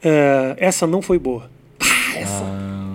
eh, 0.02 0.56
essa 0.58 0.86
não 0.86 1.00
foi 1.00 1.18
boa. 1.18 1.50
Pá, 1.78 1.86
essa. 2.16 2.42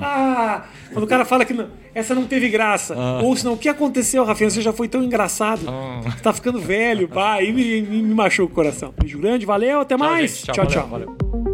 Ah. 0.02 0.66
Quando 0.92 1.04
o 1.04 1.08
cara 1.08 1.26
fala 1.26 1.46
que 1.46 1.54
não- 1.54 1.68
essa 1.94 2.14
não 2.16 2.26
teve 2.26 2.50
graça. 2.50 2.96
Ou 3.24 3.36
senão, 3.36 3.54
o 3.54 3.58
que 3.58 3.70
aconteceu, 3.70 4.24
Rafinha? 4.24 4.50
Você 4.50 4.62
já 4.62 4.74
foi 4.74 4.88
tão 4.88 5.04
engraçado. 5.04 5.62
Você 6.04 6.20
tá 6.22 6.34
ficando 6.34 6.60
velho, 6.60 7.08
pá. 7.08 7.34
Aí 7.36 7.52
me, 7.52 7.82
me, 7.82 8.02
me 8.04 8.14
machuca 8.14 8.52
o 8.52 8.56
coração. 8.56 8.94
Beijo 9.00 9.20
grande, 9.20 9.46
valeu, 9.46 9.80
até 9.82 9.96
mais. 9.98 10.32
gente. 10.46 10.52
tchau. 10.52 10.66
valeu, 10.66 10.72
tchau. 10.72 10.88
valeu. 10.90 11.51